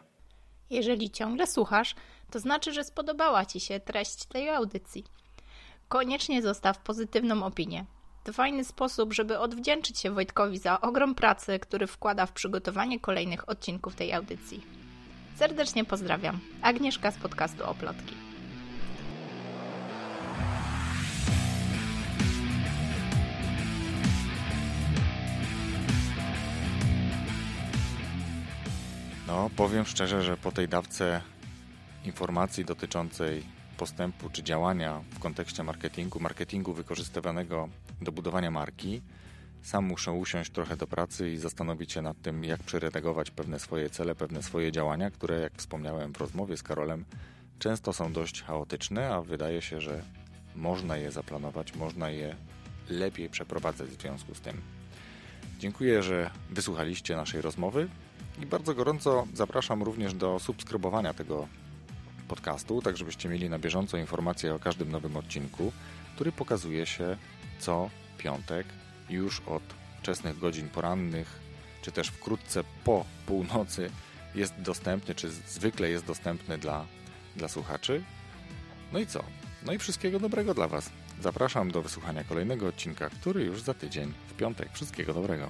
[0.70, 1.94] Jeżeli ciągle słuchasz,
[2.30, 5.04] to znaczy, że spodobała Ci się treść tej audycji.
[5.88, 7.84] Koniecznie zostaw pozytywną opinię.
[8.24, 13.48] To fajny sposób, żeby odwdzięczyć się Wojtkowi za ogrom pracy, który wkłada w przygotowanie kolejnych
[13.48, 14.66] odcinków tej audycji.
[15.36, 16.40] Serdecznie pozdrawiam.
[16.62, 18.14] Agnieszka z podcastu Oplotki.
[29.34, 31.20] No, powiem szczerze, że po tej dawce
[32.04, 33.42] informacji dotyczącej
[33.76, 37.68] postępu czy działania w kontekście marketingu, marketingu wykorzystywanego
[38.00, 39.02] do budowania marki,
[39.62, 43.90] sam muszę usiąść trochę do pracy i zastanowić się nad tym, jak przeredagować pewne swoje
[43.90, 47.04] cele, pewne swoje działania, które, jak wspomniałem w rozmowie z Karolem,
[47.58, 50.02] często są dość chaotyczne, a wydaje się, że
[50.56, 52.36] można je zaplanować, można je
[52.88, 54.60] lepiej przeprowadzać w związku z tym.
[55.58, 57.88] Dziękuję, że wysłuchaliście naszej rozmowy.
[58.42, 61.48] I bardzo gorąco zapraszam również do subskrybowania tego
[62.28, 65.72] podcastu, tak żebyście mieli na bieżąco informacje o każdym nowym odcinku,
[66.14, 67.16] który pokazuje się
[67.58, 68.66] co piątek
[69.10, 69.62] już od
[70.00, 71.40] wczesnych godzin porannych,
[71.82, 73.90] czy też wkrótce po północy
[74.34, 76.86] jest dostępny, czy zwykle jest dostępny dla,
[77.36, 78.02] dla słuchaczy.
[78.92, 79.24] No i co?
[79.66, 80.90] No i wszystkiego dobrego dla Was.
[81.20, 84.68] Zapraszam do wysłuchania kolejnego odcinka, który już za tydzień w piątek.
[84.72, 85.48] Wszystkiego dobrego.